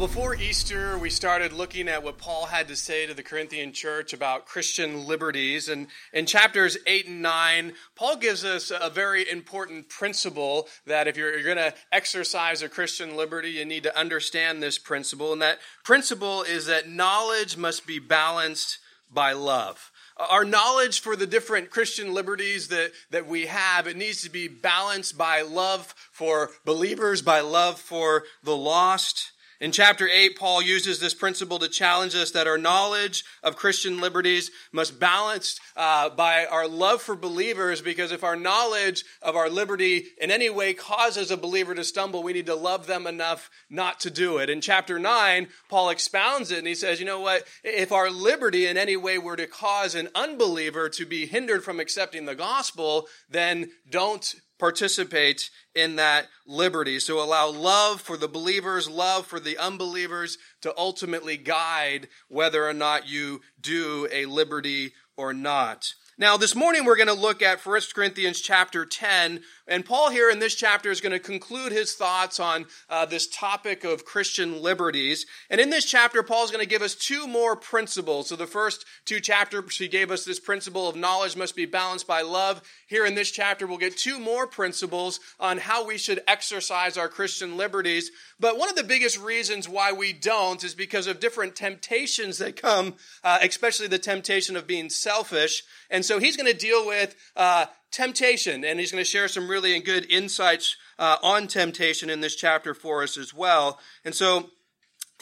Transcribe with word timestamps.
Well, 0.00 0.08
before 0.08 0.34
Easter, 0.34 0.96
we 0.96 1.10
started 1.10 1.52
looking 1.52 1.86
at 1.86 2.02
what 2.02 2.16
Paul 2.16 2.46
had 2.46 2.68
to 2.68 2.74
say 2.74 3.06
to 3.06 3.12
the 3.12 3.22
Corinthian 3.22 3.74
church 3.74 4.14
about 4.14 4.46
Christian 4.46 5.06
liberties. 5.06 5.68
And 5.68 5.88
in 6.14 6.24
chapters 6.24 6.78
8 6.86 7.08
and 7.08 7.20
9, 7.20 7.74
Paul 7.96 8.16
gives 8.16 8.42
us 8.42 8.72
a 8.74 8.88
very 8.88 9.30
important 9.30 9.90
principle 9.90 10.68
that 10.86 11.06
if 11.06 11.18
you're, 11.18 11.34
you're 11.34 11.54
going 11.54 11.70
to 11.70 11.74
exercise 11.92 12.62
a 12.62 12.70
Christian 12.70 13.14
liberty, 13.14 13.50
you 13.50 13.66
need 13.66 13.82
to 13.82 13.98
understand 13.98 14.62
this 14.62 14.78
principle. 14.78 15.34
And 15.34 15.42
that 15.42 15.58
principle 15.84 16.44
is 16.44 16.64
that 16.64 16.88
knowledge 16.88 17.58
must 17.58 17.86
be 17.86 17.98
balanced 17.98 18.78
by 19.12 19.32
love 19.32 19.92
our 20.28 20.44
knowledge 20.44 21.00
for 21.00 21.16
the 21.16 21.26
different 21.26 21.70
Christian 21.70 22.12
liberties 22.12 22.68
that, 22.68 22.92
that 23.10 23.26
we 23.26 23.46
have, 23.46 23.86
it 23.86 23.96
needs 23.96 24.20
to 24.20 24.28
be 24.28 24.48
balanced 24.48 25.16
by 25.16 25.40
love 25.40 25.94
for 26.12 26.50
believers, 26.66 27.22
by 27.22 27.40
love 27.40 27.80
for 27.80 28.24
the 28.42 28.54
lost. 28.54 29.32
In 29.60 29.72
chapter 29.72 30.08
8, 30.08 30.38
Paul 30.38 30.62
uses 30.62 31.00
this 31.00 31.12
principle 31.12 31.58
to 31.58 31.68
challenge 31.68 32.14
us 32.14 32.30
that 32.30 32.46
our 32.46 32.56
knowledge 32.56 33.26
of 33.42 33.56
Christian 33.56 34.00
liberties 34.00 34.50
must 34.72 34.98
balance 34.98 35.60
uh, 35.76 36.08
by 36.08 36.46
our 36.46 36.66
love 36.66 37.02
for 37.02 37.14
believers, 37.14 37.82
because 37.82 38.10
if 38.10 38.24
our 38.24 38.36
knowledge 38.36 39.04
of 39.20 39.36
our 39.36 39.50
liberty 39.50 40.06
in 40.18 40.30
any 40.30 40.48
way 40.48 40.72
causes 40.72 41.30
a 41.30 41.36
believer 41.36 41.74
to 41.74 41.84
stumble, 41.84 42.22
we 42.22 42.32
need 42.32 42.46
to 42.46 42.54
love 42.54 42.86
them 42.86 43.06
enough 43.06 43.50
not 43.68 44.00
to 44.00 44.10
do 44.10 44.38
it. 44.38 44.48
In 44.48 44.62
chapter 44.62 44.98
9, 44.98 45.48
Paul 45.68 45.90
expounds 45.90 46.50
it 46.50 46.58
and 46.58 46.66
he 46.66 46.74
says, 46.74 46.98
you 46.98 47.04
know 47.04 47.20
what? 47.20 47.46
If 47.62 47.92
our 47.92 48.10
liberty 48.10 48.66
in 48.66 48.78
any 48.78 48.96
way 48.96 49.18
were 49.18 49.36
to 49.36 49.46
cause 49.46 49.94
an 49.94 50.08
unbeliever 50.14 50.88
to 50.88 51.04
be 51.04 51.26
hindered 51.26 51.64
from 51.64 51.80
accepting 51.80 52.24
the 52.24 52.34
gospel, 52.34 53.08
then 53.28 53.72
don't 53.90 54.36
participate 54.60 55.50
in 55.74 55.96
that 55.96 56.28
liberty. 56.46 57.00
So 57.00 57.20
allow 57.20 57.50
love 57.50 58.00
for 58.00 58.16
the 58.16 58.28
believers, 58.28 58.88
love 58.88 59.26
for 59.26 59.40
the 59.40 59.58
unbelievers 59.58 60.38
to 60.60 60.72
ultimately 60.78 61.36
guide 61.36 62.08
whether 62.28 62.68
or 62.68 62.74
not 62.74 63.08
you 63.08 63.40
do 63.60 64.06
a 64.12 64.26
liberty 64.26 64.92
or 65.16 65.32
not. 65.32 65.94
Now, 66.18 66.36
this 66.36 66.54
morning 66.54 66.84
we're 66.84 66.96
going 66.96 67.08
to 67.08 67.14
look 67.14 67.40
at 67.40 67.64
1 67.64 67.80
Corinthians 67.94 68.42
chapter 68.42 68.84
10, 68.84 69.40
and 69.70 69.84
Paul 69.84 70.10
here 70.10 70.28
in 70.30 70.40
this 70.40 70.56
chapter 70.56 70.90
is 70.90 71.00
going 71.00 71.12
to 71.12 71.20
conclude 71.20 71.70
his 71.70 71.94
thoughts 71.94 72.40
on 72.40 72.66
uh, 72.88 73.06
this 73.06 73.28
topic 73.28 73.84
of 73.84 74.04
Christian 74.04 74.60
liberties. 74.60 75.26
And 75.48 75.60
in 75.60 75.70
this 75.70 75.84
chapter, 75.84 76.24
Paul 76.24 76.44
is 76.44 76.50
going 76.50 76.64
to 76.64 76.68
give 76.68 76.82
us 76.82 76.96
two 76.96 77.28
more 77.28 77.54
principles. 77.54 78.28
So 78.28 78.36
the 78.36 78.48
first 78.48 78.84
two 79.04 79.20
chapters, 79.20 79.78
he 79.78 79.86
gave 79.86 80.10
us 80.10 80.24
this 80.24 80.40
principle 80.40 80.88
of 80.88 80.96
knowledge 80.96 81.36
must 81.36 81.54
be 81.54 81.66
balanced 81.66 82.08
by 82.08 82.22
love. 82.22 82.62
Here 82.88 83.06
in 83.06 83.14
this 83.14 83.30
chapter, 83.30 83.64
we'll 83.64 83.78
get 83.78 83.96
two 83.96 84.18
more 84.18 84.48
principles 84.48 85.20
on 85.38 85.58
how 85.58 85.86
we 85.86 85.96
should 85.96 86.20
exercise 86.26 86.96
our 86.96 87.08
Christian 87.08 87.56
liberties. 87.56 88.10
But 88.40 88.58
one 88.58 88.68
of 88.68 88.76
the 88.76 88.82
biggest 88.82 89.20
reasons 89.20 89.68
why 89.68 89.92
we 89.92 90.12
don't 90.12 90.64
is 90.64 90.74
because 90.74 91.06
of 91.06 91.20
different 91.20 91.54
temptations 91.54 92.38
that 92.38 92.60
come, 92.60 92.94
uh, 93.22 93.38
especially 93.42 93.86
the 93.86 94.00
temptation 94.00 94.56
of 94.56 94.66
being 94.66 94.90
selfish. 94.90 95.62
And 95.90 96.04
so 96.04 96.18
he's 96.18 96.36
going 96.36 96.50
to 96.50 96.58
deal 96.58 96.84
with 96.84 97.14
uh, 97.36 97.66
temptation, 97.90 98.64
and 98.64 98.78
he's 98.78 98.92
going 98.92 99.02
to 99.02 99.08
share 99.10 99.28
some 99.28 99.48
really 99.48 99.78
good 99.80 100.10
insights 100.10 100.76
uh, 100.98 101.16
on 101.22 101.46
temptation 101.46 102.10
in 102.10 102.20
this 102.20 102.36
chapter 102.36 102.74
for 102.74 103.02
us 103.02 103.16
as 103.16 103.34
well. 103.34 103.78
And 104.04 104.14
so 104.14 104.50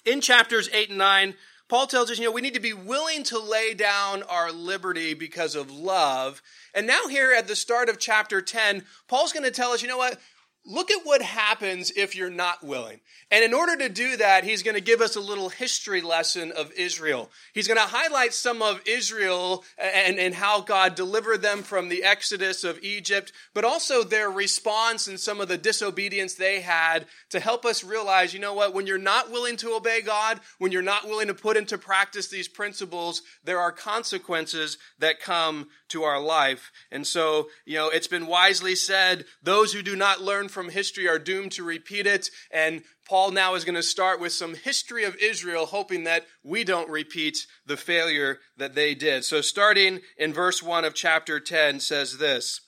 in 0.05 0.21
chapters 0.21 0.69
8 0.73 0.91
and 0.91 0.99
9, 0.99 1.34
Paul 1.69 1.87
tells 1.87 2.11
us, 2.11 2.19
you 2.19 2.25
know, 2.25 2.33
we 2.33 2.41
need 2.41 2.55
to 2.55 2.61
be 2.61 2.73
willing 2.73 3.23
to 3.25 3.39
lay 3.39 3.75
down 3.75 4.23
our 4.23 4.51
liberty 4.51 5.12
because 5.12 5.55
of 5.55 5.71
love. 5.71 6.41
And 6.75 6.87
now, 6.87 7.09
here 7.09 7.34
at 7.37 7.47
the 7.47 7.57
start 7.57 7.91
of 7.91 7.99
chapter 7.99 8.41
10, 8.41 8.84
Paul's 9.07 9.34
going 9.34 9.45
to 9.45 9.51
tell 9.51 9.73
us, 9.73 9.83
you 9.83 9.89
know 9.89 9.99
what? 9.99 10.19
Look 10.67 10.91
at 10.91 11.07
what 11.07 11.23
happens 11.23 11.91
if 11.97 12.15
you're 12.15 12.29
not 12.29 12.63
willing. 12.63 13.01
And 13.31 13.43
in 13.45 13.55
order 13.55 13.77
to 13.77 13.89
do 13.89 14.17
that, 14.19 14.45
he's 14.45 14.63
going 14.63 14.75
to 14.75 14.83
give 14.83 15.01
us 15.01 15.17
a 15.17 15.21
little 15.21 15.49
history 15.49 16.03
lesson 16.03 16.53
of 16.53 16.73
Israel. 16.73 17.31
He's 17.55 17.69
going 17.69 17.79
to 17.79 17.87
highlight 17.87 18.35
some 18.35 18.61
of 18.61 18.83
Israel 18.87 19.65
and, 19.79 20.19
and 20.19 20.35
how 20.35 20.61
God 20.61 20.95
delivered 20.95 21.41
them 21.41 21.63
from 21.63 21.89
the 21.89 22.05
exodus 22.05 22.65
of 22.65 22.83
Egypt, 22.83 23.33
but 23.55 23.65
also 23.65 24.03
their 24.03 24.31
response 24.31 25.09
and 25.09 25.19
some 25.19 25.41
of 25.41 25.49
the 25.49 25.57
disobedience 25.57 26.35
they 26.35 26.61
had 26.61 27.07
to 27.31 27.41
help 27.41 27.65
us 27.65 27.85
realize, 27.85 28.35
you 28.35 28.41
know 28.41 28.55
what, 28.55 28.75
when 28.75 28.87
you're 28.87 28.99
not 28.99 29.31
willing 29.31 29.57
to 29.59 29.75
obey 29.75 30.03
God, 30.03 30.41
when 30.59 30.73
you're 30.73 30.83
not 30.83 31.07
willing 31.07 31.29
to 31.29 31.35
put 31.35 31.57
into 31.57 31.79
practice 31.79 32.29
these 32.29 32.49
principles, 32.49 33.23
there 33.45 33.61
are 33.61 33.73
consequences 33.73 34.77
that 34.99 35.21
come 35.21 35.69
to 35.89 36.03
our 36.03 36.21
life. 36.21 36.71
And 36.91 37.07
so, 37.07 37.49
you 37.65 37.77
know, 37.77 37.89
it's 37.89 38.07
been 38.07 38.27
wisely 38.27 38.75
said, 38.75 39.25
those 39.43 39.73
who 39.73 39.81
do 39.83 39.97
not 39.97 40.21
learn 40.21 40.49
from 40.49 40.58
history 40.69 41.09
are 41.09 41.19
doomed 41.19 41.53
to 41.53 41.63
repeat 41.63 42.07
it. 42.07 42.29
And 42.51 42.83
Paul 43.09 43.31
now 43.31 43.55
is 43.55 43.65
going 43.65 43.77
to 43.77 43.83
start 43.83 44.21
with 44.21 44.33
some 44.33 44.55
history 44.55 45.05
of 45.05 45.17
Israel, 45.17 45.67
hoping 45.67 46.05
that 46.05 46.27
we 46.43 46.65
don't 46.65 46.91
repeat 46.91 47.47
the 47.65 47.77
failure 47.77 48.41
that 48.57 48.75
they 48.75 48.95
did. 48.95 49.25
So 49.25 49.41
starting 49.41 50.01
in 50.19 50.33
verse 50.33 50.63
1 50.63 50.85
of 50.85 50.95
chapter 50.95 51.39
10 51.39 51.81
says 51.81 52.19
this. 52.19 52.61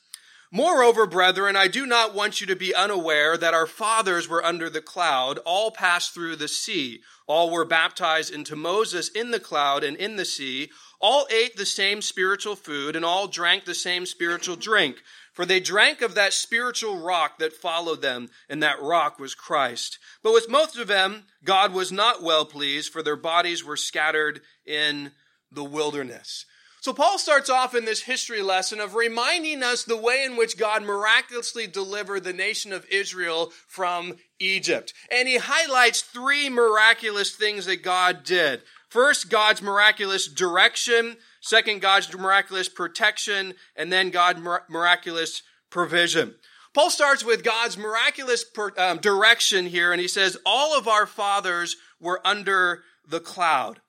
Moreover, 0.53 1.07
brethren, 1.07 1.55
I 1.55 1.69
do 1.69 1.87
not 1.87 2.13
want 2.13 2.41
you 2.41 2.47
to 2.49 2.57
be 2.57 2.75
unaware 2.75 3.37
that 3.37 3.55
our 3.55 3.69
fathers 3.69 4.29
were 4.29 4.45
under 4.45 4.69
the 4.69 4.81
cloud, 4.81 5.39
all 5.45 5.71
passed 5.71 6.13
through 6.13 6.37
the 6.37 6.49
sea. 6.49 7.03
All 7.29 7.51
were 7.51 7.65
baptized 7.65 8.35
into 8.35 8.57
Moses 8.57 9.09
in 9.09 9.31
the 9.31 9.39
cloud 9.39 9.85
and 9.85 9.97
in 9.97 10.17
the 10.17 10.25
sea. 10.25 10.69
All 11.01 11.29
ate 11.31 11.57
the 11.57 11.65
same 11.65 12.03
spiritual 12.03 12.57
food 12.57 12.97
and 12.97 13.05
all 13.05 13.29
drank 13.29 13.65
the 13.65 13.75
same 13.77 14.05
spiritual 14.05 14.57
drink. 14.57 14.97
For 15.41 15.47
they 15.47 15.59
drank 15.59 16.03
of 16.03 16.17
that 16.17 16.35
spiritual 16.35 16.99
rock 16.99 17.39
that 17.39 17.55
followed 17.55 18.03
them, 18.03 18.29
and 18.51 18.63
that 18.63 18.83
rock 18.83 19.19
was 19.19 19.35
Christ. 19.35 19.99
But 20.23 20.35
with 20.35 20.51
most 20.51 20.77
of 20.77 20.87
them, 20.87 21.25
God 21.43 21.73
was 21.73 21.91
not 21.91 22.23
well 22.23 22.45
pleased, 22.45 22.93
for 22.93 23.03
their 23.03 23.17
bodies 23.17 23.65
were 23.65 23.79
scattered 23.79 24.43
in 24.67 25.13
the 25.51 25.65
wilderness. 25.65 26.45
So 26.83 26.93
Paul 26.93 27.19
starts 27.19 27.49
off 27.49 27.75
in 27.75 27.87
this 27.87 28.03
history 28.03 28.43
lesson 28.43 28.81
of 28.81 28.95
reminding 28.95 29.63
us 29.63 29.83
the 29.83 29.97
way 29.97 30.25
in 30.25 30.37
which 30.37 30.59
God 30.59 30.83
miraculously 30.83 31.67
delivered 31.67 32.25
the 32.25 32.35
nation 32.35 32.71
of 32.75 32.85
Israel 32.91 33.51
from 33.67 34.17
Egypt. 34.41 34.93
And 35.11 35.27
he 35.27 35.39
highlights 35.39 36.03
three 36.03 36.51
miraculous 36.51 37.31
things 37.31 37.65
that 37.65 37.83
God 37.83 38.25
did. 38.25 38.61
First, 38.91 39.31
God's 39.31 39.63
miraculous 39.63 40.29
direction. 40.29 41.17
Second, 41.41 41.81
God's 41.81 42.13
miraculous 42.13 42.69
protection. 42.69 43.55
And 43.77 43.91
then 43.93 44.11
God's 44.11 44.41
miraculous 44.69 45.43
provision. 45.71 46.35
Paul 46.75 46.91
starts 46.91 47.25
with 47.25 47.43
God's 47.43 47.79
miraculous 47.79 48.45
per, 48.45 48.73
um, 48.77 48.99
direction 48.99 49.67
here, 49.67 49.91
and 49.93 50.01
he 50.01 50.07
says, 50.07 50.37
All 50.47 50.77
of 50.79 50.87
our 50.87 51.07
fathers 51.07 51.77
were 52.01 52.21
under 52.25 52.85
the 53.09 53.19
cloud. 53.19 53.81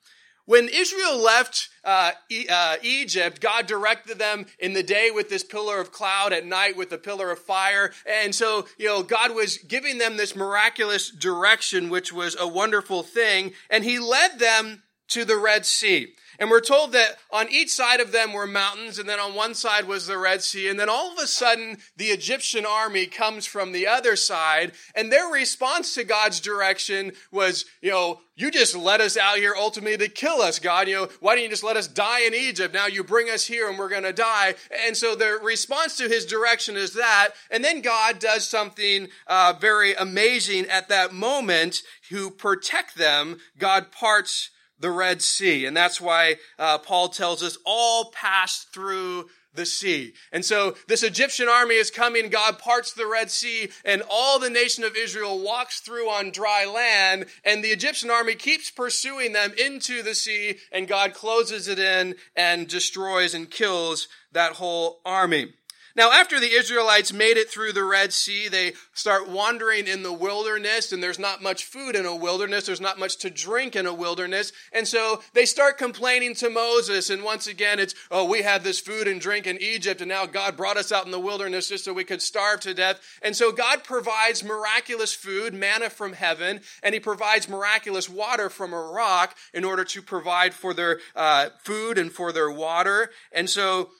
When 0.44 0.68
Israel 0.68 1.22
left 1.22 1.68
uh, 1.84 2.12
e- 2.28 2.48
uh, 2.50 2.76
Egypt, 2.82 3.40
God 3.40 3.66
directed 3.66 4.18
them 4.18 4.46
in 4.58 4.72
the 4.72 4.82
day 4.82 5.12
with 5.12 5.28
this 5.28 5.44
pillar 5.44 5.80
of 5.80 5.92
cloud, 5.92 6.32
at 6.32 6.44
night 6.44 6.76
with 6.76 6.90
the 6.90 6.98
pillar 6.98 7.30
of 7.30 7.38
fire. 7.38 7.92
And 8.04 8.34
so, 8.34 8.66
you 8.76 8.86
know, 8.86 9.04
God 9.04 9.34
was 9.34 9.58
giving 9.58 9.98
them 9.98 10.16
this 10.16 10.34
miraculous 10.34 11.10
direction, 11.10 11.90
which 11.90 12.12
was 12.12 12.36
a 12.38 12.48
wonderful 12.48 13.04
thing. 13.04 13.52
And 13.70 13.84
He 13.84 14.00
led 14.00 14.40
them 14.40 14.82
to 15.12 15.24
the 15.24 15.36
Red 15.36 15.66
Sea. 15.66 16.14
And 16.38 16.50
we're 16.50 16.60
told 16.60 16.92
that 16.92 17.18
on 17.30 17.48
each 17.50 17.70
side 17.70 18.00
of 18.00 18.10
them 18.10 18.32
were 18.32 18.46
mountains, 18.46 18.98
and 18.98 19.08
then 19.08 19.20
on 19.20 19.34
one 19.34 19.54
side 19.54 19.86
was 19.86 20.06
the 20.06 20.18
Red 20.18 20.42
Sea. 20.42 20.68
And 20.68 20.80
then 20.80 20.88
all 20.88 21.12
of 21.12 21.18
a 21.18 21.26
sudden, 21.26 21.76
the 21.96 22.06
Egyptian 22.06 22.66
army 22.66 23.06
comes 23.06 23.46
from 23.46 23.70
the 23.70 23.86
other 23.86 24.16
side, 24.16 24.72
and 24.96 25.12
their 25.12 25.28
response 25.28 25.94
to 25.94 26.04
God's 26.04 26.40
direction 26.40 27.12
was, 27.30 27.64
you 27.80 27.90
know, 27.90 28.20
you 28.34 28.50
just 28.50 28.74
let 28.74 29.00
us 29.00 29.16
out 29.16 29.36
here 29.36 29.54
ultimately 29.56 29.98
to 29.98 30.08
kill 30.08 30.40
us, 30.40 30.58
God. 30.58 30.88
You 30.88 30.94
know, 30.94 31.08
why 31.20 31.34
don't 31.34 31.44
you 31.44 31.50
just 31.50 31.62
let 31.62 31.76
us 31.76 31.86
die 31.86 32.22
in 32.22 32.34
Egypt? 32.34 32.72
Now 32.72 32.86
you 32.86 33.04
bring 33.04 33.28
us 33.28 33.46
here 33.46 33.68
and 33.68 33.78
we're 33.78 33.90
going 33.90 34.02
to 34.02 34.12
die. 34.12 34.54
And 34.86 34.96
so 34.96 35.14
their 35.14 35.38
response 35.38 35.96
to 35.98 36.08
his 36.08 36.24
direction 36.24 36.76
is 36.76 36.94
that. 36.94 37.28
And 37.50 37.62
then 37.62 37.82
God 37.82 38.18
does 38.18 38.48
something 38.48 39.08
uh, 39.26 39.54
very 39.60 39.94
amazing 39.94 40.64
at 40.66 40.88
that 40.88 41.12
moment 41.12 41.82
to 42.08 42.30
protect 42.30 42.96
them. 42.96 43.36
God 43.58 43.92
parts 43.92 44.50
the 44.82 44.90
Red 44.90 45.22
Sea. 45.22 45.64
And 45.64 45.74
that's 45.74 46.00
why 46.00 46.36
uh, 46.58 46.78
Paul 46.78 47.08
tells 47.08 47.42
us 47.42 47.56
all 47.64 48.10
passed 48.10 48.72
through 48.74 49.30
the 49.54 49.66
sea. 49.66 50.14
And 50.32 50.44
so 50.44 50.76
this 50.88 51.02
Egyptian 51.02 51.48
army 51.48 51.74
is 51.74 51.90
coming. 51.90 52.30
God 52.30 52.58
parts 52.58 52.92
the 52.92 53.06
Red 53.06 53.30
Sea 53.30 53.68
and 53.84 54.02
all 54.10 54.38
the 54.38 54.50
nation 54.50 54.82
of 54.82 54.96
Israel 54.96 55.38
walks 55.38 55.80
through 55.80 56.08
on 56.08 56.30
dry 56.30 56.64
land. 56.64 57.26
And 57.44 57.62
the 57.62 57.68
Egyptian 57.68 58.10
army 58.10 58.34
keeps 58.34 58.70
pursuing 58.70 59.32
them 59.32 59.52
into 59.58 60.02
the 60.02 60.14
sea 60.14 60.58
and 60.72 60.88
God 60.88 61.14
closes 61.14 61.68
it 61.68 61.78
in 61.78 62.16
and 62.34 62.66
destroys 62.66 63.34
and 63.34 63.50
kills 63.50 64.08
that 64.32 64.52
whole 64.52 65.00
army. 65.04 65.52
Now, 65.94 66.10
after 66.10 66.40
the 66.40 66.52
Israelites 66.52 67.12
made 67.12 67.36
it 67.36 67.50
through 67.50 67.72
the 67.72 67.84
Red 67.84 68.12
Sea, 68.12 68.48
they 68.48 68.72
start 68.94 69.28
wandering 69.28 69.86
in 69.86 70.02
the 70.02 70.12
wilderness, 70.12 70.92
and 70.92 71.02
there's 71.02 71.18
not 71.18 71.42
much 71.42 71.64
food 71.64 71.94
in 71.94 72.06
a 72.06 72.16
wilderness. 72.16 72.66
There's 72.66 72.80
not 72.80 72.98
much 72.98 73.18
to 73.18 73.30
drink 73.30 73.76
in 73.76 73.86
a 73.86 73.92
wilderness. 73.92 74.52
And 74.72 74.88
so 74.88 75.22
they 75.34 75.44
start 75.44 75.78
complaining 75.78 76.34
to 76.36 76.48
Moses. 76.48 77.10
And 77.10 77.22
once 77.22 77.46
again, 77.46 77.78
it's, 77.78 77.94
oh, 78.10 78.24
we 78.24 78.42
had 78.42 78.64
this 78.64 78.80
food 78.80 79.06
and 79.06 79.20
drink 79.20 79.46
in 79.46 79.60
Egypt, 79.60 80.00
and 80.00 80.08
now 80.08 80.26
God 80.26 80.56
brought 80.56 80.76
us 80.76 80.92
out 80.92 81.04
in 81.04 81.10
the 81.10 81.20
wilderness 81.20 81.68
just 81.68 81.84
so 81.84 81.92
we 81.92 82.04
could 82.04 82.22
starve 82.22 82.60
to 82.60 82.74
death. 82.74 83.00
And 83.20 83.36
so 83.36 83.52
God 83.52 83.84
provides 83.84 84.42
miraculous 84.42 85.12
food, 85.12 85.52
manna 85.52 85.90
from 85.90 86.14
heaven, 86.14 86.60
and 86.82 86.94
He 86.94 87.00
provides 87.00 87.48
miraculous 87.48 88.08
water 88.08 88.48
from 88.48 88.72
a 88.72 88.80
rock 88.80 89.36
in 89.52 89.64
order 89.64 89.84
to 89.84 90.02
provide 90.02 90.54
for 90.54 90.72
their 90.72 91.00
uh, 91.14 91.50
food 91.62 91.98
and 91.98 92.10
for 92.12 92.32
their 92.32 92.50
water. 92.50 93.10
And 93.32 93.48
so 93.48 93.90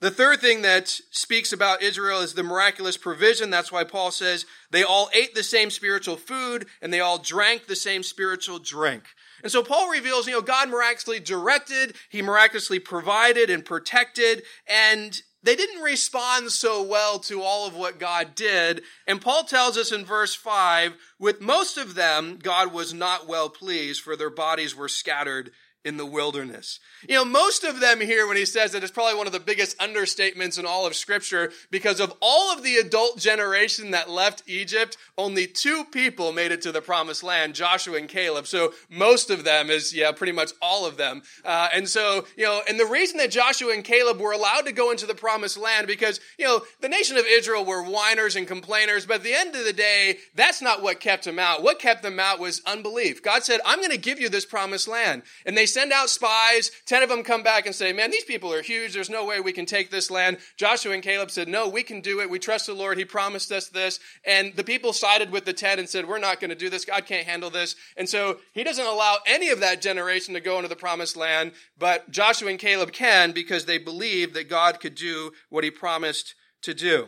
the 0.00 0.10
third 0.10 0.40
thing 0.40 0.62
that 0.62 0.88
speaks 1.10 1.52
about 1.52 1.82
Israel 1.82 2.20
is 2.20 2.34
the 2.34 2.42
miraculous 2.44 2.96
provision. 2.96 3.50
That's 3.50 3.72
why 3.72 3.82
Paul 3.82 4.12
says 4.12 4.46
they 4.70 4.84
all 4.84 5.10
ate 5.12 5.34
the 5.34 5.42
same 5.42 5.70
spiritual 5.70 6.16
food 6.16 6.66
and 6.80 6.92
they 6.92 7.00
all 7.00 7.18
drank 7.18 7.66
the 7.66 7.76
same 7.76 8.04
spiritual 8.04 8.60
drink. 8.60 9.04
And 9.42 9.50
so 9.50 9.62
Paul 9.62 9.88
reveals, 9.88 10.26
you 10.26 10.32
know, 10.32 10.42
God 10.42 10.68
miraculously 10.68 11.20
directed, 11.20 11.94
he 12.08 12.22
miraculously 12.22 12.78
provided 12.78 13.50
and 13.50 13.64
protected, 13.64 14.42
and 14.66 15.20
they 15.42 15.54
didn't 15.54 15.82
respond 15.82 16.50
so 16.50 16.82
well 16.82 17.18
to 17.20 17.42
all 17.42 17.66
of 17.66 17.76
what 17.76 18.00
God 18.00 18.34
did. 18.34 18.82
And 19.06 19.20
Paul 19.20 19.44
tells 19.44 19.76
us 19.76 19.92
in 19.92 20.04
verse 20.04 20.34
5 20.34 20.94
with 21.18 21.40
most 21.40 21.78
of 21.78 21.94
them, 21.94 22.38
God 22.42 22.72
was 22.72 22.92
not 22.92 23.28
well 23.28 23.48
pleased, 23.48 24.02
for 24.02 24.16
their 24.16 24.30
bodies 24.30 24.74
were 24.74 24.88
scattered 24.88 25.52
in 25.88 25.96
the 25.96 26.06
wilderness. 26.06 26.78
You 27.08 27.16
know, 27.16 27.24
most 27.24 27.64
of 27.64 27.80
them 27.80 28.00
here, 28.00 28.28
when 28.28 28.36
he 28.36 28.44
says 28.44 28.72
that, 28.72 28.84
is 28.84 28.90
probably 28.90 29.16
one 29.16 29.26
of 29.26 29.32
the 29.32 29.40
biggest 29.40 29.78
understatements 29.78 30.58
in 30.58 30.66
all 30.66 30.86
of 30.86 30.94
Scripture 30.94 31.50
because 31.70 31.98
of 31.98 32.12
all 32.20 32.52
of 32.52 32.62
the 32.62 32.76
adult 32.76 33.18
generation 33.18 33.90
that 33.92 34.10
left 34.10 34.42
Egypt, 34.46 34.98
only 35.16 35.46
two 35.46 35.84
people 35.84 36.32
made 36.32 36.52
it 36.52 36.60
to 36.62 36.72
the 36.72 36.82
promised 36.82 37.24
land 37.24 37.54
Joshua 37.54 37.96
and 37.96 38.08
Caleb. 38.08 38.46
So 38.46 38.74
most 38.90 39.30
of 39.30 39.44
them 39.44 39.70
is, 39.70 39.94
yeah, 39.94 40.12
pretty 40.12 40.32
much 40.32 40.52
all 40.60 40.86
of 40.86 40.98
them. 40.98 41.22
Uh, 41.44 41.68
and 41.72 41.88
so, 41.88 42.26
you 42.36 42.44
know, 42.44 42.60
and 42.68 42.78
the 42.78 42.84
reason 42.84 43.16
that 43.16 43.30
Joshua 43.30 43.72
and 43.72 43.82
Caleb 43.82 44.20
were 44.20 44.32
allowed 44.32 44.66
to 44.66 44.72
go 44.72 44.90
into 44.90 45.06
the 45.06 45.14
promised 45.14 45.56
land 45.56 45.86
because, 45.86 46.20
you 46.38 46.44
know, 46.44 46.60
the 46.80 46.88
nation 46.88 47.16
of 47.16 47.24
Israel 47.26 47.64
were 47.64 47.82
whiners 47.82 48.36
and 48.36 48.46
complainers, 48.46 49.06
but 49.06 49.16
at 49.16 49.22
the 49.22 49.34
end 49.34 49.56
of 49.56 49.64
the 49.64 49.72
day, 49.72 50.18
that's 50.34 50.60
not 50.60 50.82
what 50.82 51.00
kept 51.00 51.24
them 51.24 51.38
out. 51.38 51.62
What 51.62 51.78
kept 51.78 52.02
them 52.02 52.20
out 52.20 52.38
was 52.38 52.60
unbelief. 52.66 53.22
God 53.22 53.42
said, 53.44 53.60
I'm 53.64 53.78
going 53.78 53.90
to 53.90 53.96
give 53.96 54.20
you 54.20 54.28
this 54.28 54.44
promised 54.44 54.88
land. 54.88 55.22
And 55.46 55.56
they 55.56 55.66
send 55.78 55.92
out 55.92 56.10
spies. 56.10 56.72
Ten 56.86 57.04
of 57.04 57.08
them 57.08 57.22
come 57.22 57.44
back 57.44 57.64
and 57.64 57.74
say, 57.74 57.92
Man, 57.92 58.10
these 58.10 58.24
people 58.24 58.52
are 58.52 58.62
huge. 58.62 58.94
There's 58.94 59.08
no 59.08 59.24
way 59.24 59.38
we 59.38 59.52
can 59.52 59.64
take 59.64 59.90
this 59.90 60.10
land. 60.10 60.38
Joshua 60.56 60.92
and 60.92 61.02
Caleb 61.02 61.30
said, 61.30 61.46
No, 61.46 61.68
we 61.68 61.84
can 61.84 62.00
do 62.00 62.20
it. 62.20 62.28
We 62.28 62.40
trust 62.40 62.66
the 62.66 62.74
Lord. 62.74 62.98
He 62.98 63.04
promised 63.04 63.52
us 63.52 63.68
this. 63.68 64.00
And 64.24 64.56
the 64.56 64.64
people 64.64 64.92
sided 64.92 65.30
with 65.30 65.44
the 65.44 65.52
ten 65.52 65.78
and 65.78 65.88
said, 65.88 66.08
We're 66.08 66.18
not 66.18 66.40
going 66.40 66.50
to 66.50 66.56
do 66.56 66.68
this. 66.68 66.84
God 66.84 67.06
can't 67.06 67.28
handle 67.28 67.50
this. 67.50 67.76
And 67.96 68.08
so 68.08 68.38
he 68.54 68.64
doesn't 68.64 68.84
allow 68.84 69.18
any 69.24 69.50
of 69.50 69.60
that 69.60 69.80
generation 69.80 70.34
to 70.34 70.40
go 70.40 70.56
into 70.56 70.68
the 70.68 70.74
promised 70.74 71.16
land, 71.16 71.52
but 71.78 72.10
Joshua 72.10 72.50
and 72.50 72.58
Caleb 72.58 72.90
can 72.90 73.30
because 73.30 73.66
they 73.66 73.78
believe 73.78 74.34
that 74.34 74.48
God 74.48 74.80
could 74.80 74.96
do 74.96 75.30
what 75.48 75.62
he 75.62 75.70
promised 75.70 76.34
to 76.62 76.74
do. 76.74 77.06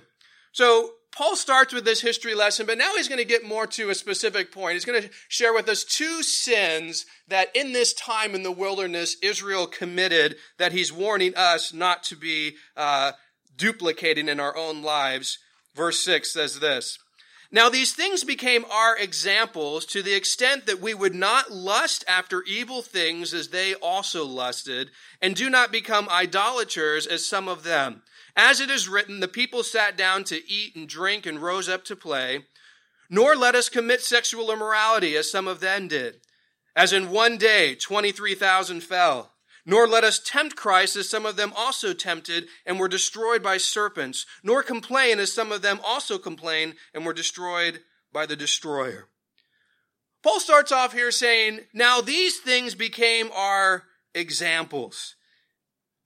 So 0.53 0.93
Paul 1.13 1.35
starts 1.35 1.75
with 1.75 1.85
this 1.85 2.01
history 2.01 2.35
lesson, 2.35 2.67
but 2.67 2.79
now 2.79 2.95
he's 2.95 3.09
going 3.09 3.19
to 3.19 3.25
get 3.25 3.45
more 3.45 3.67
to 3.67 3.91
a 3.91 3.95
specific 3.95 4.53
point. 4.53 4.75
He's 4.75 4.85
going 4.85 5.03
to 5.03 5.11
share 5.29 5.53
with 5.53 5.69
us 5.69 5.83
two 5.83 6.23
sins 6.23 7.05
that 7.29 7.55
in 7.55 7.73
this 7.73 7.93
time 7.93 8.35
in 8.35 8.45
the 8.45 8.53
wilderness 8.53 9.17
Israel 9.21 9.67
committed 9.67 10.37
that 10.59 10.73
he's 10.73 10.93
warning 10.93 11.35
us 11.35 11.73
not 11.73 12.05
to 12.05 12.17
be 12.17 12.57
uh, 12.77 13.13
duplicating 13.57 14.29
in 14.29 14.39
our 14.39 14.57
own 14.57 14.83
lives. 14.83 15.39
Verse 15.75 15.99
6 16.01 16.33
says 16.33 16.61
this 16.61 16.99
Now 17.51 17.69
these 17.69 17.93
things 17.93 18.23
became 18.23 18.65
our 18.71 18.97
examples 18.97 19.85
to 19.87 20.03
the 20.03 20.15
extent 20.15 20.67
that 20.67 20.81
we 20.81 20.95
would 20.95 21.15
not 21.15 21.51
lust 21.51 22.05
after 22.07 22.43
evil 22.45 22.83
things 22.83 23.35
as 23.35 23.49
they 23.49 23.75
also 23.75 24.25
lusted, 24.25 24.91
and 25.21 25.35
do 25.35 25.51
not 25.51 25.73
become 25.73 26.09
idolaters 26.09 27.05
as 27.07 27.27
some 27.27 27.49
of 27.49 27.65
them. 27.65 28.03
As 28.37 28.61
it 28.61 28.71
is 28.71 28.89
written, 28.89 29.21
the 29.21 29.29
people 29.29 29.63
sat 29.63 29.97
down 29.97 30.25
to 30.25 30.51
eat 30.51 30.77
and 30.77 30.89
drink 30.89 31.27
and 31.27 31.43
rose 31.43 31.69
up 31.69 31.85
to 31.85 31.97
play. 31.97 32.47
Nor 33.09 33.35
let 33.35 33.55
us 33.55 33.69
commit 33.69 34.01
sexual 34.03 34.53
immorality 34.53 35.17
as 35.17 35.31
some 35.31 35.49
of 35.49 35.61
them 35.61 35.89
did. 35.89 36.21
As 36.77 36.93
in 36.93 37.11
one 37.11 37.37
day, 37.39 37.75
23,000 37.75 38.83
fell. 38.83 39.33
Nor 39.67 39.87
let 39.87 40.05
us 40.05 40.21
tempt 40.25 40.57
Christ 40.57 40.97
as 40.97 41.09
some 41.09 41.27
of 41.27 41.37
them 41.37 41.53
also 41.57 41.93
tempted 41.93 42.47
and 42.65 42.79
were 42.79 42.89
destroyed 42.89 43.43
by 43.43 43.57
serpents. 43.57 44.27
Nor 44.43 44.63
complain 44.63 45.19
as 45.19 45.33
some 45.33 45.53
of 45.53 45.63
them 45.63 45.81
also 45.85 46.19
complained 46.19 46.75
and 46.95 47.05
were 47.05 47.13
destroyed 47.13 47.81
by 48.13 48.27
the 48.27 48.37
destroyer. 48.37 49.09
Paul 50.23 50.41
starts 50.41 50.71
off 50.71 50.93
here 50.93 51.11
saying, 51.11 51.61
Now 51.73 52.01
these 52.01 52.39
things 52.39 52.75
became 52.75 53.31
our 53.33 53.85
examples. 54.15 55.17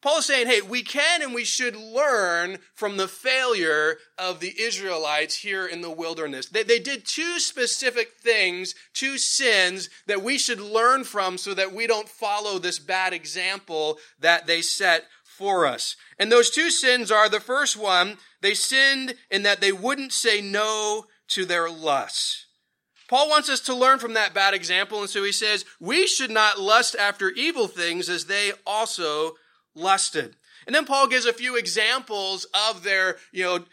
Paul 0.05 0.19
is 0.19 0.27
saying, 0.27 0.49
hey, 0.49 0.61
we 0.61 0.83
can 0.83 1.23
and 1.23 1.33
we 1.33 1.45
should 1.45 1.75
learn 1.75 2.59
from 2.75 2.99
the 2.99 3.09
failure 3.09 3.97
of 4.19 4.39
the 4.39 4.53
Israelites 4.61 5.39
here 5.39 5.67
in 5.67 5.81
the 5.81 5.91
wilderness. 5.91 6.45
They, 6.45 6.63
they 6.63 6.79
did 6.79 7.07
two 7.07 7.41
specific 7.41 8.13
things, 8.21 8.75
two 8.93 9.17
sins 9.17 9.89
that 10.07 10.23
we 10.23 10.37
should 10.37 10.61
learn 10.61 11.05
from 11.05 11.39
so 11.39 11.55
that 11.55 11.73
we 11.73 11.87
don't 11.87 12.07
follow 12.07 12.59
this 12.59 12.79
bad 12.79 13.15
example 13.15 13.97
that 14.21 14.47
they 14.47 14.61
set 14.61 15.05
for 15.25 15.65
us. 15.65 15.97
And 16.19 16.31
those 16.31 16.51
two 16.51 16.69
sins 16.69 17.11
are 17.11 17.31
the 17.31 17.41
first 17.41 17.75
one, 17.75 18.19
they 18.43 18.53
sinned 18.53 19.15
in 19.31 19.43
that 19.45 19.63
they 19.63 19.73
wouldn't 19.73 20.13
say 20.13 20.43
no 20.43 21.07
to 21.29 21.47
their 21.47 21.71
lusts. 21.71 22.45
Paul 23.09 23.31
wants 23.31 23.49
us 23.49 23.61
to 23.61 23.75
learn 23.75 23.99
from 23.99 24.13
that 24.15 24.35
bad 24.35 24.53
example, 24.53 25.01
and 25.01 25.09
so 25.09 25.25
he 25.25 25.33
says, 25.33 25.65
we 25.81 26.07
should 26.07 26.31
not 26.31 26.61
lust 26.61 26.95
after 26.95 27.31
evil 27.31 27.69
things 27.69 28.11
as 28.11 28.27
they 28.27 28.53
also 28.67 29.33
lusted. 29.75 30.37
And 30.67 30.75
then 30.75 30.87
Paul 30.87 31.09
gives 31.09 31.27
a 31.27 31.33
few 31.33 31.57
examples 31.57 32.47
of 32.71 32.83
their, 32.83 33.17
you 33.33 33.45
know, 33.45 33.65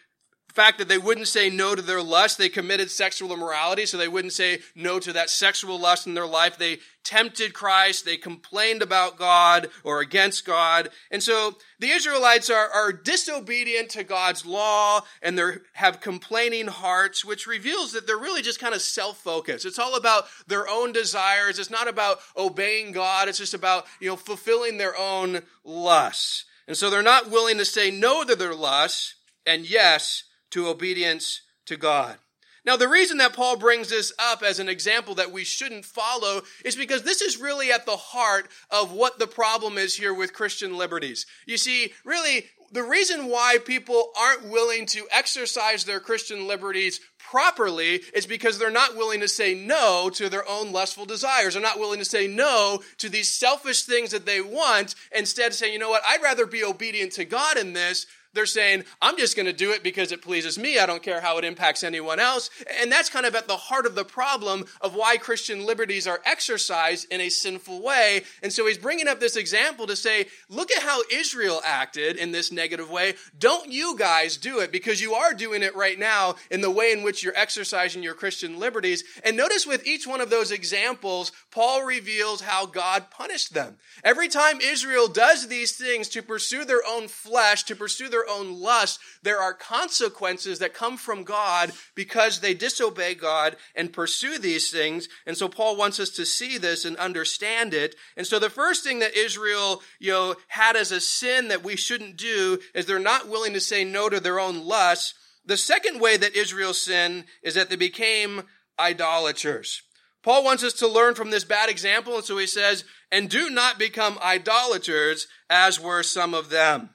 fact 0.53 0.77
that 0.79 0.87
they 0.87 0.97
wouldn't 0.97 1.27
say 1.27 1.49
no 1.49 1.75
to 1.75 1.81
their 1.81 2.01
lust. 2.01 2.37
They 2.37 2.49
committed 2.49 2.91
sexual 2.91 3.33
immorality, 3.33 3.85
so 3.85 3.97
they 3.97 4.07
wouldn't 4.07 4.33
say 4.33 4.59
no 4.75 4.99
to 4.99 5.13
that 5.13 5.29
sexual 5.29 5.79
lust 5.79 6.07
in 6.07 6.13
their 6.13 6.27
life. 6.27 6.57
They 6.57 6.79
tempted 7.03 7.53
Christ. 7.53 8.05
They 8.05 8.17
complained 8.17 8.81
about 8.81 9.17
God 9.17 9.69
or 9.83 10.01
against 10.01 10.45
God. 10.45 10.89
And 11.09 11.23
so 11.23 11.55
the 11.79 11.89
Israelites 11.89 12.49
are, 12.49 12.69
are 12.69 12.91
disobedient 12.91 13.89
to 13.91 14.03
God's 14.03 14.45
law 14.45 15.01
and 15.21 15.37
they 15.37 15.51
have 15.73 16.01
complaining 16.01 16.67
hearts, 16.67 17.25
which 17.25 17.47
reveals 17.47 17.93
that 17.93 18.05
they're 18.05 18.17
really 18.17 18.41
just 18.41 18.59
kind 18.59 18.75
of 18.75 18.81
self-focused. 18.81 19.65
It's 19.65 19.79
all 19.79 19.95
about 19.95 20.25
their 20.47 20.67
own 20.67 20.91
desires. 20.91 21.59
It's 21.59 21.71
not 21.71 21.87
about 21.87 22.19
obeying 22.37 22.91
God. 22.91 23.27
It's 23.27 23.39
just 23.39 23.53
about, 23.53 23.85
you 23.99 24.09
know, 24.09 24.15
fulfilling 24.15 24.77
their 24.77 24.97
own 24.97 25.41
lusts. 25.63 26.45
And 26.67 26.77
so 26.77 26.89
they're 26.89 27.01
not 27.01 27.31
willing 27.31 27.57
to 27.57 27.65
say 27.65 27.89
no 27.89 28.23
to 28.23 28.35
their 28.35 28.53
lusts 28.53 29.15
and 29.45 29.67
yes 29.67 30.23
to 30.51 30.67
obedience 30.67 31.41
to 31.65 31.77
God. 31.77 32.17
Now, 32.63 32.77
the 32.77 32.87
reason 32.87 33.17
that 33.17 33.33
Paul 33.33 33.57
brings 33.57 33.89
this 33.89 34.13
up 34.19 34.43
as 34.43 34.59
an 34.59 34.69
example 34.69 35.15
that 35.15 35.31
we 35.31 35.43
shouldn't 35.43 35.83
follow 35.83 36.41
is 36.63 36.75
because 36.75 37.01
this 37.01 37.21
is 37.21 37.41
really 37.41 37.71
at 37.71 37.87
the 37.87 37.97
heart 37.97 38.47
of 38.69 38.91
what 38.91 39.17
the 39.17 39.25
problem 39.25 39.79
is 39.79 39.95
here 39.95 40.13
with 40.13 40.33
Christian 40.33 40.77
liberties. 40.77 41.25
You 41.47 41.57
see, 41.57 41.93
really, 42.05 42.45
the 42.71 42.83
reason 42.83 43.27
why 43.27 43.57
people 43.65 44.11
aren't 44.17 44.45
willing 44.45 44.85
to 44.87 45.07
exercise 45.11 45.83
their 45.83 45.99
Christian 45.99 46.47
liberties 46.47 47.01
properly 47.17 48.01
is 48.13 48.27
because 48.27 48.59
they're 48.59 48.69
not 48.69 48.95
willing 48.95 49.21
to 49.21 49.27
say 49.27 49.55
no 49.55 50.11
to 50.13 50.29
their 50.29 50.47
own 50.47 50.71
lustful 50.71 51.05
desires. 51.05 51.53
They're 51.53 51.63
not 51.63 51.79
willing 51.79 51.99
to 51.99 52.05
say 52.05 52.27
no 52.27 52.81
to 52.99 53.09
these 53.09 53.29
selfish 53.29 53.83
things 53.83 54.11
that 54.11 54.27
they 54.27 54.39
want. 54.39 54.93
Instead, 55.15 55.53
saying, 55.53 55.73
you 55.73 55.79
know 55.79 55.89
what, 55.89 56.03
I'd 56.07 56.21
rather 56.21 56.45
be 56.45 56.63
obedient 56.63 57.13
to 57.13 57.25
God 57.25 57.57
in 57.57 57.73
this 57.73 58.05
They're 58.33 58.45
saying, 58.45 58.85
I'm 59.01 59.17
just 59.17 59.35
going 59.35 59.45
to 59.45 59.53
do 59.53 59.71
it 59.71 59.83
because 59.83 60.11
it 60.11 60.21
pleases 60.21 60.57
me. 60.57 60.79
I 60.79 60.85
don't 60.85 61.03
care 61.03 61.19
how 61.19 61.37
it 61.37 61.43
impacts 61.43 61.83
anyone 61.83 62.19
else. 62.19 62.49
And 62.79 62.91
that's 62.91 63.09
kind 63.09 63.25
of 63.25 63.35
at 63.35 63.47
the 63.47 63.57
heart 63.57 63.85
of 63.85 63.95
the 63.95 64.05
problem 64.05 64.65
of 64.79 64.95
why 64.95 65.17
Christian 65.17 65.65
liberties 65.65 66.07
are 66.07 66.21
exercised 66.25 67.07
in 67.11 67.19
a 67.19 67.29
sinful 67.29 67.81
way. 67.81 68.23
And 68.41 68.53
so 68.53 68.65
he's 68.67 68.77
bringing 68.77 69.07
up 69.07 69.19
this 69.19 69.35
example 69.35 69.85
to 69.87 69.95
say, 69.95 70.27
look 70.49 70.71
at 70.71 70.83
how 70.83 71.01
Israel 71.11 71.61
acted 71.65 72.15
in 72.15 72.31
this 72.31 72.51
negative 72.51 72.89
way. 72.89 73.15
Don't 73.37 73.69
you 73.71 73.97
guys 73.97 74.37
do 74.37 74.59
it 74.59 74.71
because 74.71 75.01
you 75.01 75.13
are 75.13 75.33
doing 75.33 75.61
it 75.61 75.75
right 75.75 75.99
now 75.99 76.35
in 76.49 76.61
the 76.61 76.71
way 76.71 76.91
in 76.91 77.03
which 77.03 77.23
you're 77.23 77.35
exercising 77.35 78.01
your 78.01 78.13
Christian 78.13 78.59
liberties. 78.59 79.03
And 79.25 79.35
notice 79.35 79.67
with 79.67 79.85
each 79.85 80.07
one 80.07 80.21
of 80.21 80.29
those 80.29 80.51
examples, 80.51 81.33
Paul 81.51 81.83
reveals 81.83 82.41
how 82.41 82.65
God 82.65 83.09
punished 83.11 83.53
them. 83.53 83.77
Every 84.03 84.29
time 84.29 84.61
Israel 84.61 85.07
does 85.07 85.47
these 85.47 85.73
things 85.73 86.07
to 86.09 86.21
pursue 86.21 86.63
their 86.63 86.81
own 86.87 87.07
flesh, 87.07 87.63
to 87.63 87.75
pursue 87.75 88.07
their 88.07 88.20
own 88.29 88.59
lust, 88.59 88.99
there 89.23 89.39
are 89.39 89.53
consequences 89.53 90.59
that 90.59 90.73
come 90.73 90.97
from 90.97 91.23
God 91.23 91.71
because 91.95 92.39
they 92.39 92.53
disobey 92.53 93.15
God 93.15 93.55
and 93.75 93.93
pursue 93.93 94.37
these 94.37 94.69
things. 94.69 95.07
And 95.25 95.37
so 95.37 95.47
Paul 95.47 95.77
wants 95.77 95.99
us 95.99 96.09
to 96.11 96.25
see 96.25 96.57
this 96.57 96.85
and 96.85 96.97
understand 96.97 97.73
it. 97.73 97.95
And 98.17 98.25
so 98.25 98.39
the 98.39 98.49
first 98.49 98.83
thing 98.83 98.99
that 98.99 99.17
Israel, 99.17 99.81
you 99.99 100.11
know, 100.11 100.35
had 100.47 100.75
as 100.75 100.91
a 100.91 101.01
sin 101.01 101.47
that 101.49 101.63
we 101.63 101.75
shouldn't 101.75 102.17
do 102.17 102.59
is 102.73 102.85
they're 102.85 102.99
not 102.99 103.29
willing 103.29 103.53
to 103.53 103.59
say 103.59 103.83
no 103.83 104.09
to 104.09 104.19
their 104.19 104.39
own 104.39 104.65
lusts. 104.65 105.13
The 105.45 105.57
second 105.57 105.99
way 105.99 106.17
that 106.17 106.35
Israel 106.35 106.73
sinned 106.73 107.25
is 107.43 107.55
that 107.55 107.69
they 107.69 107.75
became 107.75 108.43
idolaters. 108.79 109.81
Paul 110.23 110.43
wants 110.43 110.63
us 110.63 110.73
to 110.73 110.87
learn 110.87 111.15
from 111.15 111.31
this 111.31 111.43
bad 111.43 111.69
example, 111.69 112.15
and 112.15 112.23
so 112.23 112.37
he 112.37 112.45
says, 112.45 112.83
and 113.11 113.29
do 113.29 113.49
not 113.49 113.79
become 113.79 114.19
idolaters 114.23 115.27
as 115.49 115.79
were 115.79 116.03
some 116.03 116.33
of 116.33 116.49
them. 116.49 116.91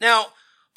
Now, 0.00 0.28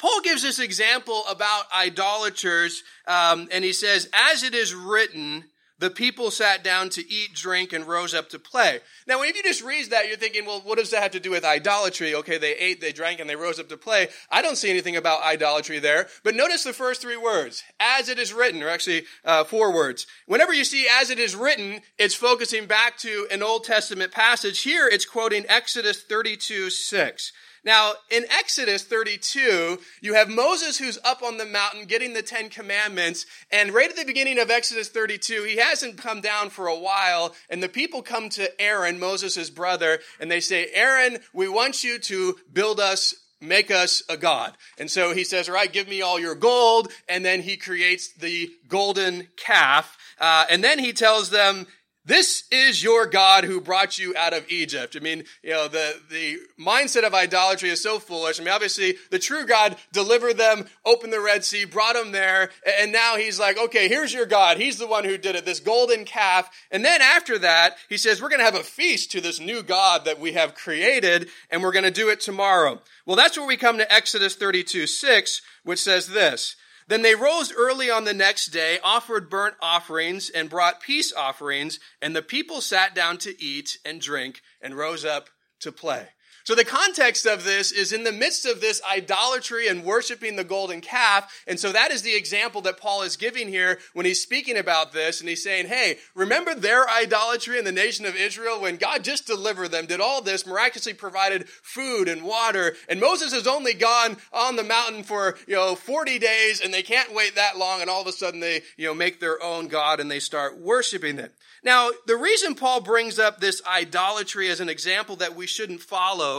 Paul 0.02 0.20
gives 0.20 0.42
this 0.42 0.58
example 0.58 1.22
about 1.30 1.66
idolaters, 1.72 2.82
um, 3.06 3.46
and 3.52 3.62
he 3.62 3.72
says, 3.72 4.08
as 4.12 4.42
it 4.42 4.52
is 4.52 4.74
written, 4.74 5.44
the 5.78 5.90
people 5.90 6.32
sat 6.32 6.64
down 6.64 6.90
to 6.90 7.08
eat, 7.08 7.34
drink, 7.34 7.72
and 7.72 7.86
rose 7.86 8.12
up 8.12 8.28
to 8.30 8.40
play. 8.40 8.80
Now, 9.06 9.22
if 9.22 9.36
you 9.36 9.44
just 9.44 9.62
read 9.62 9.90
that, 9.90 10.08
you're 10.08 10.16
thinking, 10.16 10.44
well, 10.44 10.60
what 10.64 10.78
does 10.78 10.90
that 10.90 11.04
have 11.04 11.12
to 11.12 11.20
do 11.20 11.30
with 11.30 11.44
idolatry? 11.44 12.16
Okay, 12.16 12.36
they 12.36 12.56
ate, 12.56 12.80
they 12.80 12.90
drank, 12.90 13.20
and 13.20 13.30
they 13.30 13.36
rose 13.36 13.60
up 13.60 13.68
to 13.68 13.76
play. 13.76 14.08
I 14.28 14.42
don't 14.42 14.58
see 14.58 14.70
anything 14.70 14.96
about 14.96 15.22
idolatry 15.22 15.78
there. 15.78 16.08
But 16.24 16.34
notice 16.34 16.64
the 16.64 16.72
first 16.72 17.00
three 17.00 17.16
words, 17.16 17.62
as 17.78 18.08
it 18.08 18.18
is 18.18 18.32
written, 18.32 18.60
or 18.60 18.70
actually 18.70 19.04
uh, 19.24 19.44
four 19.44 19.72
words. 19.72 20.08
Whenever 20.26 20.52
you 20.52 20.64
see 20.64 20.88
as 21.00 21.10
it 21.10 21.20
is 21.20 21.36
written, 21.36 21.80
it's 21.96 22.14
focusing 22.16 22.66
back 22.66 22.98
to 22.98 23.28
an 23.30 23.40
Old 23.44 23.62
Testament 23.62 24.10
passage. 24.10 24.62
Here, 24.62 24.88
it's 24.88 25.04
quoting 25.04 25.44
Exodus 25.48 26.02
32, 26.02 26.70
6. 26.70 27.32
Now, 27.64 27.92
in 28.10 28.24
Exodus 28.28 28.84
32, 28.84 29.78
you 30.00 30.14
have 30.14 30.28
Moses 30.28 30.78
who's 30.78 30.98
up 31.04 31.22
on 31.22 31.38
the 31.38 31.46
mountain 31.46 31.84
getting 31.84 32.12
the 32.12 32.22
Ten 32.22 32.48
Commandments. 32.48 33.24
And 33.52 33.72
right 33.72 33.88
at 33.88 33.96
the 33.96 34.04
beginning 34.04 34.40
of 34.40 34.50
Exodus 34.50 34.88
32, 34.88 35.44
he 35.44 35.56
hasn't 35.58 35.96
come 35.96 36.20
down 36.20 36.50
for 36.50 36.66
a 36.66 36.78
while. 36.78 37.34
And 37.48 37.62
the 37.62 37.68
people 37.68 38.02
come 38.02 38.28
to 38.30 38.60
Aaron, 38.60 38.98
Moses' 38.98 39.48
brother, 39.48 40.00
and 40.18 40.30
they 40.30 40.40
say, 40.40 40.70
Aaron, 40.74 41.18
we 41.32 41.48
want 41.48 41.84
you 41.84 41.98
to 42.00 42.36
build 42.52 42.80
us 42.80 43.14
make 43.42 43.70
us 43.70 44.02
a 44.08 44.16
god. 44.16 44.56
And 44.78 44.90
so 44.90 45.12
he 45.12 45.24
says, 45.24 45.48
all 45.48 45.56
right, 45.56 45.72
give 45.72 45.88
me 45.88 46.00
all 46.00 46.20
your 46.20 46.36
gold. 46.36 46.92
And 47.08 47.24
then 47.24 47.42
he 47.42 47.56
creates 47.56 48.12
the 48.12 48.50
golden 48.68 49.28
calf. 49.36 49.98
Uh, 50.20 50.44
and 50.48 50.62
then 50.62 50.78
he 50.78 50.92
tells 50.92 51.30
them, 51.30 51.66
this 52.04 52.44
is 52.50 52.82
your 52.82 53.06
God 53.06 53.44
who 53.44 53.60
brought 53.60 53.96
you 53.96 54.12
out 54.16 54.32
of 54.32 54.50
Egypt. 54.50 54.96
I 54.96 55.00
mean, 55.00 55.22
you 55.42 55.50
know, 55.50 55.68
the, 55.68 56.00
the 56.10 56.38
mindset 56.60 57.04
of 57.06 57.14
idolatry 57.14 57.70
is 57.70 57.80
so 57.80 58.00
foolish. 58.00 58.40
I 58.40 58.44
mean, 58.44 58.52
obviously, 58.52 58.96
the 59.10 59.20
true 59.20 59.46
God 59.46 59.76
delivered 59.92 60.36
them, 60.36 60.66
opened 60.84 61.12
the 61.12 61.20
Red 61.20 61.44
Sea, 61.44 61.64
brought 61.64 61.94
them 61.94 62.10
there, 62.10 62.50
and 62.80 62.90
now 62.90 63.16
he's 63.16 63.38
like, 63.38 63.56
okay, 63.56 63.88
here's 63.88 64.12
your 64.12 64.26
God. 64.26 64.56
He's 64.56 64.78
the 64.78 64.86
one 64.86 65.04
who 65.04 65.16
did 65.16 65.36
it, 65.36 65.44
this 65.44 65.60
golden 65.60 66.04
calf. 66.04 66.50
And 66.72 66.84
then 66.84 67.00
after 67.00 67.38
that, 67.38 67.76
he 67.88 67.96
says, 67.96 68.20
we're 68.20 68.30
going 68.30 68.40
to 68.40 68.46
have 68.46 68.56
a 68.56 68.64
feast 68.64 69.12
to 69.12 69.20
this 69.20 69.38
new 69.38 69.62
God 69.62 70.04
that 70.04 70.18
we 70.18 70.32
have 70.32 70.56
created, 70.56 71.28
and 71.50 71.62
we're 71.62 71.72
going 71.72 71.84
to 71.84 71.90
do 71.92 72.08
it 72.08 72.18
tomorrow. 72.18 72.80
Well, 73.06 73.16
that's 73.16 73.38
where 73.38 73.46
we 73.46 73.56
come 73.56 73.78
to 73.78 73.92
Exodus 73.92 74.34
32 74.34 74.88
6, 74.88 75.42
which 75.62 75.80
says 75.80 76.08
this. 76.08 76.56
Then 76.88 77.02
they 77.02 77.14
rose 77.14 77.52
early 77.52 77.90
on 77.90 78.04
the 78.04 78.14
next 78.14 78.46
day, 78.46 78.78
offered 78.82 79.30
burnt 79.30 79.54
offerings, 79.60 80.30
and 80.30 80.50
brought 80.50 80.80
peace 80.80 81.12
offerings, 81.12 81.78
and 82.00 82.14
the 82.14 82.22
people 82.22 82.60
sat 82.60 82.94
down 82.94 83.18
to 83.18 83.42
eat 83.42 83.78
and 83.84 84.00
drink 84.00 84.42
and 84.60 84.76
rose 84.76 85.04
up 85.04 85.30
to 85.60 85.72
play. 85.72 86.08
So 86.44 86.54
the 86.54 86.64
context 86.64 87.26
of 87.26 87.44
this 87.44 87.70
is 87.70 87.92
in 87.92 88.04
the 88.04 88.12
midst 88.12 88.46
of 88.46 88.60
this 88.60 88.82
idolatry 88.90 89.68
and 89.68 89.84
worshiping 89.84 90.36
the 90.36 90.44
golden 90.44 90.80
calf. 90.80 91.44
And 91.46 91.58
so 91.60 91.72
that 91.72 91.92
is 91.92 92.02
the 92.02 92.14
example 92.14 92.60
that 92.62 92.78
Paul 92.78 93.02
is 93.02 93.16
giving 93.16 93.48
here 93.48 93.78
when 93.92 94.06
he's 94.06 94.22
speaking 94.22 94.56
about 94.56 94.92
this. 94.92 95.20
And 95.20 95.28
he's 95.28 95.42
saying, 95.42 95.66
hey, 95.66 95.98
remember 96.14 96.54
their 96.54 96.88
idolatry 96.88 97.58
in 97.58 97.64
the 97.64 97.72
nation 97.72 98.06
of 98.06 98.16
Israel 98.16 98.60
when 98.60 98.76
God 98.76 99.04
just 99.04 99.26
delivered 99.26 99.68
them, 99.68 99.86
did 99.86 100.00
all 100.00 100.20
this, 100.20 100.46
miraculously 100.46 100.94
provided 100.94 101.48
food 101.48 102.08
and 102.08 102.22
water. 102.22 102.74
And 102.88 103.00
Moses 103.00 103.32
has 103.32 103.46
only 103.46 103.74
gone 103.74 104.16
on 104.32 104.56
the 104.56 104.64
mountain 104.64 105.04
for, 105.04 105.36
you 105.46 105.54
know, 105.54 105.76
40 105.76 106.18
days 106.18 106.60
and 106.60 106.74
they 106.74 106.82
can't 106.82 107.14
wait 107.14 107.36
that 107.36 107.56
long. 107.56 107.80
And 107.80 107.88
all 107.88 108.00
of 108.00 108.06
a 108.08 108.12
sudden 108.12 108.40
they, 108.40 108.62
you 108.76 108.86
know, 108.86 108.94
make 108.94 109.20
their 109.20 109.42
own 109.42 109.68
God 109.68 110.00
and 110.00 110.10
they 110.10 110.20
start 110.20 110.58
worshiping 110.58 111.18
it. 111.18 111.32
Now, 111.64 111.90
the 112.06 112.16
reason 112.16 112.56
Paul 112.56 112.80
brings 112.80 113.20
up 113.20 113.38
this 113.38 113.62
idolatry 113.64 114.48
as 114.48 114.58
an 114.58 114.68
example 114.68 115.14
that 115.16 115.36
we 115.36 115.46
shouldn't 115.46 115.80
follow 115.80 116.31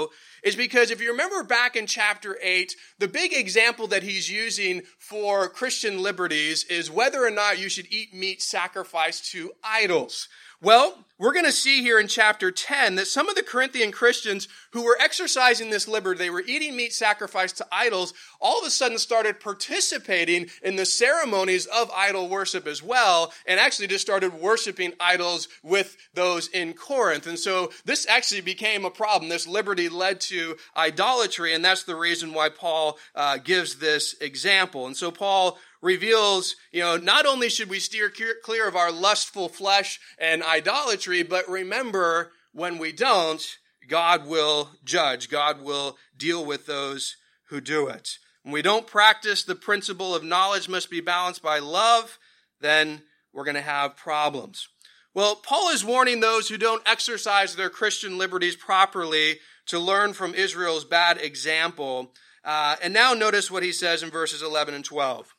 is 0.43 0.55
because 0.55 0.91
if 0.91 1.01
you 1.01 1.11
remember 1.11 1.43
back 1.43 1.75
in 1.75 1.87
chapter 1.87 2.37
8, 2.41 2.75
the 2.99 3.07
big 3.07 3.33
example 3.33 3.87
that 3.87 4.03
he's 4.03 4.29
using 4.29 4.81
for 4.97 5.47
Christian 5.47 6.01
liberties 6.01 6.63
is 6.65 6.91
whether 6.91 7.25
or 7.25 7.31
not 7.31 7.59
you 7.59 7.69
should 7.69 7.87
eat 7.89 8.13
meat 8.13 8.41
sacrificed 8.41 9.31
to 9.31 9.51
idols. 9.63 10.27
Well, 10.63 10.97
we're 11.19 11.33
going 11.33 11.43
to 11.43 11.51
see 11.51 11.81
here 11.81 11.99
in 11.99 12.07
chapter 12.07 12.49
10 12.49 12.95
that 12.95 13.07
some 13.07 13.27
of 13.27 13.35
the 13.35 13.43
Corinthian 13.43 13.91
Christians 13.91 14.47
who 14.71 14.83
were 14.83 14.97
exercising 14.97 15.69
this 15.69 15.89
liberty, 15.89 16.17
they 16.17 16.29
were 16.29 16.43
eating 16.47 16.77
meat 16.77 16.93
sacrificed 16.93 17.57
to 17.57 17.67
idols, 17.69 18.13
all 18.39 18.59
of 18.59 18.65
a 18.65 18.69
sudden 18.69 18.97
started 18.97 19.41
participating 19.41 20.49
in 20.61 20.77
the 20.77 20.85
ceremonies 20.85 21.65
of 21.65 21.91
idol 21.91 22.29
worship 22.29 22.65
as 22.65 22.81
well, 22.81 23.33
and 23.45 23.59
actually 23.59 23.87
just 23.87 24.05
started 24.05 24.33
worshiping 24.33 24.93
idols 25.01 25.49
with 25.63 25.97
those 26.13 26.47
in 26.47 26.71
Corinth. 26.73 27.27
And 27.27 27.37
so 27.37 27.73
this 27.83 28.07
actually 28.07 28.41
became 28.41 28.85
a 28.85 28.89
problem. 28.89 29.27
This 29.27 29.45
liberty 29.45 29.89
led 29.89 30.21
to 30.21 30.55
idolatry, 30.77 31.53
and 31.53 31.63
that's 31.63 31.83
the 31.83 31.97
reason 31.97 32.33
why 32.33 32.47
Paul 32.47 32.97
uh, 33.15 33.35
gives 33.35 33.75
this 33.75 34.15
example. 34.21 34.87
And 34.87 34.95
so 34.95 35.11
Paul 35.11 35.57
reveals, 35.83 36.55
you 36.71 36.79
know, 36.79 36.95
not 36.95 37.25
only 37.25 37.49
should 37.49 37.69
we 37.69 37.79
steer 37.79 38.11
clear 38.41 38.67
of 38.67 38.75
our 38.75 38.91
lustful 38.91 39.49
flesh 39.49 39.99
and 40.17 40.41
idolatry, 40.41 41.21
but 41.21 41.47
remember 41.49 42.31
when 42.53 42.77
we 42.77 42.93
don't, 42.93 43.45
God 43.87 44.25
will 44.25 44.69
judge. 44.85 45.29
God 45.29 45.61
will 45.61 45.97
deal 46.17 46.43
with 46.43 46.65
those 46.65 47.17
who 47.49 47.59
do 47.59 47.87
it. 47.87 48.17
When 48.43 48.53
we 48.53 48.61
don't 48.61 48.87
practice 48.87 49.43
the 49.43 49.55
principle 49.55 50.15
of 50.15 50.23
knowledge 50.23 50.69
must 50.69 50.89
be 50.89 51.01
balanced 51.01 51.43
by 51.43 51.59
love, 51.59 52.17
then 52.61 53.01
we're 53.33 53.43
going 53.43 53.55
to 53.55 53.61
have 53.61 53.97
problems. 53.97 54.69
Well, 55.13 55.35
Paul 55.35 55.69
is 55.69 55.83
warning 55.83 56.21
those 56.21 56.47
who 56.47 56.57
don't 56.57 56.87
exercise 56.87 57.55
their 57.55 57.69
Christian 57.69 58.17
liberties 58.17 58.55
properly 58.55 59.39
to 59.67 59.79
learn 59.79 60.13
from 60.13 60.33
Israel's 60.33 60.85
bad 60.85 61.17
example. 61.17 62.13
Uh, 62.43 62.77
and 62.81 62.93
now 62.93 63.13
notice 63.13 63.51
what 63.51 63.63
he 63.63 63.71
says 63.71 64.01
in 64.01 64.09
verses 64.09 64.41
11 64.41 64.73
and 64.73 64.83
12. 64.83 65.32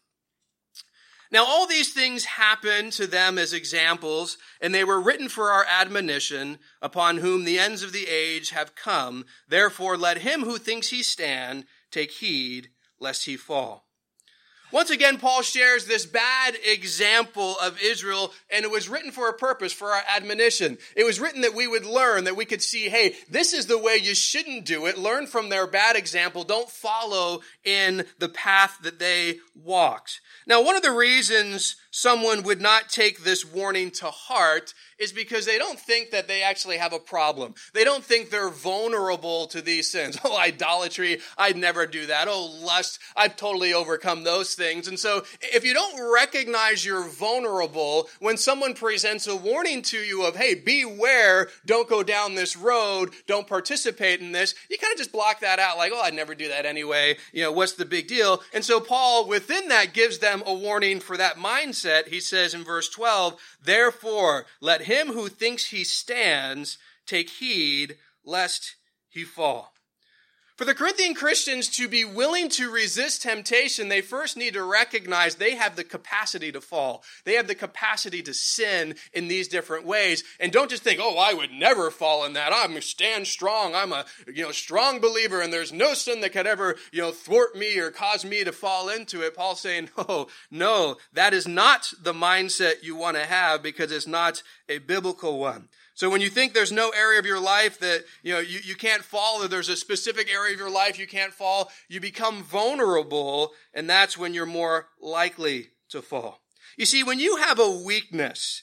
Now, 1.35 1.45
all 1.45 1.67
these 1.67 1.93
things 1.93 2.25
happened 2.25 2.93
to 2.93 3.09
them 3.09 3.39
as 3.39 3.53
examples, 3.53 4.39
and 4.61 4.73
they 4.73 4.85
were 4.85 5.01
written 5.01 5.29
for 5.29 5.51
our 5.51 5.67
admonition, 5.69 6.61
upon 6.81 7.17
whom 7.17 7.43
the 7.43 7.59
ends 7.59 7.83
of 7.83 7.93
the 7.93 8.07
age 8.07 8.51
have 8.51 8.77
come. 8.77 9.27
Therefore, 9.49 9.97
let 9.97 10.19
him 10.19 10.43
who 10.43 10.59
thinks 10.59 10.91
he 10.91 11.03
stand 11.03 11.65
take 11.91 12.13
heed 12.13 12.71
lest 13.01 13.25
he 13.25 13.37
fall. 13.37 13.84
Once 14.75 14.91
again, 14.91 15.19
Paul 15.19 15.43
shares 15.43 15.87
this 15.87 16.05
bad 16.05 16.57
example 16.65 17.55
of 17.63 17.81
Israel, 17.81 18.33
and 18.51 18.65
it 18.65 18.71
was 18.73 18.89
written 18.89 19.13
for 19.13 19.29
a 19.29 19.33
purpose, 19.33 19.73
for 19.73 19.93
our 19.93 20.03
admonition. 20.17 20.79
It 20.97 21.05
was 21.05 21.21
written 21.21 21.43
that 21.43 21.55
we 21.55 21.69
would 21.69 21.87
learn, 21.87 22.25
that 22.25 22.35
we 22.35 22.45
could 22.45 22.61
see, 22.61 22.89
hey, 22.89 23.15
this 23.31 23.53
is 23.53 23.67
the 23.67 23.79
way 23.79 23.99
you 24.03 24.17
shouldn't 24.17 24.65
do 24.65 24.87
it. 24.87 24.99
Learn 24.99 25.29
from 25.29 25.49
their 25.49 25.69
bad 25.69 25.95
example. 25.95 26.43
Don't 26.43 26.69
follow 26.69 27.41
in 27.63 28.05
the 28.19 28.29
path 28.29 28.79
that 28.83 28.99
they 28.99 29.39
walked. 29.55 30.21
Now, 30.45 30.61
one 30.61 30.75
of 30.75 30.83
the 30.83 30.91
reasons 30.91 31.77
someone 31.93 32.43
would 32.43 32.61
not 32.61 32.89
take 32.89 33.23
this 33.23 33.45
warning 33.45 33.93
to 33.93 34.07
heart 34.07 34.75
is 34.99 35.13
because 35.13 35.47
they 35.47 35.59
don't 35.59 35.79
think 35.79 36.11
that 36.11 36.29
they 36.29 36.43
actually 36.43 36.77
have 36.79 36.93
a 36.93 36.99
problem. 36.99 37.55
They 37.73 37.85
don't 37.85 38.05
think 38.05 38.31
they're 38.31 38.51
vulnerable 38.51 39.47
to 39.49 39.61
these 39.61 39.91
sins. 39.91 40.19
Oh, 40.27 40.39
idolatry, 40.39 41.21
I'd 41.37 41.57
never 41.57 41.87
do 41.87 42.07
that. 42.07 42.29
Oh, 42.29 42.47
lust, 42.47 42.99
I've 43.15 43.37
totally 43.37 43.75
overcome 43.75 44.25
those 44.25 44.55
things. 44.55 44.89
And 44.89 44.99
so 44.99 45.23
if 45.43 45.65
you 45.65 45.75
don't 45.75 46.13
recognize 46.15 46.85
you're 46.85 47.07
vulnerable, 47.07 48.09
when 48.21 48.39
someone 48.39 48.73
presents 48.73 49.27
a 49.27 49.37
warning 49.37 49.83
to 49.83 49.99
you 49.99 50.25
of, 50.25 50.37
hey, 50.37 50.55
beware, 50.55 51.49
don't 51.67 51.91
go 51.91 52.03
down 52.03 52.35
this 52.35 52.57
road, 52.57 53.13
don't 53.27 53.47
participate 53.47 54.21
in 54.21 54.33
this, 54.33 54.55
you 54.71 54.79
kind 54.79 54.93
of 54.93 54.99
just 54.99 55.13
block 55.13 55.41
that 55.41 55.59
out 55.59 55.77
like, 55.77 55.93
oh, 55.95 56.01
I'd 56.01 56.15
never 56.15 56.35
do 56.35 56.49
that 56.49 56.65
anyway. 56.65 57.19
You 57.33 57.43
know, 57.43 57.53
what's 57.53 57.73
the 57.73 57.85
big 57.85 58.09
deal? 58.09 58.43
And 58.55 58.65
so 58.65 58.81
Paul, 58.81 59.29
within 59.29 59.69
that, 59.69 59.93
gives 59.93 60.19
them 60.19 60.43
a 60.47 60.55
warning 60.55 61.01
for 61.01 61.17
that 61.17 61.37
mindset. 61.37 62.09
He 62.09 62.21
says 62.21 62.55
in 62.55 62.65
verse 62.65 62.89
12, 62.89 63.39
therefore, 63.65 64.47
let 64.61 64.83
him 64.83 65.09
who 65.09 65.29
thinks 65.29 65.67
he 65.67 65.85
stands 65.85 66.79
take 67.07 67.29
heed 67.29 67.99
lest 68.25 68.77
he 69.09 69.25
fall. 69.25 69.74
For 70.57 70.65
the 70.65 70.75
Corinthian 70.75 71.15
Christians 71.15 71.69
to 71.71 71.89
be 71.89 72.05
willing 72.05 72.49
to 72.51 72.71
resist 72.71 73.23
temptation, 73.23 73.89
they 73.89 74.01
first 74.01 74.37
need 74.37 74.55
to 74.55 74.63
recognize 74.63 75.35
they 75.35 75.57
have 75.57 75.75
the 75.75 75.83
capacity 75.83 76.53
to 76.53 76.61
fall. 76.61 77.03
They 77.25 77.35
have 77.35 77.49
the 77.49 77.57
capacity 77.57 78.23
to 78.23 78.33
sin 78.33 78.95
in 79.13 79.27
these 79.27 79.49
different 79.49 79.85
ways. 79.85 80.23
And 80.39 80.53
don't 80.53 80.71
just 80.71 80.85
think, 80.85 81.01
oh, 81.03 81.19
I 81.19 81.35
would 81.35 81.51
never 81.51 81.91
fall 81.91 82.25
in 82.25 82.35
that. 82.35 82.53
I'm 82.55 82.81
stand 82.83 83.27
strong. 83.27 83.75
I'm 83.75 83.93
a 83.93 84.05
you 84.33 84.45
know 84.45 84.53
strong 84.53 85.01
believer, 85.01 85.41
and 85.41 85.53
there's 85.53 85.73
no 85.73 85.93
sin 85.93 86.21
that 86.21 86.33
could 86.33 86.47
ever 86.47 86.77
you 86.93 87.03
know 87.03 87.11
thwart 87.11 87.57
me 87.57 87.77
or 87.81 87.91
cause 87.91 88.25
me 88.25 88.45
to 88.45 88.53
fall 88.53 88.89
into 88.89 89.23
it. 89.23 89.35
Paul's 89.35 89.61
saying, 89.61 89.91
no, 89.99 90.05
oh, 90.09 90.27
no, 90.53 90.97
that 91.13 91.35
is 91.35 91.49
not 91.49 91.93
the 92.01 92.13
mindset 92.13 92.85
you 92.85 92.95
want 92.95 93.17
to 93.17 93.25
have 93.25 93.61
because 93.61 93.91
it's 93.91 94.07
not 94.07 94.45
a 94.69 94.79
biblical 94.79 95.41
one. 95.41 95.69
So 95.95 96.11
when 96.11 96.21
you 96.21 96.29
think 96.29 96.53
there's 96.53 96.73
no 96.73 96.91
area 96.91 97.21
of 97.21 97.27
your 97.27 97.41
life 97.41 97.79
that, 97.79 98.05
you 98.23 98.35
know, 98.35 98.41
you, 98.41 98.59
you 98.65 98.75
can't 98.75 99.05
fall, 99.05 99.43
or 99.43 99.49
there's 99.49 99.69
a 99.69 99.77
specific 99.77 100.29
area 100.29 100.53
of 100.53 100.59
your 100.59 100.71
life 100.71 100.99
you 100.99 101.07
can't 101.07 101.33
fall, 101.33 101.71
you 101.89 102.01
become 102.01 102.43
vulnerable, 102.43 103.53
and 103.73 103.89
that's 103.89 104.19
when 104.19 104.35
you're 104.35 104.45
more 104.45 104.89
likely 105.01 105.69
to 105.91 106.03
fall. 106.03 106.41
You 106.77 106.85
see, 106.85 107.05
when 107.05 107.21
you 107.21 107.37
have 107.37 107.61
a 107.61 107.71
weakness, 107.71 108.63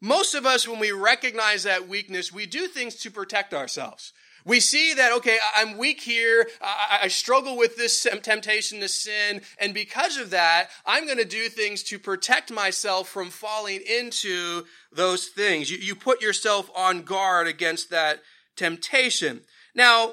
most 0.00 0.34
of 0.34 0.46
us, 0.46 0.68
when 0.68 0.78
we 0.78 0.92
recognize 0.92 1.64
that 1.64 1.88
weakness, 1.88 2.32
we 2.32 2.46
do 2.46 2.68
things 2.68 2.94
to 2.96 3.10
protect 3.10 3.52
ourselves. 3.52 4.12
We 4.44 4.60
see 4.60 4.94
that, 4.94 5.12
okay, 5.12 5.38
I'm 5.56 5.76
weak 5.76 6.00
here. 6.00 6.48
I, 6.62 7.00
I, 7.02 7.08
struggle 7.08 7.56
with 7.56 7.76
this 7.76 8.06
temptation 8.22 8.80
to 8.80 8.88
sin. 8.88 9.42
And 9.58 9.74
because 9.74 10.16
of 10.16 10.30
that, 10.30 10.68
I'm 10.86 11.06
going 11.06 11.18
to 11.18 11.24
do 11.24 11.48
things 11.48 11.82
to 11.84 11.98
protect 11.98 12.50
myself 12.50 13.08
from 13.08 13.30
falling 13.30 13.80
into 13.80 14.64
those 14.92 15.26
things. 15.26 15.70
You, 15.70 15.78
you 15.78 15.94
put 15.94 16.22
yourself 16.22 16.70
on 16.74 17.02
guard 17.02 17.46
against 17.46 17.90
that 17.90 18.20
temptation. 18.56 19.42
Now, 19.74 20.12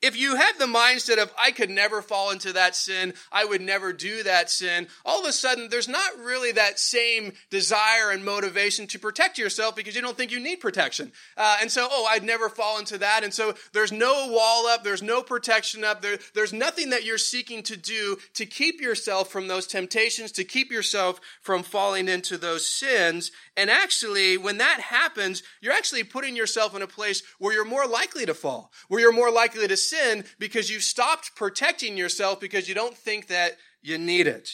if 0.00 0.16
you 0.16 0.36
have 0.36 0.58
the 0.58 0.66
mindset 0.66 1.20
of, 1.20 1.32
I 1.42 1.50
could 1.50 1.70
never 1.70 2.02
fall 2.02 2.30
into 2.30 2.52
that 2.52 2.76
sin, 2.76 3.14
I 3.32 3.44
would 3.44 3.60
never 3.60 3.92
do 3.92 4.22
that 4.22 4.48
sin, 4.48 4.86
all 5.04 5.20
of 5.20 5.26
a 5.26 5.32
sudden 5.32 5.68
there's 5.68 5.88
not 5.88 6.18
really 6.18 6.52
that 6.52 6.78
same 6.78 7.32
desire 7.50 8.10
and 8.10 8.24
motivation 8.24 8.86
to 8.88 8.98
protect 8.98 9.38
yourself 9.38 9.74
because 9.74 9.96
you 9.96 10.02
don't 10.02 10.16
think 10.16 10.30
you 10.30 10.40
need 10.40 10.60
protection. 10.60 11.12
Uh, 11.36 11.58
and 11.60 11.70
so, 11.70 11.88
oh, 11.90 12.06
I'd 12.08 12.22
never 12.22 12.48
fall 12.48 12.78
into 12.78 12.98
that. 12.98 13.24
And 13.24 13.34
so 13.34 13.54
there's 13.72 13.90
no 13.90 14.28
wall 14.30 14.66
up, 14.66 14.84
there's 14.84 15.02
no 15.02 15.22
protection 15.22 15.82
up, 15.82 16.00
there, 16.00 16.18
there's 16.34 16.52
nothing 16.52 16.90
that 16.90 17.04
you're 17.04 17.18
seeking 17.18 17.62
to 17.64 17.76
do 17.76 18.18
to 18.34 18.46
keep 18.46 18.80
yourself 18.80 19.30
from 19.30 19.48
those 19.48 19.66
temptations, 19.66 20.30
to 20.32 20.44
keep 20.44 20.70
yourself 20.70 21.20
from 21.40 21.62
falling 21.62 22.08
into 22.08 22.38
those 22.38 22.68
sins. 22.68 23.32
And 23.56 23.68
actually, 23.68 24.36
when 24.36 24.58
that 24.58 24.80
happens, 24.80 25.42
you're 25.60 25.72
actually 25.72 26.04
putting 26.04 26.36
yourself 26.36 26.76
in 26.76 26.82
a 26.82 26.86
place 26.86 27.22
where 27.38 27.52
you're 27.52 27.64
more 27.64 27.86
likely 27.86 28.26
to 28.26 28.34
fall, 28.34 28.70
where 28.86 29.00
you're 29.00 29.12
more 29.12 29.32
likely 29.32 29.66
to 29.66 29.76
sin 29.88 30.24
because 30.38 30.70
you've 30.70 30.82
stopped 30.82 31.34
protecting 31.36 31.96
yourself 31.96 32.40
because 32.40 32.68
you 32.68 32.74
don't 32.74 32.96
think 32.96 33.28
that 33.28 33.52
you 33.82 33.98
need 33.98 34.26
it. 34.26 34.50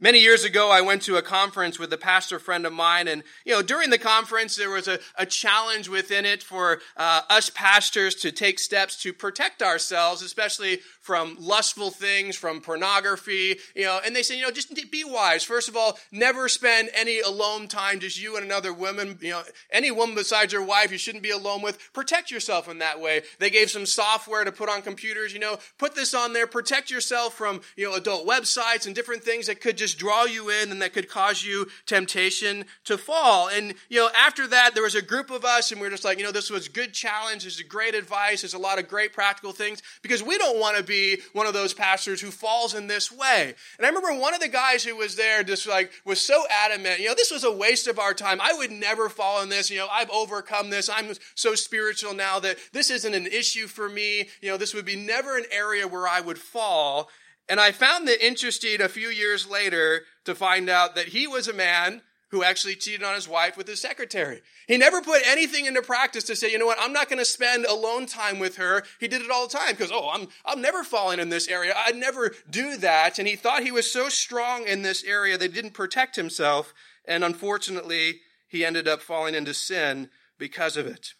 Many 0.00 0.20
years 0.20 0.44
ago, 0.44 0.70
I 0.70 0.80
went 0.80 1.02
to 1.02 1.16
a 1.16 1.22
conference 1.22 1.76
with 1.76 1.92
a 1.92 1.96
pastor 1.98 2.38
friend 2.38 2.64
of 2.64 2.72
mine, 2.72 3.08
and 3.08 3.24
you 3.44 3.52
know, 3.52 3.62
during 3.62 3.90
the 3.90 3.98
conference, 3.98 4.54
there 4.54 4.70
was 4.70 4.86
a, 4.86 5.00
a 5.16 5.26
challenge 5.26 5.88
within 5.88 6.24
it 6.24 6.40
for 6.40 6.80
uh, 6.96 7.22
us 7.28 7.50
pastors 7.50 8.14
to 8.16 8.30
take 8.30 8.60
steps 8.60 9.02
to 9.02 9.12
protect 9.12 9.60
ourselves, 9.60 10.22
especially 10.22 10.78
from 11.08 11.38
lustful 11.40 11.90
things, 11.90 12.36
from 12.36 12.60
pornography, 12.60 13.56
you 13.74 13.84
know. 13.84 13.98
And 14.04 14.14
they 14.14 14.22
say, 14.22 14.36
you 14.36 14.42
know, 14.42 14.50
just 14.50 14.74
be 14.90 15.04
wise. 15.04 15.42
First 15.42 15.66
of 15.66 15.74
all, 15.74 15.98
never 16.12 16.50
spend 16.50 16.90
any 16.94 17.20
alone 17.20 17.66
time, 17.66 17.98
just 17.98 18.20
you 18.20 18.36
and 18.36 18.44
another 18.44 18.74
woman. 18.74 19.18
You 19.22 19.30
know, 19.30 19.42
any 19.72 19.90
woman 19.90 20.14
besides 20.14 20.52
your 20.52 20.62
wife, 20.62 20.92
you 20.92 20.98
shouldn't 20.98 21.22
be 21.22 21.30
alone 21.30 21.62
with. 21.62 21.78
Protect 21.94 22.30
yourself 22.30 22.68
in 22.68 22.80
that 22.80 23.00
way. 23.00 23.22
They 23.38 23.48
gave 23.48 23.70
some 23.70 23.86
software 23.86 24.44
to 24.44 24.52
put 24.52 24.68
on 24.68 24.82
computers. 24.82 25.32
You 25.32 25.38
know, 25.38 25.58
put 25.78 25.94
this 25.94 26.12
on 26.12 26.34
there. 26.34 26.46
Protect 26.46 26.90
yourself 26.90 27.32
from 27.32 27.62
you 27.74 27.88
know 27.88 27.94
adult 27.94 28.28
websites 28.28 28.84
and 28.84 28.94
different 28.94 29.24
things 29.24 29.46
that 29.46 29.62
could 29.62 29.78
just 29.78 29.98
draw 29.98 30.24
you 30.26 30.50
in 30.50 30.70
and 30.70 30.82
that 30.82 30.92
could 30.92 31.08
cause 31.08 31.42
you 31.42 31.68
temptation 31.86 32.66
to 32.84 32.98
fall. 32.98 33.48
And, 33.48 33.72
you 33.88 33.98
know, 33.98 34.10
after 34.14 34.46
that, 34.48 34.74
there 34.74 34.82
was 34.82 34.94
a 34.94 35.00
group 35.00 35.30
of 35.30 35.46
us 35.46 35.72
and 35.72 35.80
we 35.80 35.86
are 35.86 35.90
just 35.90 36.04
like, 36.04 36.18
you 36.18 36.24
know, 36.24 36.32
this 36.32 36.50
was 36.50 36.68
good 36.68 36.92
challenge. 36.92 37.44
This 37.44 37.54
is 37.54 37.62
great 37.62 37.94
advice. 37.94 38.42
There's 38.42 38.52
a 38.52 38.58
lot 38.58 38.78
of 38.78 38.88
great 38.88 39.14
practical 39.14 39.52
things 39.52 39.82
because 40.02 40.22
we 40.22 40.36
don't 40.36 40.60
want 40.60 40.76
to 40.76 40.82
be 40.82 40.97
one 41.32 41.46
of 41.46 41.54
those 41.54 41.74
pastors 41.74 42.20
who 42.20 42.30
falls 42.30 42.74
in 42.74 42.86
this 42.86 43.10
way. 43.10 43.54
And 43.78 43.86
I 43.86 43.88
remember 43.88 44.20
one 44.20 44.34
of 44.34 44.40
the 44.40 44.48
guys 44.48 44.84
who 44.84 44.96
was 44.96 45.16
there 45.16 45.42
just 45.42 45.66
like 45.66 45.92
was 46.04 46.20
so 46.20 46.44
adamant, 46.50 47.00
you 47.00 47.06
know, 47.06 47.14
this 47.14 47.30
was 47.30 47.44
a 47.44 47.52
waste 47.52 47.86
of 47.86 47.98
our 47.98 48.14
time. 48.14 48.40
I 48.40 48.52
would 48.52 48.70
never 48.70 49.08
fall 49.08 49.42
in 49.42 49.48
this. 49.48 49.70
You 49.70 49.78
know, 49.78 49.88
I've 49.90 50.10
overcome 50.10 50.70
this. 50.70 50.88
I'm 50.88 51.12
so 51.34 51.54
spiritual 51.54 52.14
now 52.14 52.38
that 52.40 52.58
this 52.72 52.90
isn't 52.90 53.14
an 53.14 53.26
issue 53.26 53.66
for 53.66 53.88
me. 53.88 54.28
You 54.40 54.50
know, 54.50 54.56
this 54.56 54.74
would 54.74 54.86
be 54.86 54.96
never 54.96 55.36
an 55.36 55.46
area 55.50 55.86
where 55.86 56.08
I 56.08 56.20
would 56.20 56.38
fall. 56.38 57.08
And 57.48 57.58
I 57.58 57.72
found 57.72 58.08
it 58.08 58.20
interesting 58.20 58.80
a 58.80 58.88
few 58.88 59.08
years 59.08 59.48
later 59.48 60.02
to 60.24 60.34
find 60.34 60.68
out 60.68 60.94
that 60.94 61.08
he 61.08 61.26
was 61.26 61.48
a 61.48 61.54
man 61.54 62.02
who 62.30 62.44
actually 62.44 62.74
cheated 62.74 63.02
on 63.02 63.14
his 63.14 63.28
wife 63.28 63.56
with 63.56 63.66
his 63.66 63.80
secretary. 63.80 64.42
He 64.66 64.76
never 64.76 65.00
put 65.00 65.22
anything 65.26 65.64
into 65.64 65.82
practice 65.82 66.24
to 66.24 66.36
say, 66.36 66.50
you 66.50 66.58
know 66.58 66.66
what, 66.66 66.78
I'm 66.80 66.92
not 66.92 67.08
going 67.08 67.18
to 67.18 67.24
spend 67.24 67.64
alone 67.64 68.06
time 68.06 68.38
with 68.38 68.56
her. 68.56 68.82
He 69.00 69.08
did 69.08 69.22
it 69.22 69.30
all 69.30 69.48
the 69.48 69.56
time 69.56 69.70
because, 69.70 69.90
oh, 69.90 70.10
I'm, 70.12 70.28
I'm 70.44 70.60
never 70.60 70.84
falling 70.84 71.20
in 71.20 71.30
this 71.30 71.48
area. 71.48 71.74
I'd 71.76 71.96
never 71.96 72.34
do 72.50 72.76
that. 72.78 73.18
And 73.18 73.26
he 73.26 73.36
thought 73.36 73.62
he 73.62 73.72
was 73.72 73.90
so 73.90 74.08
strong 74.08 74.66
in 74.66 74.82
this 74.82 75.02
area 75.04 75.38
that 75.38 75.50
he 75.50 75.54
didn't 75.54 75.72
protect 75.72 76.16
himself. 76.16 76.74
And 77.06 77.24
unfortunately, 77.24 78.20
he 78.46 78.64
ended 78.64 78.86
up 78.86 79.00
falling 79.00 79.34
into 79.34 79.54
sin 79.54 80.10
because 80.38 80.76
of 80.76 80.86
it. 80.86 81.14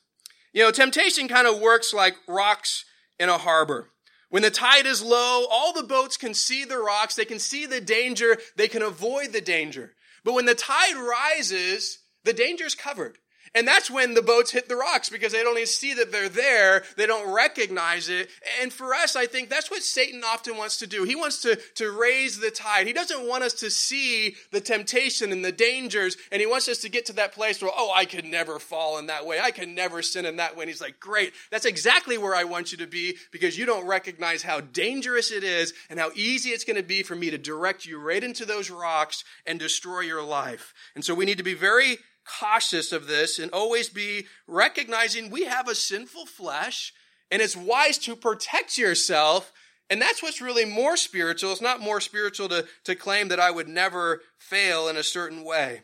You 0.52 0.64
know, 0.64 0.70
temptation 0.70 1.28
kind 1.28 1.46
of 1.46 1.60
works 1.60 1.94
like 1.94 2.16
rocks 2.26 2.84
in 3.18 3.28
a 3.28 3.38
harbor. 3.38 3.90
When 4.30 4.42
the 4.42 4.50
tide 4.50 4.84
is 4.84 5.02
low, 5.02 5.46
all 5.50 5.72
the 5.72 5.82
boats 5.82 6.18
can 6.18 6.34
see 6.34 6.64
the 6.64 6.78
rocks, 6.78 7.14
they 7.14 7.24
can 7.24 7.38
see 7.38 7.64
the 7.64 7.80
danger, 7.80 8.36
they 8.56 8.68
can 8.68 8.82
avoid 8.82 9.32
the 9.32 9.40
danger. 9.40 9.94
But 10.24 10.35
when 10.35 10.46
the 10.46 10.54
tide 10.54 10.96
rises, 10.96 11.98
the 12.24 12.33
danger 12.33 12.64
is 12.64 12.74
covered. 12.74 13.18
And 13.54 13.66
that's 13.66 13.90
when 13.90 14.14
the 14.14 14.22
boats 14.22 14.50
hit 14.50 14.68
the 14.68 14.76
rocks 14.76 15.08
because 15.08 15.32
they 15.32 15.42
don't 15.42 15.56
even 15.56 15.66
see 15.66 15.94
that 15.94 16.12
they're 16.12 16.28
there. 16.28 16.84
They 16.96 17.06
don't 17.06 17.32
recognize 17.32 18.08
it. 18.08 18.28
And 18.61 18.72
for 18.72 18.94
us, 18.94 19.16
I 19.16 19.26
think 19.26 19.48
that's 19.48 19.70
what 19.70 19.82
Satan 19.82 20.22
often 20.24 20.56
wants 20.56 20.78
to 20.78 20.87
do. 20.87 21.04
He 21.04 21.16
wants 21.16 21.42
to, 21.42 21.56
to 21.76 21.90
raise 21.90 22.38
the 22.38 22.50
tide. 22.50 22.87
He 22.87 22.92
doesn't 22.92 23.26
want 23.26 23.44
us 23.44 23.54
to 23.54 23.70
see 23.70 24.37
the 24.52 24.61
temptation 24.61 25.32
and 25.32 25.44
the 25.44 25.52
dangers. 25.52 26.16
And 26.30 26.40
he 26.40 26.46
wants 26.46 26.68
us 26.68 26.78
to 26.78 26.88
get 26.88 27.06
to 27.06 27.12
that 27.14 27.32
place 27.32 27.62
where, 27.62 27.70
oh, 27.74 27.92
I 27.94 28.04
could 28.04 28.24
never 28.24 28.58
fall 28.58 28.98
in 28.98 29.06
that 29.06 29.26
way. 29.26 29.40
I 29.40 29.50
can 29.50 29.74
never 29.74 30.02
sin 30.02 30.26
in 30.26 30.37
that 30.37 30.56
way. 30.56 30.64
And 30.64 30.70
he's 30.70 30.80
like, 30.80 31.00
great. 31.00 31.32
That's 31.50 31.64
exactly 31.64 32.18
where 32.18 32.34
I 32.34 32.44
want 32.44 32.72
you 32.72 32.78
to 32.78 32.87
be 32.87 33.16
because 33.30 33.58
you 33.58 33.66
don't 33.66 33.87
recognize 33.87 34.42
how 34.42 34.61
dangerous 34.61 35.30
it 35.30 35.44
is 35.44 35.72
and 35.90 35.98
how 35.98 36.11
easy 36.14 36.50
it's 36.50 36.64
going 36.64 36.76
to 36.76 36.82
be 36.82 37.02
for 37.02 37.16
me 37.16 37.30
to 37.30 37.38
direct 37.38 37.87
you 37.87 37.98
right 37.98 38.22
into 38.22 38.44
those 38.44 38.70
rocks 38.70 39.24
and 39.46 39.58
destroy 39.58 40.00
your 40.00 40.22
life. 40.22 40.74
And 40.94 41.04
so 41.04 41.14
we 41.14 41.24
need 41.24 41.38
to 41.38 41.44
be 41.44 41.54
very 41.54 41.98
cautious 42.40 42.92
of 42.92 43.06
this 43.06 43.38
and 43.38 43.50
always 43.52 43.88
be 43.88 44.26
recognizing 44.46 45.30
we 45.30 45.44
have 45.44 45.68
a 45.68 45.74
sinful 45.74 46.26
flesh 46.26 46.92
and 47.30 47.42
it's 47.42 47.56
wise 47.56 47.98
to 47.98 48.16
protect 48.16 48.78
yourself. 48.78 49.52
And 49.90 50.00
that's 50.00 50.22
what's 50.22 50.40
really 50.40 50.64
more 50.64 50.96
spiritual. 50.96 51.52
It's 51.52 51.60
not 51.60 51.80
more 51.80 52.00
spiritual 52.00 52.48
to, 52.50 52.66
to 52.84 52.94
claim 52.94 53.28
that 53.28 53.40
I 53.40 53.50
would 53.50 53.68
never 53.68 54.22
fail 54.36 54.88
in 54.88 54.96
a 54.96 55.02
certain 55.02 55.44
way. 55.44 55.82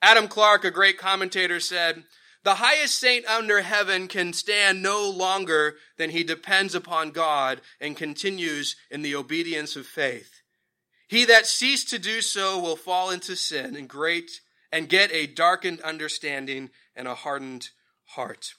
Adam 0.00 0.28
Clarke, 0.28 0.64
a 0.64 0.70
great 0.70 0.98
commentator, 0.98 1.60
said, 1.60 2.04
The 2.42 2.56
highest 2.56 2.98
saint 2.98 3.26
under 3.26 3.62
heaven 3.62 4.08
can 4.08 4.32
stand 4.32 4.82
no 4.82 5.10
longer 5.10 5.76
than 5.96 6.10
he 6.10 6.24
depends 6.24 6.74
upon 6.74 7.10
God 7.10 7.60
and 7.80 7.96
continues 7.96 8.76
in 8.90 9.02
the 9.02 9.14
obedience 9.14 9.76
of 9.76 9.86
faith. 9.86 10.42
He 11.08 11.24
that 11.26 11.46
ceased 11.46 11.90
to 11.90 11.98
do 11.98 12.20
so 12.20 12.58
will 12.58 12.76
fall 12.76 13.10
into 13.10 13.36
sin 13.36 13.76
and 13.76 13.88
great 13.88 14.40
and 14.74 14.88
get 14.88 15.12
a 15.12 15.28
darkened 15.28 15.80
understanding 15.82 16.68
and 16.96 17.06
a 17.06 17.14
hardened 17.14 17.68
heart. 18.06 18.54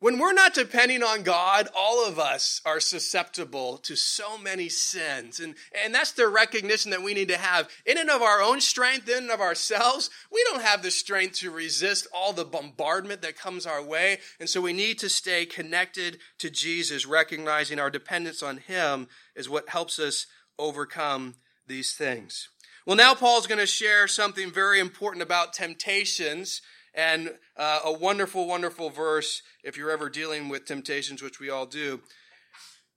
When 0.00 0.18
we're 0.18 0.32
not 0.32 0.54
depending 0.54 1.02
on 1.02 1.22
God, 1.22 1.68
all 1.76 2.08
of 2.08 2.18
us 2.18 2.62
are 2.64 2.80
susceptible 2.80 3.76
to 3.82 3.94
so 3.94 4.38
many 4.38 4.70
sins. 4.70 5.38
And, 5.38 5.54
and 5.84 5.94
that's 5.94 6.12
the 6.12 6.28
recognition 6.28 6.92
that 6.92 7.02
we 7.02 7.12
need 7.12 7.28
to 7.28 7.36
have. 7.36 7.68
In 7.84 7.98
and 7.98 8.08
of 8.08 8.22
our 8.22 8.40
own 8.40 8.62
strength, 8.62 9.06
in 9.06 9.24
and 9.24 9.30
of 9.30 9.42
ourselves, 9.42 10.08
we 10.32 10.42
don't 10.50 10.62
have 10.62 10.82
the 10.82 10.90
strength 10.90 11.36
to 11.40 11.50
resist 11.50 12.06
all 12.12 12.32
the 12.32 12.46
bombardment 12.46 13.20
that 13.20 13.36
comes 13.36 13.66
our 13.66 13.84
way. 13.84 14.18
And 14.40 14.48
so 14.48 14.62
we 14.62 14.72
need 14.72 14.98
to 15.00 15.10
stay 15.10 15.44
connected 15.44 16.20
to 16.38 16.48
Jesus, 16.48 17.06
recognizing 17.06 17.78
our 17.78 17.90
dependence 17.90 18.42
on 18.42 18.56
Him 18.56 19.08
is 19.36 19.50
what 19.50 19.68
helps 19.68 19.98
us 19.98 20.26
overcome 20.58 21.34
these 21.66 21.94
things. 21.94 22.48
Well, 22.84 22.96
now 22.96 23.14
Paul's 23.14 23.46
going 23.46 23.60
to 23.60 23.66
share 23.66 24.08
something 24.08 24.50
very 24.50 24.80
important 24.80 25.22
about 25.22 25.52
temptations 25.52 26.62
and 26.94 27.32
uh, 27.56 27.80
a 27.84 27.92
wonderful, 27.92 28.48
wonderful 28.48 28.90
verse 28.90 29.42
if 29.62 29.76
you're 29.76 29.90
ever 29.90 30.10
dealing 30.10 30.48
with 30.48 30.64
temptations, 30.64 31.22
which 31.22 31.38
we 31.38 31.48
all 31.48 31.66
do. 31.66 32.00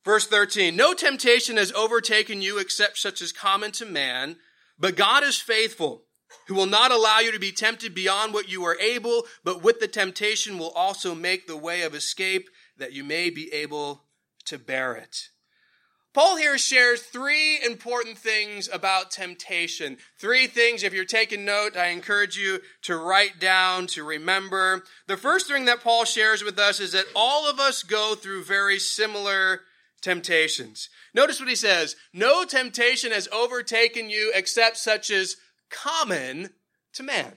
Verse 0.04 0.26
13 0.26 0.76
No 0.76 0.94
temptation 0.94 1.58
has 1.58 1.72
overtaken 1.74 2.42
you 2.42 2.58
except 2.58 2.98
such 2.98 3.22
as 3.22 3.32
common 3.32 3.72
to 3.74 3.86
man, 3.86 4.38
but 4.80 4.96
God 4.96 5.24
is 5.24 5.38
faithful, 5.38 6.06
who 6.48 6.56
will 6.56 6.66
not 6.66 6.92
allow 6.92 7.20
you 7.20 7.32
to 7.32 7.40
be 7.40 7.52
tempted 7.52 7.94
beyond 7.94 8.34
what 8.34 8.50
you 8.50 8.64
are 8.66 8.80
able, 8.80 9.24
but 9.44 9.62
with 9.62 9.80
the 9.80 9.88
temptation 9.88 10.58
will 10.58 10.72
also 10.72 11.14
make 11.14 11.46
the 11.46 11.58
way 11.58 11.84
of 11.84 11.94
escape 11.94 12.50
that 12.78 12.94
you 12.94 13.04
may 13.04 13.30
be 13.30 13.54
able 13.54 14.06
to 14.46 14.58
bear 14.58 14.96
it. 14.96 15.30
Paul 16.16 16.38
here 16.38 16.58
shares 16.58 17.02
three 17.02 17.60
important 17.62 18.18
things 18.18 18.70
about 18.72 19.12
temptation. 19.12 19.98
Three 20.18 20.48
things, 20.48 20.82
if 20.82 20.94
you're 20.94 21.04
taking 21.04 21.44
note, 21.44 21.76
I 21.76 21.88
encourage 21.88 22.38
you 22.38 22.62
to 22.84 22.96
write 22.96 23.38
down, 23.38 23.88
to 23.88 24.04
remember. 24.06 24.86
The 25.08 25.18
first 25.18 25.50
thing 25.50 25.66
that 25.66 25.84
Paul 25.84 26.06
shares 26.06 26.42
with 26.42 26.58
us 26.58 26.80
is 26.80 26.94
that 26.94 27.04
all 27.18 27.50
of 27.50 27.60
us 27.60 27.84
go 27.84 28.16
through 28.16 28.46
very 28.46 28.80
similar 28.80 29.64
temptations. 30.02 30.88
Notice 31.14 31.42
what 31.42 31.50
he 31.50 31.56
says 31.56 31.98
No 32.14 32.46
temptation 32.46 33.12
has 33.12 33.28
overtaken 33.34 34.10
you 34.10 34.32
except 34.34 34.78
such 34.78 35.12
as 35.12 35.36
common 35.70 36.52
to 36.94 37.04
man. 37.04 37.34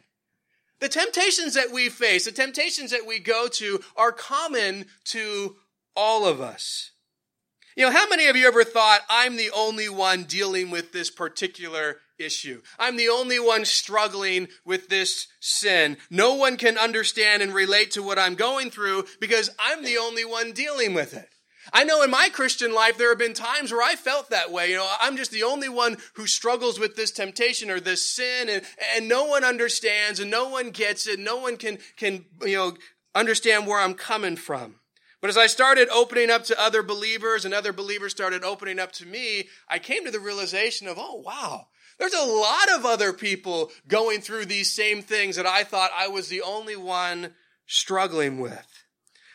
The 0.78 0.88
temptations 0.88 1.54
that 1.54 1.72
we 1.72 1.88
face, 1.88 2.26
the 2.26 2.30
temptations 2.30 2.92
that 2.92 3.08
we 3.08 3.18
go 3.18 3.48
to, 3.54 3.80
are 3.96 4.12
common 4.12 4.84
to 5.06 5.56
all 5.96 6.28
of 6.28 6.40
us. 6.40 6.92
You 7.78 7.84
know, 7.84 7.92
how 7.92 8.08
many 8.08 8.26
of 8.26 8.34
you 8.34 8.48
ever 8.48 8.64
thought, 8.64 9.02
I'm 9.08 9.36
the 9.36 9.52
only 9.54 9.88
one 9.88 10.24
dealing 10.24 10.72
with 10.72 10.90
this 10.90 11.10
particular 11.12 11.98
issue? 12.18 12.60
I'm 12.76 12.96
the 12.96 13.08
only 13.08 13.38
one 13.38 13.64
struggling 13.64 14.48
with 14.64 14.88
this 14.88 15.28
sin. 15.38 15.96
No 16.10 16.34
one 16.34 16.56
can 16.56 16.76
understand 16.76 17.40
and 17.40 17.54
relate 17.54 17.92
to 17.92 18.02
what 18.02 18.18
I'm 18.18 18.34
going 18.34 18.72
through 18.72 19.04
because 19.20 19.50
I'm 19.60 19.84
the 19.84 19.96
only 19.96 20.24
one 20.24 20.50
dealing 20.50 20.92
with 20.92 21.14
it. 21.14 21.28
I 21.72 21.84
know 21.84 22.02
in 22.02 22.10
my 22.10 22.30
Christian 22.30 22.74
life, 22.74 22.98
there 22.98 23.10
have 23.10 23.18
been 23.18 23.32
times 23.32 23.70
where 23.70 23.88
I 23.88 23.94
felt 23.94 24.30
that 24.30 24.50
way. 24.50 24.70
You 24.70 24.78
know, 24.78 24.92
I'm 25.00 25.16
just 25.16 25.30
the 25.30 25.44
only 25.44 25.68
one 25.68 25.98
who 26.14 26.26
struggles 26.26 26.80
with 26.80 26.96
this 26.96 27.12
temptation 27.12 27.70
or 27.70 27.78
this 27.78 28.04
sin 28.04 28.48
and, 28.48 28.62
and 28.96 29.08
no 29.08 29.26
one 29.26 29.44
understands 29.44 30.18
and 30.18 30.32
no 30.32 30.48
one 30.48 30.70
gets 30.70 31.06
it. 31.06 31.20
No 31.20 31.36
one 31.36 31.56
can, 31.56 31.78
can, 31.96 32.24
you 32.44 32.56
know, 32.56 32.76
understand 33.14 33.68
where 33.68 33.78
I'm 33.78 33.94
coming 33.94 34.34
from. 34.34 34.77
But 35.20 35.30
as 35.30 35.36
I 35.36 35.46
started 35.46 35.88
opening 35.88 36.30
up 36.30 36.44
to 36.44 36.60
other 36.60 36.82
believers 36.82 37.44
and 37.44 37.52
other 37.52 37.72
believers 37.72 38.12
started 38.12 38.44
opening 38.44 38.78
up 38.78 38.92
to 38.92 39.06
me, 39.06 39.48
I 39.68 39.78
came 39.78 40.04
to 40.04 40.10
the 40.10 40.20
realization 40.20 40.86
of, 40.86 40.96
oh, 40.98 41.16
wow, 41.16 41.68
there's 41.98 42.14
a 42.14 42.24
lot 42.24 42.70
of 42.70 42.86
other 42.86 43.12
people 43.12 43.70
going 43.88 44.20
through 44.20 44.46
these 44.46 44.72
same 44.72 45.02
things 45.02 45.34
that 45.36 45.46
I 45.46 45.64
thought 45.64 45.90
I 45.96 46.06
was 46.06 46.28
the 46.28 46.42
only 46.42 46.76
one 46.76 47.34
struggling 47.66 48.38
with. 48.38 48.84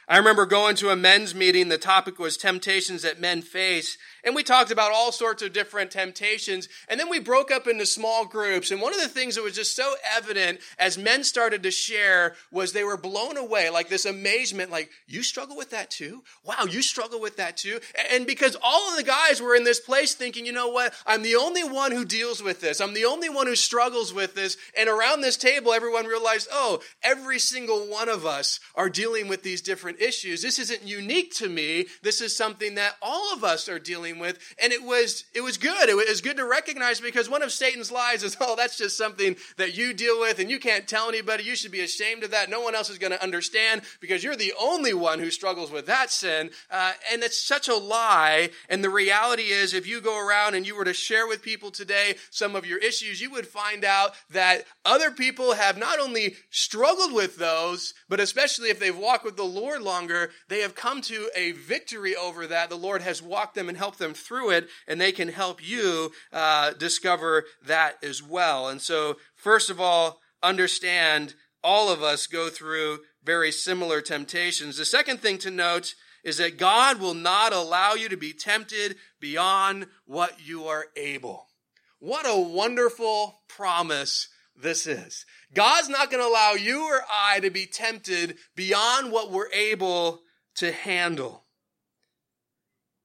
I 0.07 0.17
remember 0.17 0.45
going 0.45 0.75
to 0.77 0.89
a 0.89 0.95
men's 0.95 1.35
meeting. 1.35 1.69
The 1.69 1.77
topic 1.77 2.19
was 2.19 2.37
temptations 2.37 3.01
that 3.01 3.21
men 3.21 3.41
face. 3.41 3.97
And 4.23 4.35
we 4.35 4.43
talked 4.43 4.71
about 4.71 4.91
all 4.93 5.11
sorts 5.11 5.41
of 5.43 5.53
different 5.53 5.91
temptations. 5.91 6.69
And 6.87 6.99
then 6.99 7.09
we 7.09 7.19
broke 7.19 7.51
up 7.51 7.67
into 7.67 7.85
small 7.85 8.25
groups. 8.25 8.71
And 8.71 8.81
one 8.81 8.93
of 8.93 9.01
the 9.01 9.07
things 9.07 9.35
that 9.35 9.43
was 9.43 9.55
just 9.55 9.75
so 9.75 9.95
evident 10.15 10.59
as 10.79 10.97
men 10.97 11.23
started 11.23 11.63
to 11.63 11.71
share 11.71 12.35
was 12.51 12.71
they 12.71 12.83
were 12.83 12.97
blown 12.97 13.37
away, 13.37 13.69
like 13.69 13.89
this 13.89 14.05
amazement, 14.05 14.71
like, 14.71 14.89
you 15.07 15.23
struggle 15.23 15.57
with 15.57 15.71
that 15.71 15.89
too? 15.89 16.23
Wow, 16.45 16.65
you 16.69 16.81
struggle 16.81 17.19
with 17.19 17.37
that 17.37 17.57
too? 17.57 17.79
And 18.11 18.25
because 18.25 18.55
all 18.61 18.91
of 18.91 18.97
the 18.97 19.03
guys 19.03 19.41
were 19.41 19.55
in 19.55 19.63
this 19.63 19.79
place 19.79 20.13
thinking, 20.13 20.45
you 20.45 20.53
know 20.53 20.69
what? 20.69 20.93
I'm 21.05 21.23
the 21.23 21.35
only 21.35 21.63
one 21.63 21.91
who 21.91 22.05
deals 22.05 22.41
with 22.41 22.61
this. 22.61 22.79
I'm 22.79 22.93
the 22.93 23.05
only 23.05 23.29
one 23.29 23.47
who 23.47 23.55
struggles 23.55 24.13
with 24.13 24.35
this. 24.35 24.57
And 24.77 24.87
around 24.87 25.21
this 25.21 25.37
table, 25.37 25.73
everyone 25.73 26.05
realized, 26.05 26.47
oh, 26.51 26.81
every 27.01 27.39
single 27.39 27.87
one 27.87 28.09
of 28.09 28.25
us 28.25 28.59
are 28.75 28.89
dealing 28.89 29.27
with 29.27 29.43
these 29.43 29.61
different 29.61 30.01
issues. 30.01 30.41
This 30.41 30.59
isn't 30.59 30.83
unique 30.83 31.33
to 31.35 31.49
me. 31.49 31.87
This 32.01 32.21
is 32.21 32.35
something 32.35 32.75
that 32.75 32.95
all 33.01 33.33
of 33.33 33.43
us 33.43 33.67
are 33.67 33.79
dealing 33.79 34.12
dealing 34.13 34.19
with. 34.19 34.39
And 34.61 34.73
it 34.73 34.83
was, 34.83 35.25
it 35.33 35.41
was 35.41 35.57
good. 35.57 35.89
It 35.89 35.95
was 35.95 36.21
good 36.21 36.37
to 36.37 36.45
recognize 36.45 36.99
because 36.99 37.29
one 37.29 37.41
of 37.41 37.51
Satan's 37.51 37.91
lies 37.91 38.23
is, 38.23 38.37
oh, 38.39 38.55
that's 38.55 38.77
just 38.77 38.97
something 38.97 39.35
that 39.57 39.75
you 39.75 39.93
deal 39.93 40.19
with 40.19 40.39
and 40.39 40.49
you 40.49 40.59
can't 40.59 40.87
tell 40.87 41.09
anybody. 41.09 41.43
You 41.43 41.55
should 41.55 41.71
be 41.71 41.81
ashamed 41.81 42.23
of 42.23 42.31
that. 42.31 42.49
No 42.49 42.61
one 42.61 42.75
else 42.75 42.89
is 42.89 42.97
going 42.97 43.11
to 43.11 43.23
understand 43.23 43.81
because 43.99 44.23
you're 44.23 44.35
the 44.35 44.53
only 44.59 44.93
one 44.93 45.19
who 45.19 45.31
struggles 45.31 45.71
with 45.71 45.85
that 45.87 46.11
sin. 46.11 46.49
Uh, 46.69 46.93
and 47.11 47.23
it's 47.23 47.41
such 47.41 47.67
a 47.67 47.75
lie. 47.75 48.49
And 48.69 48.83
the 48.83 48.89
reality 48.89 49.43
is, 49.43 49.73
if 49.73 49.87
you 49.87 50.01
go 50.01 50.25
around 50.25 50.55
and 50.55 50.65
you 50.65 50.75
were 50.75 50.85
to 50.85 50.93
share 50.93 51.27
with 51.27 51.41
people 51.41 51.71
today 51.71 52.15
some 52.29 52.55
of 52.55 52.65
your 52.65 52.79
issues, 52.79 53.21
you 53.21 53.31
would 53.31 53.47
find 53.47 53.83
out 53.83 54.11
that 54.31 54.65
other 54.85 55.11
people 55.11 55.53
have 55.53 55.77
not 55.77 55.99
only 55.99 56.35
struggled 56.49 57.13
with 57.13 57.37
those, 57.37 57.93
but 58.09 58.19
especially 58.19 58.69
if 58.69 58.79
they've 58.79 58.97
walked 58.97 59.25
with 59.25 59.37
the 59.37 59.43
Lord 59.43 59.81
longer, 59.81 60.31
they 60.47 60.59
have 60.59 60.75
come 60.75 61.01
to 61.01 61.29
a 61.35 61.51
victory 61.53 62.15
over 62.15 62.47
that. 62.47 62.69
The 62.69 62.75
Lord 62.75 63.01
has 63.01 63.21
walked 63.21 63.55
them 63.55 63.69
and 63.69 63.77
helped 63.77 63.99
them 63.99 64.02
them 64.03 64.13
through 64.13 64.51
it, 64.51 64.67
and 64.87 65.01
they 65.01 65.11
can 65.11 65.29
help 65.29 65.67
you 65.67 66.11
uh, 66.31 66.73
discover 66.73 67.45
that 67.65 67.95
as 68.03 68.21
well. 68.21 68.67
And 68.67 68.79
so, 68.79 69.17
first 69.35 69.69
of 69.71 69.81
all, 69.81 70.19
understand 70.43 71.33
all 71.63 71.91
of 71.91 72.03
us 72.03 72.27
go 72.27 72.49
through 72.49 72.99
very 73.23 73.51
similar 73.51 74.01
temptations. 74.01 74.77
The 74.77 74.85
second 74.85 75.21
thing 75.21 75.37
to 75.39 75.49
note 75.49 75.95
is 76.23 76.37
that 76.37 76.57
God 76.57 76.99
will 76.99 77.13
not 77.13 77.53
allow 77.53 77.93
you 77.93 78.09
to 78.09 78.17
be 78.17 78.33
tempted 78.33 78.97
beyond 79.19 79.87
what 80.05 80.45
you 80.45 80.65
are 80.65 80.85
able. 80.95 81.47
What 81.99 82.25
a 82.27 82.39
wonderful 82.39 83.41
promise 83.47 84.27
this 84.55 84.87
is. 84.87 85.25
God's 85.53 85.89
not 85.89 86.11
going 86.11 86.21
to 86.21 86.29
allow 86.29 86.51
you 86.51 86.83
or 86.83 87.01
I 87.09 87.39
to 87.39 87.49
be 87.49 87.65
tempted 87.65 88.37
beyond 88.55 89.11
what 89.11 89.31
we're 89.31 89.51
able 89.51 90.21
to 90.55 90.71
handle. 90.71 91.42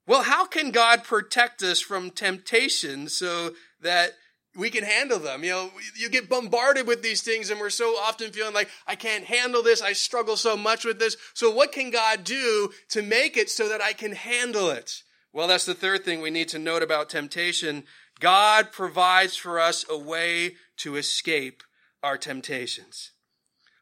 Well, 0.08 0.22
how 0.22 0.46
can 0.46 0.70
God 0.70 1.04
protect 1.04 1.62
us 1.62 1.80
from 1.80 2.10
temptation 2.10 3.08
so 3.08 3.50
that 3.82 4.12
we 4.56 4.70
can 4.70 4.82
handle 4.82 5.18
them? 5.18 5.44
You 5.44 5.50
know, 5.50 5.70
you 5.94 6.08
get 6.08 6.30
bombarded 6.30 6.86
with 6.86 7.02
these 7.02 7.20
things 7.20 7.50
and 7.50 7.60
we're 7.60 7.68
so 7.68 7.90
often 7.90 8.32
feeling 8.32 8.54
like, 8.54 8.70
I 8.86 8.94
can't 8.94 9.24
handle 9.24 9.62
this. 9.62 9.82
I 9.82 9.92
struggle 9.92 10.38
so 10.38 10.56
much 10.56 10.86
with 10.86 10.98
this. 10.98 11.18
So 11.34 11.50
what 11.50 11.72
can 11.72 11.90
God 11.90 12.24
do 12.24 12.70
to 12.88 13.02
make 13.02 13.36
it 13.36 13.50
so 13.50 13.68
that 13.68 13.82
I 13.82 13.92
can 13.92 14.12
handle 14.12 14.70
it? 14.70 15.02
Well, 15.34 15.46
that's 15.46 15.66
the 15.66 15.74
third 15.74 16.06
thing 16.06 16.22
we 16.22 16.30
need 16.30 16.48
to 16.48 16.58
note 16.58 16.82
about 16.82 17.10
temptation. 17.10 17.84
God 18.18 18.72
provides 18.72 19.36
for 19.36 19.60
us 19.60 19.84
a 19.90 19.98
way 19.98 20.54
to 20.78 20.96
escape 20.96 21.62
our 22.02 22.16
temptations. 22.16 23.10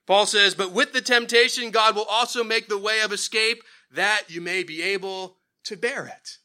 Paul 0.08 0.26
says, 0.26 0.56
but 0.56 0.72
with 0.72 0.92
the 0.92 1.00
temptation, 1.00 1.70
God 1.70 1.94
will 1.94 2.04
also 2.10 2.42
make 2.42 2.68
the 2.68 2.78
way 2.78 3.00
of 3.00 3.12
escape 3.12 3.62
that 3.92 4.24
you 4.28 4.40
may 4.40 4.64
be 4.64 4.82
able 4.82 5.36
to 5.66 5.76
bear 5.76 6.06
it. 6.06 6.38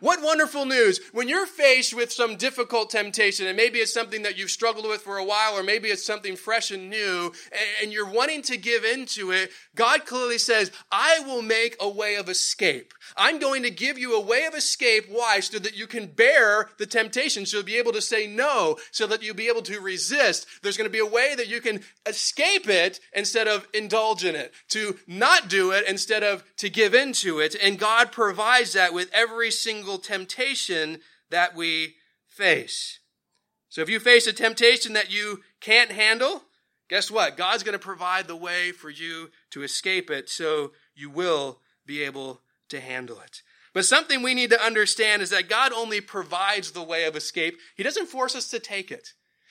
What 0.00 0.22
wonderful 0.22 0.66
news. 0.66 1.00
When 1.12 1.28
you're 1.28 1.46
faced 1.46 1.94
with 1.94 2.12
some 2.12 2.36
difficult 2.36 2.90
temptation, 2.90 3.46
and 3.46 3.56
maybe 3.56 3.78
it's 3.78 3.94
something 3.94 4.22
that 4.22 4.36
you've 4.36 4.50
struggled 4.50 4.86
with 4.86 5.00
for 5.00 5.16
a 5.16 5.24
while, 5.24 5.56
or 5.56 5.62
maybe 5.62 5.88
it's 5.88 6.04
something 6.04 6.36
fresh 6.36 6.70
and 6.70 6.90
new, 6.90 7.32
and 7.80 7.92
you're 7.92 8.10
wanting 8.10 8.42
to 8.42 8.56
give 8.56 8.84
into 8.84 9.30
it, 9.30 9.50
God 9.74 10.04
clearly 10.04 10.38
says, 10.38 10.72
I 10.92 11.20
will 11.20 11.42
make 11.42 11.76
a 11.80 11.88
way 11.88 12.16
of 12.16 12.28
escape. 12.28 12.92
I'm 13.16 13.38
going 13.38 13.62
to 13.62 13.70
give 13.70 13.98
you 13.98 14.16
a 14.16 14.24
way 14.24 14.44
of 14.44 14.54
escape. 14.54 15.06
Why? 15.08 15.40
So 15.40 15.58
that 15.58 15.76
you 15.76 15.86
can 15.86 16.06
bear 16.06 16.70
the 16.78 16.86
temptation, 16.86 17.46
so 17.46 17.58
you'll 17.58 17.66
be 17.66 17.76
able 17.76 17.92
to 17.92 18.00
say 18.00 18.26
no, 18.26 18.78
so 18.90 19.06
that 19.06 19.22
you'll 19.22 19.34
be 19.34 19.48
able 19.48 19.62
to 19.62 19.80
resist. 19.80 20.46
There's 20.62 20.76
going 20.76 20.88
to 20.88 20.92
be 20.92 20.98
a 20.98 21.06
way 21.06 21.34
that 21.34 21.48
you 21.48 21.60
can 21.60 21.80
escape 22.06 22.68
it 22.68 23.00
instead 23.12 23.48
of 23.48 23.68
indulge 23.72 24.24
in 24.24 24.34
it, 24.34 24.52
to 24.68 24.98
not 25.06 25.48
do 25.48 25.70
it 25.70 25.88
instead 25.88 26.22
of 26.22 26.44
to 26.56 26.70
give 26.70 26.94
into 26.94 27.40
it. 27.40 27.56
And 27.62 27.78
God 27.78 28.12
provides 28.12 28.72
that 28.72 28.94
with 28.94 29.10
every 29.12 29.50
single 29.50 29.98
temptation 29.98 31.00
that 31.30 31.54
we 31.54 31.96
face. 32.26 33.00
So 33.68 33.80
if 33.80 33.88
you 33.88 33.98
face 33.98 34.26
a 34.26 34.32
temptation 34.32 34.92
that 34.92 35.12
you 35.12 35.40
can't 35.60 35.90
handle, 35.90 36.44
guess 36.88 37.10
what? 37.10 37.36
God's 37.36 37.64
going 37.64 37.72
to 37.72 37.78
provide 37.78 38.28
the 38.28 38.36
way 38.36 38.70
for 38.70 38.88
you 38.88 39.30
to 39.50 39.62
escape 39.62 40.10
it 40.10 40.28
so 40.28 40.72
you 40.94 41.10
will 41.10 41.58
be 41.84 42.02
able 42.02 42.40
to 42.74 42.80
handle 42.80 43.20
it. 43.20 43.42
But 43.72 43.84
something 43.84 44.22
we 44.22 44.34
need 44.34 44.50
to 44.50 44.62
understand 44.62 45.20
is 45.20 45.30
that 45.30 45.48
God 45.48 45.72
only 45.72 46.00
provides 46.00 46.70
the 46.70 46.82
way 46.82 47.04
of 47.04 47.16
escape. 47.16 47.58
He 47.76 47.82
doesn't 47.82 48.06
force 48.06 48.36
us 48.36 48.48
to 48.50 48.60
take 48.60 48.92
it. 48.92 49.08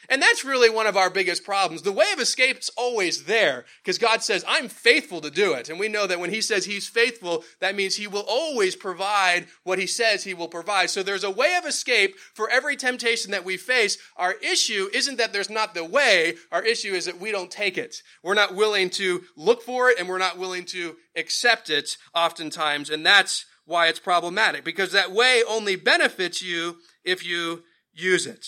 And 0.09 0.21
that's 0.21 0.43
really 0.43 0.69
one 0.69 0.87
of 0.87 0.97
our 0.97 1.09
biggest 1.09 1.43
problems. 1.43 1.81
The 1.81 1.91
way 1.91 2.11
of 2.13 2.19
escape 2.19 2.59
is 2.59 2.69
always 2.77 3.25
there 3.25 3.65
because 3.81 3.97
God 3.97 4.21
says, 4.23 4.43
I'm 4.47 4.67
faithful 4.67 5.21
to 5.21 5.31
do 5.31 5.53
it. 5.53 5.69
And 5.69 5.79
we 5.79 5.87
know 5.87 6.07
that 6.07 6.19
when 6.19 6.29
He 6.29 6.41
says 6.41 6.65
He's 6.65 6.87
faithful, 6.87 7.43
that 7.59 7.75
means 7.75 7.95
He 7.95 8.07
will 8.07 8.25
always 8.27 8.75
provide 8.75 9.47
what 9.63 9.79
He 9.79 9.87
says 9.87 10.23
He 10.23 10.33
will 10.33 10.47
provide. 10.47 10.89
So 10.89 11.03
there's 11.03 11.23
a 11.23 11.31
way 11.31 11.55
of 11.57 11.65
escape 11.65 12.17
for 12.33 12.49
every 12.49 12.75
temptation 12.75 13.31
that 13.31 13.45
we 13.45 13.57
face. 13.57 13.97
Our 14.17 14.33
issue 14.33 14.89
isn't 14.93 15.17
that 15.17 15.33
there's 15.33 15.49
not 15.49 15.73
the 15.73 15.85
way. 15.85 16.35
Our 16.51 16.63
issue 16.63 16.93
is 16.93 17.05
that 17.05 17.19
we 17.19 17.31
don't 17.31 17.51
take 17.51 17.77
it. 17.77 18.01
We're 18.23 18.33
not 18.33 18.55
willing 18.55 18.89
to 18.91 19.23
look 19.35 19.61
for 19.61 19.89
it 19.89 19.99
and 19.99 20.09
we're 20.09 20.17
not 20.17 20.37
willing 20.37 20.65
to 20.65 20.95
accept 21.15 21.69
it 21.69 21.97
oftentimes. 22.13 22.89
And 22.89 23.05
that's 23.05 23.45
why 23.65 23.87
it's 23.87 23.99
problematic 23.99 24.63
because 24.63 24.91
that 24.91 25.11
way 25.11 25.43
only 25.47 25.75
benefits 25.75 26.41
you 26.41 26.77
if 27.03 27.25
you 27.25 27.63
use 27.93 28.25
it. 28.25 28.47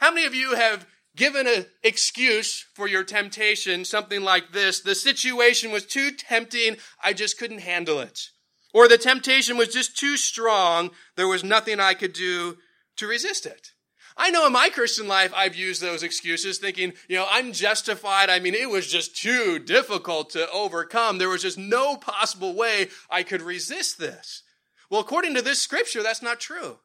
How 0.00 0.10
many 0.10 0.26
of 0.26 0.34
you 0.34 0.54
have 0.54 0.86
given 1.14 1.46
an 1.46 1.66
excuse 1.82 2.66
for 2.74 2.88
your 2.88 3.04
temptation, 3.04 3.84
something 3.84 4.22
like 4.22 4.52
this? 4.52 4.80
The 4.80 4.94
situation 4.94 5.70
was 5.70 5.84
too 5.84 6.10
tempting, 6.10 6.76
I 7.04 7.12
just 7.12 7.38
couldn't 7.38 7.60
handle 7.60 8.00
it. 8.00 8.30
Or 8.72 8.88
the 8.88 8.96
temptation 8.96 9.58
was 9.58 9.68
just 9.68 9.98
too 9.98 10.16
strong, 10.16 10.90
there 11.16 11.28
was 11.28 11.44
nothing 11.44 11.80
I 11.80 11.92
could 11.92 12.14
do 12.14 12.56
to 12.96 13.06
resist 13.06 13.44
it. 13.44 13.72
I 14.16 14.30
know 14.30 14.46
in 14.46 14.52
my 14.52 14.70
Christian 14.70 15.06
life, 15.06 15.32
I've 15.36 15.54
used 15.54 15.82
those 15.82 16.02
excuses 16.02 16.58
thinking, 16.58 16.94
you 17.08 17.16
know, 17.16 17.26
I'm 17.30 17.52
justified. 17.52 18.28
I 18.28 18.38
mean, 18.38 18.54
it 18.54 18.68
was 18.68 18.86
just 18.86 19.16
too 19.16 19.58
difficult 19.58 20.30
to 20.30 20.50
overcome. 20.50 21.18
There 21.18 21.28
was 21.28 21.42
just 21.42 21.58
no 21.58 21.96
possible 21.96 22.54
way 22.54 22.88
I 23.10 23.22
could 23.22 23.42
resist 23.42 23.98
this. 23.98 24.42
Well, 24.90 25.00
according 25.00 25.34
to 25.34 25.42
this 25.42 25.60
scripture, 25.60 26.02
that's 26.02 26.22
not 26.22 26.40
true. 26.40 26.78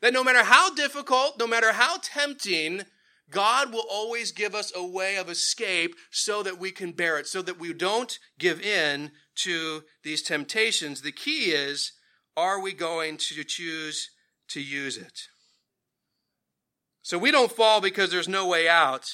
That 0.00 0.12
no 0.12 0.22
matter 0.22 0.44
how 0.44 0.74
difficult, 0.74 1.38
no 1.38 1.46
matter 1.46 1.72
how 1.72 1.98
tempting, 2.02 2.82
God 3.30 3.72
will 3.72 3.84
always 3.90 4.32
give 4.32 4.54
us 4.54 4.72
a 4.74 4.86
way 4.86 5.16
of 5.16 5.28
escape 5.28 5.94
so 6.10 6.42
that 6.42 6.58
we 6.58 6.70
can 6.70 6.92
bear 6.92 7.18
it, 7.18 7.26
so 7.26 7.42
that 7.42 7.58
we 7.58 7.72
don't 7.72 8.18
give 8.38 8.60
in 8.60 9.10
to 9.36 9.84
these 10.02 10.22
temptations. 10.22 11.02
The 11.02 11.12
key 11.12 11.50
is, 11.50 11.92
are 12.36 12.60
we 12.60 12.72
going 12.72 13.16
to 13.18 13.44
choose 13.44 14.10
to 14.48 14.60
use 14.60 14.96
it? 14.96 15.22
So 17.02 17.18
we 17.18 17.30
don't 17.30 17.52
fall 17.52 17.80
because 17.80 18.10
there's 18.10 18.28
no 18.28 18.46
way 18.46 18.68
out. 18.68 19.12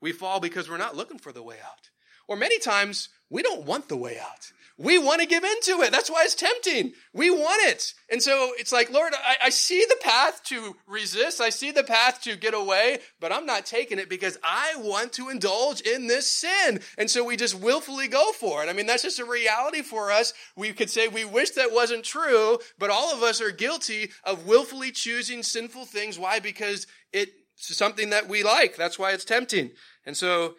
We 0.00 0.12
fall 0.12 0.40
because 0.40 0.68
we're 0.68 0.76
not 0.76 0.96
looking 0.96 1.18
for 1.18 1.32
the 1.32 1.42
way 1.42 1.56
out. 1.64 1.90
Or 2.26 2.36
many 2.36 2.58
times, 2.58 3.08
we 3.28 3.42
don't 3.42 3.66
want 3.66 3.88
the 3.88 3.96
way 3.96 4.18
out 4.18 4.52
we 4.76 4.98
want 4.98 5.20
to 5.20 5.26
give 5.26 5.44
into 5.44 5.82
it. 5.82 5.92
That's 5.92 6.10
why 6.10 6.22
it's 6.24 6.34
tempting. 6.34 6.94
We 7.12 7.30
want 7.30 7.62
it. 7.68 7.94
And 8.10 8.20
so 8.20 8.50
it's 8.58 8.72
like, 8.72 8.90
Lord, 8.90 9.12
I, 9.14 9.36
I, 9.44 9.50
see 9.50 9.84
the 9.88 9.96
path 10.00 10.42
to 10.46 10.74
resist. 10.88 11.40
I 11.40 11.50
see 11.50 11.70
the 11.70 11.84
path 11.84 12.22
to 12.22 12.36
get 12.36 12.54
away, 12.54 12.98
but 13.20 13.32
I'm 13.32 13.46
not 13.46 13.66
taking 13.66 14.00
it 14.00 14.08
because 14.08 14.36
I 14.42 14.74
want 14.78 15.12
to 15.12 15.28
indulge 15.28 15.80
in 15.80 16.08
this 16.08 16.28
sin. 16.28 16.80
And 16.98 17.08
so 17.08 17.22
we 17.22 17.36
just 17.36 17.54
willfully 17.54 18.08
go 18.08 18.32
for 18.32 18.64
it. 18.64 18.68
I 18.68 18.72
mean, 18.72 18.86
that's 18.86 19.04
just 19.04 19.20
a 19.20 19.24
reality 19.24 19.82
for 19.82 20.10
us. 20.10 20.32
We 20.56 20.72
could 20.72 20.90
say 20.90 21.06
we 21.06 21.24
wish 21.24 21.50
that 21.50 21.72
wasn't 21.72 22.04
true, 22.04 22.58
but 22.76 22.90
all 22.90 23.12
of 23.14 23.22
us 23.22 23.40
are 23.40 23.52
guilty 23.52 24.10
of 24.24 24.44
willfully 24.44 24.90
choosing 24.90 25.44
sinful 25.44 25.84
things. 25.84 26.18
Why? 26.18 26.40
Because 26.40 26.88
it's 27.12 27.30
something 27.54 28.10
that 28.10 28.28
we 28.28 28.42
like. 28.42 28.74
That's 28.74 28.98
why 28.98 29.12
it's 29.12 29.24
tempting. 29.24 29.70
And 30.04 30.16
so 30.16 30.54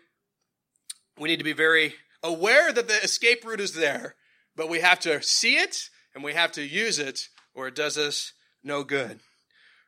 we 1.19 1.27
need 1.27 1.39
to 1.39 1.43
be 1.43 1.53
very 1.53 1.95
aware 2.25 2.73
that 2.73 2.87
the 2.87 3.03
escape 3.03 3.45
route 3.45 3.59
is 3.61 3.73
there, 3.73 4.15
but 4.55 4.69
we 4.69 4.79
have 4.79 4.99
to 5.01 5.21
see 5.21 5.57
it 5.57 5.89
and 6.13 6.23
we 6.23 6.33
have 6.33 6.51
to 6.53 6.63
use 6.63 6.99
it 6.99 7.29
or 7.53 7.67
it 7.67 7.75
does 7.75 7.97
us 7.97 8.33
no 8.63 8.83
good. 8.83 9.19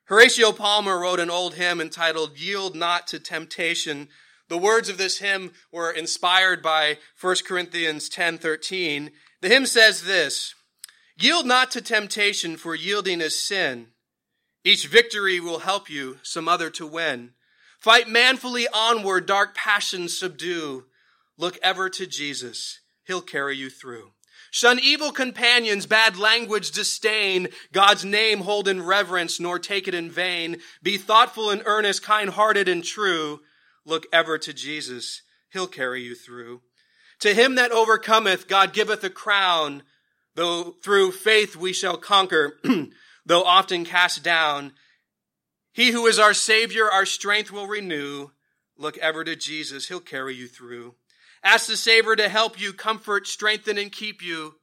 Horatio 0.06 0.54
Palmer 0.54 1.00
wrote 1.00 1.20
an 1.20 1.30
old 1.30 1.56
hymn 1.56 1.82
entitled 1.82 2.38
Yield 2.38 2.76
Not 2.76 3.08
to 3.08 3.20
Temptation. 3.20 4.08
The 4.48 4.58
words 4.58 4.88
of 4.88 4.98
this 4.98 5.20
hymn 5.20 5.52
were 5.72 5.92
inspired 5.92 6.64
by 6.64 7.00
1 7.20 7.44
Corinthians 7.46 8.08
10:13. 8.08 9.12
The 9.42 9.50
hymn 9.50 9.66
says 9.66 10.04
this: 10.04 10.54
Yield 11.20 11.46
not 11.46 11.72
to 11.72 11.82
temptation, 11.82 12.56
for 12.56 12.74
yielding 12.74 13.20
is 13.20 13.44
sin. 13.44 13.88
Each 14.64 14.88
victory 14.88 15.40
will 15.40 15.60
help 15.60 15.90
you 15.90 16.20
some 16.24 16.48
other 16.48 16.70
to 16.72 16.88
win. 16.88 17.34
Fight 17.80 18.08
manfully 18.08 18.68
onward, 18.74 19.26
dark 19.26 19.56
passions 19.56 20.18
subdue. 20.18 20.86
Look 21.38 21.58
ever 21.62 21.90
to 21.92 22.08
Jesus. 22.08 22.80
He'll 23.06 23.22
carry 23.22 23.56
you 23.56 23.70
through. 23.70 24.12
Shun 24.52 24.80
evil 24.82 25.12
companions, 25.12 25.86
bad 25.86 26.18
language 26.18 26.72
disdain, 26.72 27.50
God's 27.74 28.06
name 28.06 28.40
hold 28.40 28.68
in 28.68 28.84
reverence, 28.84 29.40
nor 29.40 29.60
take 29.60 29.88
it 29.88 29.94
in 29.94 30.10
vain. 30.10 30.58
Be 30.82 30.98
thoughtful 30.98 31.50
and 31.50 31.62
earnest, 31.66 32.04
kind 32.04 32.30
hearted 32.30 32.68
and 32.68 32.84
true. 32.84 33.42
Look 33.86 34.06
ever 34.12 34.38
to 34.40 34.54
Jesus. 34.54 35.22
He'll 35.52 35.68
carry 35.68 36.02
you 36.02 36.16
through. 36.16 36.62
To 37.20 37.34
him 37.34 37.56
that 37.56 37.72
overcometh, 37.72 38.48
God 38.48 38.74
giveth 38.74 39.04
a 39.04 39.10
crown, 39.10 39.84
though 40.36 40.76
through 40.84 41.12
faith 41.12 41.56
we 41.56 41.74
shall 41.74 41.98
conquer, 41.98 42.60
though 43.26 43.44
often 43.44 43.86
cast 43.86 44.24
down. 44.24 44.74
He 45.74 45.92
who 45.92 46.08
is 46.08 46.20
our 46.20 46.34
Savior, 46.34 46.90
our 46.90 47.06
strength 47.06 47.52
will 47.52 47.68
renew. 47.68 48.30
Look 48.78 48.98
ever 49.00 49.24
to 49.24 49.36
Jesus. 49.36 49.88
He'll 49.88 50.00
carry 50.00 50.36
you 50.36 50.48
through. 50.48 50.96
Ask 51.44 51.68
the 51.68 51.78
Savior 51.78 52.16
to 52.16 52.30
help 52.30 52.60
you, 52.60 52.74
comfort, 52.74 53.28
strengthen, 53.28 53.78
and 53.78 53.92
keep 53.92 54.22
you. 54.22 54.56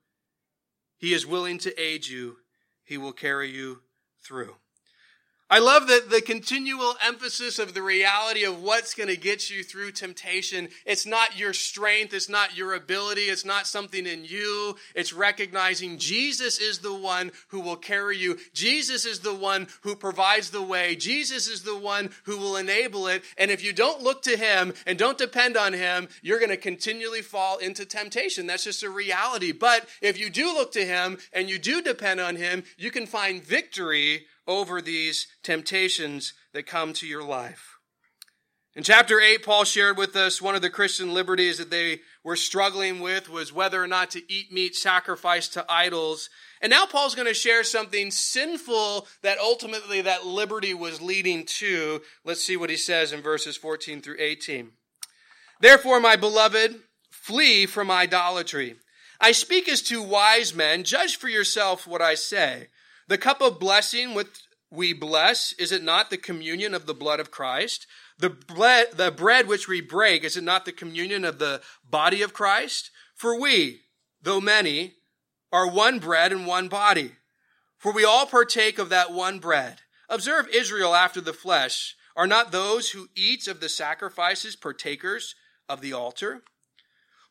He 0.99 1.13
is 1.13 1.27
willing 1.27 1.59
to 1.59 1.81
aid 1.81 2.07
you. 2.07 2.37
He 2.83 2.99
will 2.99 3.13
carry 3.13 3.51
you 3.51 3.81
through. 4.23 4.57
I 5.51 5.59
love 5.59 5.89
that 5.89 6.09
the 6.09 6.23
continual 6.23 6.95
emphasis 7.07 7.59
of 7.59 7.75
the 7.75 7.83
reality 7.83 8.45
of 8.45 8.63
what's 8.63 8.95
going 8.95 9.11
to 9.11 9.17
get 9.17 9.51
you 9.51 9.63
through 9.63 9.93
temptation. 9.93 10.69
It's 10.87 11.05
not 11.05 11.39
your 11.39 11.53
strength. 11.53 12.15
It's 12.15 12.31
not 12.31 12.57
your 12.57 12.73
ability. 12.73 13.23
It's 13.23 13.45
not 13.45 13.67
something 13.67 14.07
in 14.07 14.25
you. 14.25 14.77
It's 14.95 15.13
recognizing 15.13 15.99
Jesus 15.99 16.59
is 16.59 16.79
the 16.79 16.95
one 16.95 17.31
who 17.49 17.61
will 17.61 17.77
carry 17.77 18.17
you. 18.17 18.39
Jesus 18.55 19.05
is 19.05 19.21
the 19.21 19.35
one 19.35 19.69
who 19.83 19.95
provides 19.95 20.51
the 20.51 20.63
way. 20.63 20.97
Jesus 20.97 21.47
is 21.47 21.63
the 21.63 21.77
one 21.77 22.09
who 22.25 22.39
will 22.39 22.57
enable 22.57 23.07
it. 23.07 23.23
And 23.37 23.51
if 23.51 23.63
you 23.63 23.75
don't 23.75 24.03
look 24.03 24.23
to 24.23 24.39
him 24.39 24.73
and 24.87 24.99
don't 24.99 25.19
depend 25.19 25.59
on 25.59 25.75
him, 25.75 26.09
you're 26.23 26.39
going 26.39 26.51
to 26.51 26.57
continually 26.57 27.21
fall 27.21 27.59
into 27.59 27.85
temptation. 27.85 28.47
That's 28.47 28.65
just 28.65 28.83
a 28.83 28.89
reality. 28.89 29.53
But 29.53 29.87
if 30.01 30.19
you 30.19 30.31
do 30.31 30.55
look 30.55 30.73
to 30.73 30.87
him 30.87 31.19
and 31.35 31.51
you 31.51 31.59
do 31.59 31.83
depend 31.83 32.19
on 32.19 32.37
him, 32.37 32.65
you 32.79 32.91
can 32.91 33.07
find 33.07 33.45
victory 33.45 34.25
over 34.47 34.81
these 34.81 35.27
temptations 35.43 36.35
that 36.53 36.67
come 36.67 36.93
to 36.95 37.07
your 37.07 37.23
life. 37.23 37.75
In 38.77 38.83
chapter 38.83 39.21
8, 39.21 39.45
Paul 39.45 39.63
shared 39.63 39.97
with 39.97 40.17
us 40.17 40.43
one 40.43 40.57
of 40.57 40.63
the 40.63 40.69
Christian 40.69 41.15
liberties 41.15 41.59
that 41.59 41.71
they 41.71 42.01
were 42.25 42.35
struggling 42.35 42.99
with 42.99 43.29
was 43.29 43.53
whether 43.53 43.81
or 43.81 43.87
not 43.87 44.11
to 44.11 44.33
eat 44.33 44.51
meat 44.51 44.75
sacrificed 44.75 45.53
to 45.53 45.65
idols. 45.69 46.29
And 46.61 46.71
now 46.71 46.85
Paul's 46.85 47.15
going 47.15 47.29
to 47.29 47.35
share 47.35 47.63
something 47.63 48.11
sinful 48.11 49.07
that 49.23 49.39
ultimately 49.39 50.01
that 50.01 50.27
liberty 50.27 50.75
was 50.75 51.01
leading 51.01 51.47
to. 51.61 52.03
Let's 52.25 52.43
see 52.43 52.57
what 52.57 52.69
he 52.71 52.77
says 52.77 53.13
in 53.13 53.23
verses 53.23 53.57
14 53.57 54.01
through 54.01 54.17
18. 54.19 54.73
Therefore, 55.61 56.01
my 56.01 56.17
beloved, 56.17 56.75
flee 57.13 57.67
from 57.67 57.93
idolatry. 57.93 58.75
I 59.21 59.31
speak 59.31 59.69
as 59.69 59.83
to 59.83 60.03
wise 60.03 60.53
men. 60.53 60.83
Judge 60.83 61.17
for 61.17 61.29
yourself 61.29 61.87
what 61.87 62.03
I 62.03 62.17
say. 62.17 62.69
The 63.09 63.19
cup 63.19 63.41
of 63.41 63.59
blessing 63.59 64.15
which 64.15 64.29
we 64.71 64.93
bless, 64.93 65.53
is 65.53 65.73
it 65.73 65.83
not 65.83 66.11
the 66.11 66.17
communion 66.17 66.75
of 66.75 66.87
the 66.87 66.95
blood 66.95 67.21
of 67.21 67.31
Christ? 67.31 67.87
The 68.19 68.31
bread, 68.31 68.89
the 68.95 69.11
bread 69.11 69.47
which 69.47 69.69
we 69.69 69.81
break, 69.81 70.25
is 70.25 70.37
it 70.37 70.45
not 70.45 70.65
the 70.65 70.73
communion 70.73 71.25
of 71.25 71.39
the 71.39 71.61
body 71.89 72.23
of 72.23 72.33
Christ? 72.33 72.91
For 73.15 73.39
we, 73.39 73.83
though 74.23 74.41
many, 74.41 74.95
are 75.53 75.69
one 75.69 75.99
bread 75.99 76.33
and 76.33 76.47
one 76.47 76.69
body. 76.69 77.13
For 77.79 77.93
we 77.93 78.05
all 78.05 78.27
partake 78.27 78.79
of 78.79 78.89
that 78.89 79.13
one 79.13 79.39
bread. 79.39 79.81
Observe 80.09 80.49
Israel 80.49 80.95
after 80.95 81.21
the 81.21 81.33
flesh. 81.33 81.97
Are 82.17 82.27
not 82.27 82.53
those 82.53 82.91
who 82.91 83.09
eat 83.15 83.47
of 83.49 83.61
the 83.61 83.69
sacrifices 83.69 84.57
partakers 84.57 85.35
of 85.69 85.81
the 85.81 85.93
altar? 85.93 86.43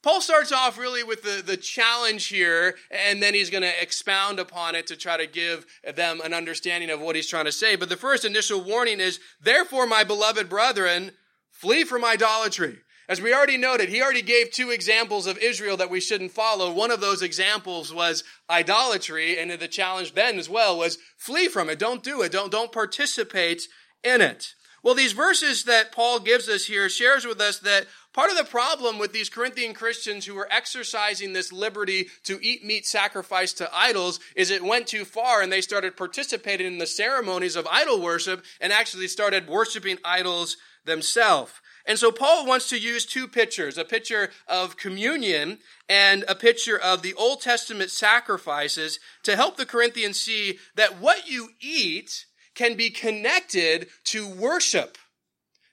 Paul 0.04 0.20
starts 0.20 0.52
off 0.52 0.78
really 0.78 1.02
with 1.02 1.24
the, 1.24 1.42
the 1.42 1.56
challenge 1.56 2.28
here, 2.28 2.76
and 2.92 3.24
then 3.24 3.34
he's 3.34 3.50
going 3.50 3.64
to 3.64 3.82
expound 3.82 4.38
upon 4.38 4.76
it 4.76 4.86
to 4.88 4.98
try 4.98 5.16
to 5.16 5.26
give 5.26 5.66
them 5.96 6.20
an 6.22 6.34
understanding 6.34 6.90
of 6.90 7.00
what 7.00 7.16
he's 7.16 7.30
trying 7.30 7.46
to 7.46 7.54
say. 7.54 7.78
But 7.78 7.88
the 7.88 7.96
first 7.96 8.26
initial 8.26 8.62
warning 8.62 9.00
is, 9.00 9.22
therefore, 9.42 9.88
my 9.88 10.04
beloved 10.04 10.50
brethren, 10.50 11.12
flee 11.52 11.86
from 11.86 12.04
idolatry. 12.04 12.80
As 13.08 13.22
we 13.22 13.34
already 13.34 13.58
noted, 13.58 13.90
he 13.90 14.02
already 14.02 14.22
gave 14.22 14.52
two 14.52 14.72
examples 14.72 15.26
of 15.26 15.38
Israel 15.38 15.78
that 15.78 15.90
we 15.90 16.02
shouldn't 16.02 16.32
follow. 16.32 16.72
One 16.72 16.92
of 16.92 17.00
those 17.00 17.22
examples 17.22 17.94
was 17.94 18.26
idolatry, 18.50 19.40
and 19.40 19.52
the 19.52 19.68
challenge 19.70 20.14
then 20.14 20.38
as 20.38 20.50
well 20.50 20.78
was 20.78 20.98
flee 21.18 21.48
from 21.48 21.70
it. 21.70 21.80
Don't 21.80 22.04
do 22.04 22.22
it. 22.22 22.32
Don't, 22.34 22.52
don't 22.52 22.72
participate 22.74 23.64
in 24.04 24.20
it. 24.20 24.54
Well, 24.84 24.96
these 24.96 25.14
verses 25.14 25.64
that 25.64 25.94
Paul 25.94 26.20
gives 26.20 26.50
us 26.50 26.66
here 26.66 26.90
shares 26.90 27.26
with 27.26 27.40
us 27.40 27.60
that 27.60 27.88
part 28.14 28.32
of 28.32 28.38
the 28.38 28.44
problem 28.44 29.00
with 29.00 29.12
these 29.12 29.30
Corinthian 29.30 29.74
Christians 29.74 30.26
who 30.26 30.36
were 30.36 30.48
exercising 30.52 31.34
this 31.34 31.52
liberty 31.52 32.08
to 32.24 32.40
eat 32.42 32.64
meat 32.64 32.86
sacrificed 32.86 33.58
to 33.58 33.76
idols 33.76 34.20
is 34.36 34.50
it 34.50 34.64
went 34.64 34.88
too 34.88 35.04
far 35.04 35.42
and 35.42 35.52
they 35.52 35.62
started 35.62 35.98
participating 35.98 36.68
in 36.68 36.78
the 36.78 36.88
ceremonies 36.88 37.56
of 37.56 37.68
idol 37.68 38.02
worship 38.02 38.46
and 38.62 38.72
actually 38.72 39.08
started 39.08 39.48
worshiping 39.48 39.98
idols 40.06 40.58
themselves. 40.86 41.54
And 41.86 42.00
so 42.00 42.12
Paul 42.12 42.46
wants 42.46 42.70
to 42.70 42.80
use 42.80 43.06
two 43.06 43.28
pictures, 43.28 43.78
a 43.78 43.84
picture 43.84 44.30
of 44.48 44.78
communion 44.78 45.60
and 45.90 46.24
a 46.28 46.36
picture 46.36 46.78
of 46.78 47.02
the 47.02 47.14
Old 47.16 47.42
Testament 47.42 47.90
sacrifices 47.90 49.00
to 49.24 49.36
help 49.36 49.58
the 49.58 49.66
Corinthians 49.66 50.20
see 50.20 50.60
that 50.76 51.00
what 51.00 51.28
you 51.28 51.50
eat 51.60 52.26
can 52.56 52.76
be 52.76 52.90
connected 52.90 53.88
to 54.06 54.28
worship. 54.28 54.98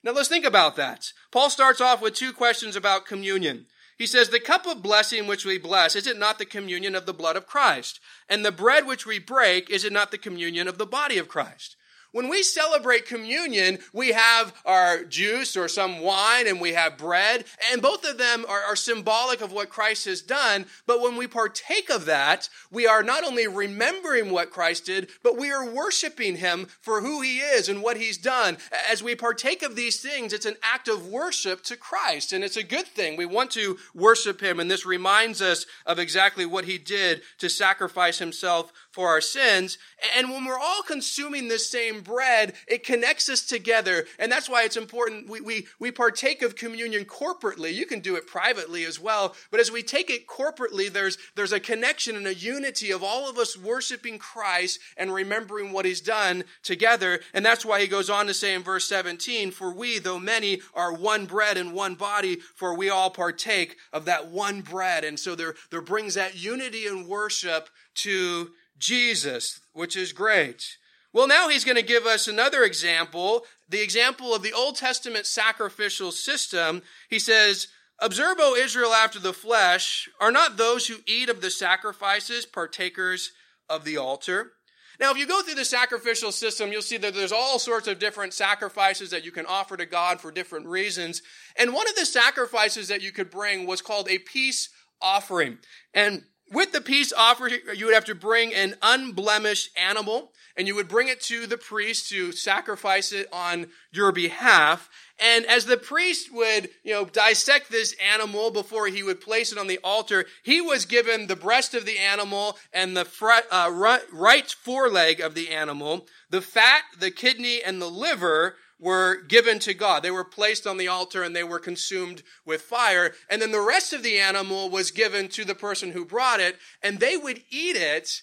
Now 0.02 0.12
let's 0.12 0.28
think 0.28 0.44
about 0.44 0.76
that. 0.76 1.12
Paul 1.30 1.50
starts 1.50 1.80
off 1.80 2.00
with 2.00 2.14
two 2.14 2.32
questions 2.32 2.74
about 2.74 3.06
communion. 3.06 3.66
He 3.98 4.06
says, 4.06 4.30
The 4.30 4.40
cup 4.40 4.66
of 4.66 4.82
blessing 4.82 5.26
which 5.26 5.44
we 5.44 5.58
bless, 5.58 5.94
is 5.94 6.06
it 6.06 6.18
not 6.18 6.38
the 6.38 6.46
communion 6.46 6.94
of 6.94 7.04
the 7.04 7.12
blood 7.12 7.36
of 7.36 7.46
Christ? 7.46 8.00
And 8.28 8.44
the 8.44 8.52
bread 8.52 8.86
which 8.86 9.04
we 9.04 9.18
break, 9.18 9.68
is 9.68 9.84
it 9.84 9.92
not 9.92 10.10
the 10.10 10.18
communion 10.18 10.68
of 10.68 10.78
the 10.78 10.86
body 10.86 11.18
of 11.18 11.28
Christ? 11.28 11.76
When 12.12 12.28
we 12.28 12.42
celebrate 12.42 13.06
communion, 13.06 13.78
we 13.92 14.08
have 14.08 14.52
our 14.66 15.04
juice 15.04 15.56
or 15.56 15.68
some 15.68 16.00
wine 16.00 16.48
and 16.48 16.60
we 16.60 16.72
have 16.72 16.98
bread, 16.98 17.44
and 17.70 17.80
both 17.80 18.04
of 18.04 18.18
them 18.18 18.44
are, 18.48 18.62
are, 18.62 18.76
symbolic 18.76 19.40
of 19.40 19.52
what 19.52 19.68
Christ 19.68 20.06
has 20.06 20.22
done. 20.22 20.64
But 20.86 21.00
when 21.00 21.16
we 21.16 21.26
partake 21.26 21.90
of 21.90 22.06
that, 22.06 22.48
we 22.70 22.86
are 22.86 23.02
not 23.02 23.24
only 23.24 23.46
remembering 23.46 24.30
what 24.30 24.50
Christ 24.50 24.86
did, 24.86 25.10
but 25.22 25.36
we 25.36 25.52
are 25.52 25.70
worshiping 25.70 26.36
him 26.36 26.66
for 26.80 27.00
who 27.00 27.20
he 27.20 27.38
is 27.38 27.68
and 27.68 27.82
what 27.82 27.96
he's 27.96 28.18
done. 28.18 28.56
As 28.90 29.02
we 29.02 29.14
partake 29.14 29.62
of 29.62 29.76
these 29.76 30.00
things, 30.00 30.32
it's 30.32 30.46
an 30.46 30.56
act 30.62 30.88
of 30.88 31.06
worship 31.06 31.62
to 31.64 31.76
Christ, 31.76 32.32
and 32.32 32.42
it's 32.42 32.56
a 32.56 32.62
good 32.62 32.86
thing. 32.86 33.16
We 33.16 33.26
want 33.26 33.50
to 33.52 33.78
worship 33.94 34.40
him, 34.40 34.58
and 34.58 34.70
this 34.70 34.86
reminds 34.86 35.40
us 35.40 35.66
of 35.86 35.98
exactly 35.98 36.46
what 36.46 36.64
he 36.64 36.78
did 36.78 37.22
to 37.38 37.48
sacrifice 37.48 38.18
himself 38.18 38.72
for 38.90 39.08
our 39.08 39.20
sins. 39.20 39.78
And 40.16 40.30
when 40.30 40.44
we're 40.44 40.58
all 40.58 40.82
consuming 40.82 41.48
this 41.48 41.70
same 41.70 41.99
bread, 42.04 42.54
it 42.66 42.84
connects 42.84 43.28
us 43.28 43.44
together. 43.44 44.06
And 44.18 44.30
that's 44.30 44.48
why 44.48 44.64
it's 44.64 44.76
important 44.76 45.28
we, 45.28 45.40
we, 45.40 45.66
we 45.78 45.90
partake 45.90 46.42
of 46.42 46.56
communion 46.56 47.04
corporately. 47.04 47.72
You 47.72 47.86
can 47.86 48.00
do 48.00 48.16
it 48.16 48.26
privately 48.26 48.84
as 48.84 48.98
well. 48.98 49.34
But 49.50 49.60
as 49.60 49.70
we 49.70 49.82
take 49.82 50.10
it 50.10 50.26
corporately, 50.26 50.92
there's, 50.92 51.18
there's 51.36 51.52
a 51.52 51.60
connection 51.60 52.16
and 52.16 52.26
a 52.26 52.34
unity 52.34 52.90
of 52.90 53.02
all 53.02 53.28
of 53.28 53.38
us 53.38 53.56
worshiping 53.56 54.18
Christ 54.18 54.80
and 54.96 55.12
remembering 55.12 55.72
what 55.72 55.84
he's 55.84 56.00
done 56.00 56.44
together. 56.62 57.20
And 57.34 57.44
that's 57.44 57.64
why 57.64 57.80
he 57.80 57.86
goes 57.86 58.10
on 58.10 58.26
to 58.26 58.34
say 58.34 58.54
in 58.54 58.62
verse 58.62 58.86
17, 58.86 59.50
For 59.50 59.72
we, 59.72 59.98
though 59.98 60.18
many, 60.18 60.60
are 60.74 60.92
one 60.92 61.26
bread 61.26 61.56
and 61.56 61.72
one 61.72 61.94
body, 61.94 62.36
for 62.54 62.76
we 62.76 62.90
all 62.90 63.10
partake 63.10 63.76
of 63.92 64.04
that 64.06 64.28
one 64.28 64.60
bread. 64.60 65.04
And 65.04 65.18
so 65.18 65.34
there, 65.34 65.54
there 65.70 65.80
brings 65.80 66.14
that 66.14 66.36
unity 66.36 66.86
and 66.86 67.06
worship 67.06 67.68
to 67.96 68.50
Jesus, 68.78 69.60
which 69.72 69.96
is 69.96 70.12
great. 70.12 70.78
Well, 71.12 71.26
now 71.26 71.48
he's 71.48 71.64
going 71.64 71.76
to 71.76 71.82
give 71.82 72.06
us 72.06 72.28
another 72.28 72.62
example, 72.62 73.44
the 73.68 73.82
example 73.82 74.34
of 74.34 74.42
the 74.42 74.52
Old 74.52 74.76
Testament 74.76 75.26
sacrificial 75.26 76.12
system. 76.12 76.82
He 77.08 77.18
says, 77.18 77.68
Observe, 77.98 78.36
O 78.38 78.54
Israel, 78.54 78.92
after 78.92 79.18
the 79.18 79.32
flesh, 79.32 80.08
are 80.20 80.30
not 80.30 80.56
those 80.56 80.86
who 80.86 80.96
eat 81.06 81.28
of 81.28 81.42
the 81.42 81.50
sacrifices 81.50 82.46
partakers 82.46 83.32
of 83.68 83.84
the 83.84 83.96
altar? 83.96 84.52
Now, 84.98 85.10
if 85.10 85.16
you 85.16 85.26
go 85.26 85.42
through 85.42 85.54
the 85.54 85.64
sacrificial 85.64 86.30
system, 86.30 86.70
you'll 86.70 86.82
see 86.82 86.98
that 86.98 87.14
there's 87.14 87.32
all 87.32 87.58
sorts 87.58 87.88
of 87.88 87.98
different 87.98 88.34
sacrifices 88.34 89.10
that 89.10 89.24
you 89.24 89.32
can 89.32 89.46
offer 89.46 89.76
to 89.76 89.86
God 89.86 90.20
for 90.20 90.30
different 90.30 90.66
reasons. 90.66 91.22
And 91.56 91.72
one 91.72 91.88
of 91.88 91.96
the 91.96 92.06
sacrifices 92.06 92.88
that 92.88 93.02
you 93.02 93.10
could 93.10 93.30
bring 93.30 93.66
was 93.66 93.82
called 93.82 94.08
a 94.10 94.18
peace 94.18 94.68
offering. 95.00 95.58
And 95.94 96.24
with 96.52 96.72
the 96.72 96.82
peace 96.82 97.12
offering, 97.12 97.54
you 97.74 97.86
would 97.86 97.94
have 97.94 98.04
to 98.06 98.14
bring 98.14 98.52
an 98.54 98.74
unblemished 98.82 99.70
animal 99.76 100.32
and 100.60 100.68
you 100.68 100.74
would 100.74 100.88
bring 100.88 101.08
it 101.08 101.22
to 101.22 101.46
the 101.46 101.56
priest 101.56 102.10
to 102.10 102.32
sacrifice 102.32 103.12
it 103.12 103.26
on 103.32 103.68
your 103.92 104.12
behalf. 104.12 104.90
And 105.18 105.46
as 105.46 105.64
the 105.64 105.78
priest 105.78 106.30
would, 106.30 106.68
you 106.84 106.92
know, 106.92 107.06
dissect 107.06 107.70
this 107.70 107.96
animal 107.98 108.50
before 108.50 108.88
he 108.88 109.02
would 109.02 109.22
place 109.22 109.52
it 109.52 109.58
on 109.58 109.68
the 109.68 109.80
altar, 109.82 110.26
he 110.42 110.60
was 110.60 110.84
given 110.84 111.28
the 111.28 111.34
breast 111.34 111.72
of 111.72 111.86
the 111.86 111.96
animal 111.96 112.58
and 112.74 112.94
the 112.94 113.06
front, 113.06 113.46
uh, 113.50 113.70
right 114.12 114.50
foreleg 114.50 115.22
of 115.22 115.34
the 115.34 115.48
animal, 115.48 116.06
the 116.28 116.42
fat, 116.42 116.82
the 116.98 117.10
kidney, 117.10 117.62
and 117.62 117.80
the 117.80 117.90
liver 117.90 118.56
were 118.78 119.22
given 119.22 119.60
to 119.60 119.72
God. 119.72 120.02
They 120.02 120.10
were 120.10 120.24
placed 120.24 120.66
on 120.66 120.76
the 120.76 120.88
altar 120.88 121.22
and 121.22 121.34
they 121.34 121.44
were 121.44 121.58
consumed 121.58 122.22
with 122.44 122.60
fire. 122.60 123.14
And 123.30 123.40
then 123.40 123.52
the 123.52 123.62
rest 123.62 123.94
of 123.94 124.02
the 124.02 124.18
animal 124.18 124.68
was 124.68 124.90
given 124.90 125.28
to 125.28 125.46
the 125.46 125.54
person 125.54 125.92
who 125.92 126.04
brought 126.04 126.40
it, 126.40 126.58
and 126.82 127.00
they 127.00 127.16
would 127.16 127.38
eat 127.48 127.76
it 127.76 128.20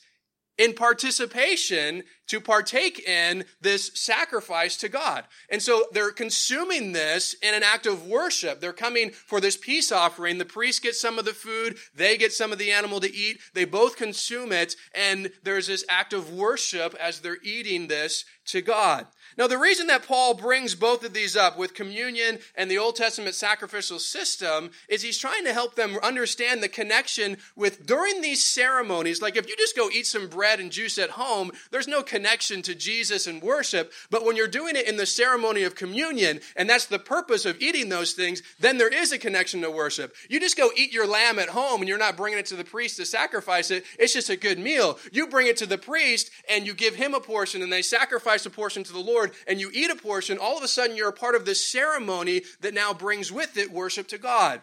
in 0.58 0.74
participation 0.74 2.04
to 2.28 2.42
partake 2.42 3.00
in 3.08 3.46
this 3.62 3.92
sacrifice 3.94 4.76
to 4.78 4.90
God. 4.90 5.24
And 5.50 5.62
so 5.62 5.86
they're 5.94 6.12
consuming 6.12 6.92
this 6.92 7.36
in 7.42 7.54
an 7.54 7.64
act 7.64 7.86
of 7.86 8.06
worship. 8.06 8.60
They're 8.60 8.74
coming 8.74 9.12
for 9.12 9.40
this 9.40 9.56
peace 9.56 9.92
offering. 9.92 10.38
The 10.38 10.46
priest 10.46 10.84
gets 10.84 11.00
some 11.00 11.20
of 11.20 11.26
the 11.26 11.34
food, 11.34 11.78
they 11.96 12.18
get 12.18 12.34
some 12.34 12.52
of 12.52 12.58
the 12.58 12.72
animal 12.72 13.00
to 13.00 13.14
eat. 13.14 13.40
They 13.54 13.66
both 13.66 13.96
consume 13.96 14.52
it, 14.52 14.76
and 14.94 15.32
there's 15.44 15.68
this 15.68 15.86
act 15.88 16.14
of 16.14 16.34
worship 16.34 16.96
as 16.96 17.20
they're 17.20 17.38
eating 17.44 17.88
this 17.88 18.26
to 18.48 18.62
God. 18.62 19.08
Now, 19.38 19.46
the 19.46 19.58
reason 19.60 19.86
that 19.88 20.08
Paul 20.08 20.34
brings 20.34 20.74
both 20.74 21.06
of 21.06 21.14
these 21.14 21.38
up 21.38 21.60
with 21.60 21.76
communion 21.76 22.40
and 22.56 22.72
the 22.72 22.80
Old 22.80 22.96
Testament 22.96 23.36
sacrificial 23.36 24.00
system 24.00 24.72
is 24.90 25.04
he's 25.04 25.20
trying 25.20 25.44
to 25.46 25.54
help 25.54 25.76
them 25.76 25.98
understand 26.02 26.64
the 26.64 26.70
connection 26.70 27.38
with 27.56 27.86
during 27.86 28.22
these 28.22 28.44
ceremonies. 28.44 29.22
Like 29.22 29.38
if 29.38 29.48
you 29.48 29.56
just 29.56 29.76
go 29.76 29.90
eat 29.92 30.08
some 30.08 30.28
bread 30.28 30.60
and 30.60 30.72
juice 30.72 30.98
at 30.98 31.12
home, 31.12 31.52
there's 31.70 31.88
no 31.88 32.02
connection 32.02 32.64
to 32.64 32.74
Jesus 32.74 33.28
and 33.28 33.42
worship. 33.42 33.94
But 34.10 34.26
when 34.26 34.36
you're 34.36 34.48
doing 34.48 34.76
it 34.76 34.88
in 34.88 34.98
the 34.98 35.06
ceremony 35.06 35.62
of 35.64 35.76
communion, 35.76 36.40
and 36.56 36.68
that's 36.68 36.86
the 36.86 36.98
purpose 36.98 37.46
of 37.46 37.62
eating 37.62 37.90
those 37.90 38.14
things, 38.14 38.42
then 38.60 38.80
there 38.80 38.94
is 38.94 39.12
a 39.12 39.20
connection 39.20 39.62
to 39.62 39.70
worship. 39.70 40.16
You 40.30 40.40
just 40.40 40.58
go 40.58 40.72
eat 40.76 40.92
your 40.92 41.08
lamb 41.08 41.38
at 41.38 41.50
home 41.50 41.82
and 41.82 41.88
you're 41.88 42.00
not 42.00 42.18
bringing 42.18 42.40
it 42.40 42.48
to 42.48 42.56
the 42.56 42.64
priest 42.64 42.98
to 42.98 43.06
sacrifice 43.06 43.70
it. 43.70 43.84
It's 44.00 44.14
just 44.14 44.32
a 44.32 44.36
good 44.36 44.58
meal. 44.58 44.98
You 45.12 45.28
bring 45.28 45.46
it 45.46 45.58
to 45.58 45.68
the 45.68 45.78
priest 45.78 46.32
and 46.50 46.66
you 46.66 46.74
give 46.74 46.96
him 46.96 47.14
a 47.14 47.20
portion 47.20 47.62
and 47.62 47.72
they 47.72 47.84
sacrifice 47.84 48.44
a 48.48 48.50
portion 48.50 48.84
to 48.84 48.94
the 48.94 49.00
Lord 49.00 49.27
and 49.48 49.60
you 49.60 49.70
eat 49.74 49.92
a 49.92 49.96
portion, 49.96 50.38
all 50.38 50.58
of 50.58 50.64
a 50.64 50.68
sudden 50.68 50.96
you're 50.96 51.10
a 51.10 51.14
part 51.14 51.36
of 51.36 51.46
this 51.46 51.64
ceremony 51.64 52.44
that 52.62 52.74
now 52.74 52.94
brings 52.94 53.32
with 53.32 53.58
it 53.58 53.72
worship 53.72 54.08
to 54.10 54.18
God. 54.18 54.62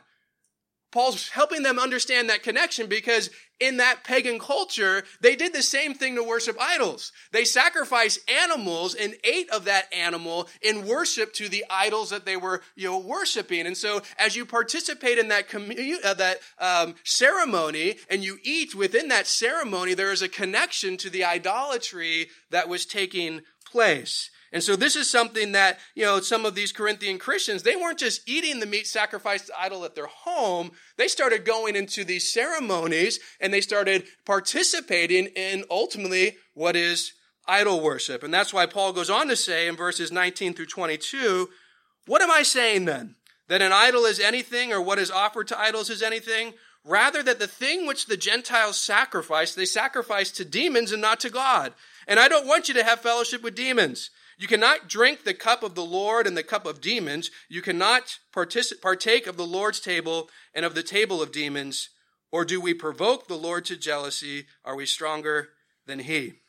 Paul's 0.94 1.30
helping 1.30 1.64
them 1.64 1.80
understand 1.80 2.30
that 2.30 2.44
connection 2.44 2.86
because 2.86 3.28
in 3.58 3.78
that 3.78 4.04
pagan 4.04 4.38
culture, 4.38 5.02
they 5.20 5.34
did 5.34 5.52
the 5.52 5.60
same 5.60 5.92
thing 5.92 6.14
to 6.14 6.22
worship 6.22 6.56
idols. 6.60 7.10
They 7.32 7.44
sacrificed 7.44 8.20
animals 8.30 8.94
and 8.94 9.16
ate 9.24 9.50
of 9.50 9.64
that 9.64 9.92
animal 9.92 10.48
in 10.62 10.86
worship 10.86 11.32
to 11.34 11.48
the 11.48 11.64
idols 11.68 12.10
that 12.10 12.24
they 12.24 12.36
were, 12.36 12.62
you 12.76 12.88
know, 12.88 12.98
worshiping. 12.98 13.66
And 13.66 13.76
so, 13.76 14.02
as 14.20 14.36
you 14.36 14.46
participate 14.46 15.18
in 15.18 15.26
that 15.28 15.48
commu- 15.48 16.04
uh, 16.04 16.14
that 16.14 16.38
um, 16.60 16.94
ceremony 17.02 17.96
and 18.08 18.22
you 18.22 18.38
eat 18.44 18.76
within 18.76 19.08
that 19.08 19.26
ceremony, 19.26 19.94
there 19.94 20.12
is 20.12 20.22
a 20.22 20.28
connection 20.28 20.96
to 20.98 21.10
the 21.10 21.24
idolatry 21.24 22.28
that 22.50 22.68
was 22.68 22.86
taking 22.86 23.40
place. 23.64 24.30
And 24.54 24.62
so 24.62 24.76
this 24.76 24.94
is 24.94 25.10
something 25.10 25.50
that, 25.50 25.80
you 25.96 26.04
know, 26.04 26.20
some 26.20 26.46
of 26.46 26.54
these 26.54 26.70
Corinthian 26.70 27.18
Christians, 27.18 27.64
they 27.64 27.74
weren't 27.74 27.98
just 27.98 28.26
eating 28.28 28.60
the 28.60 28.66
meat 28.66 28.86
sacrificed 28.86 29.48
to 29.48 29.60
idol 29.60 29.84
at 29.84 29.96
their 29.96 30.06
home. 30.06 30.70
They 30.96 31.08
started 31.08 31.44
going 31.44 31.74
into 31.74 32.04
these 32.04 32.32
ceremonies 32.32 33.18
and 33.40 33.52
they 33.52 33.60
started 33.60 34.04
participating 34.24 35.26
in 35.34 35.64
ultimately 35.68 36.36
what 36.54 36.76
is 36.76 37.14
idol 37.48 37.80
worship. 37.80 38.22
And 38.22 38.32
that's 38.32 38.54
why 38.54 38.66
Paul 38.66 38.92
goes 38.92 39.10
on 39.10 39.26
to 39.26 39.34
say 39.34 39.66
in 39.66 39.74
verses 39.74 40.12
19 40.12 40.54
through 40.54 40.66
22, 40.66 41.48
what 42.06 42.22
am 42.22 42.30
I 42.30 42.44
saying 42.44 42.84
then? 42.84 43.16
That 43.48 43.60
an 43.60 43.72
idol 43.72 44.04
is 44.04 44.20
anything 44.20 44.72
or 44.72 44.80
what 44.80 45.00
is 45.00 45.10
offered 45.10 45.48
to 45.48 45.58
idols 45.58 45.90
is 45.90 46.00
anything? 46.00 46.52
Rather 46.84 47.24
that 47.24 47.40
the 47.40 47.48
thing 47.48 47.88
which 47.88 48.06
the 48.06 48.16
Gentiles 48.16 48.80
sacrifice, 48.80 49.52
they 49.52 49.64
sacrifice 49.64 50.30
to 50.30 50.44
demons 50.44 50.92
and 50.92 51.02
not 51.02 51.18
to 51.20 51.28
God. 51.28 51.72
And 52.06 52.20
I 52.20 52.28
don't 52.28 52.46
want 52.46 52.68
you 52.68 52.74
to 52.74 52.84
have 52.84 53.00
fellowship 53.00 53.42
with 53.42 53.56
demons. 53.56 54.10
You 54.38 54.48
cannot 54.48 54.88
drink 54.88 55.24
the 55.24 55.34
cup 55.34 55.62
of 55.62 55.74
the 55.74 55.84
Lord 55.84 56.26
and 56.26 56.36
the 56.36 56.42
cup 56.42 56.66
of 56.66 56.80
demons. 56.80 57.30
You 57.48 57.62
cannot 57.62 58.18
partake 58.32 59.26
of 59.26 59.36
the 59.36 59.46
Lord's 59.46 59.80
table 59.80 60.28
and 60.54 60.64
of 60.64 60.74
the 60.74 60.82
table 60.82 61.22
of 61.22 61.32
demons. 61.32 61.90
Or 62.32 62.44
do 62.44 62.60
we 62.60 62.74
provoke 62.74 63.28
the 63.28 63.36
Lord 63.36 63.64
to 63.66 63.76
jealousy? 63.76 64.46
Are 64.64 64.74
we 64.74 64.86
stronger 64.86 65.50
than 65.86 66.00
he? 66.00 66.40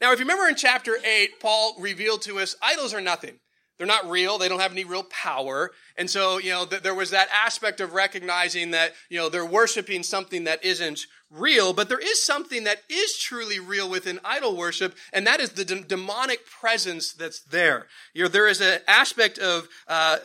Now, 0.00 0.12
if 0.12 0.18
you 0.18 0.24
remember 0.24 0.48
in 0.48 0.54
chapter 0.54 0.96
8, 1.04 1.40
Paul 1.40 1.76
revealed 1.78 2.22
to 2.22 2.38
us 2.38 2.56
idols 2.62 2.94
are 2.94 3.00
nothing. 3.00 3.38
They're 3.76 3.86
not 3.86 4.08
real. 4.08 4.38
They 4.38 4.48
don't 4.48 4.60
have 4.60 4.72
any 4.72 4.84
real 4.84 5.02
power. 5.04 5.72
And 5.96 6.08
so, 6.08 6.38
you 6.38 6.50
know, 6.50 6.64
th- 6.64 6.82
there 6.82 6.94
was 6.94 7.10
that 7.10 7.28
aspect 7.32 7.80
of 7.80 7.92
recognizing 7.92 8.70
that, 8.70 8.92
you 9.08 9.18
know, 9.18 9.28
they're 9.28 9.44
worshiping 9.44 10.02
something 10.02 10.44
that 10.44 10.64
isn't 10.64 11.06
real, 11.34 11.72
but 11.72 11.88
there 11.88 11.98
is 11.98 12.24
something 12.24 12.64
that 12.64 12.82
is 12.88 13.18
truly 13.18 13.58
real 13.58 13.88
within 13.88 14.20
idol 14.24 14.56
worship, 14.56 14.94
and 15.12 15.26
that 15.26 15.40
is 15.40 15.50
the 15.50 15.64
de- 15.64 15.82
demonic 15.82 16.46
presence 16.46 17.12
that's 17.12 17.40
there. 17.40 17.86
You 18.14 18.22
know, 18.22 18.28
there 18.28 18.48
is 18.48 18.60
an 18.60 18.80
aspect 18.86 19.38
of, 19.38 19.68
uh, 19.88 20.18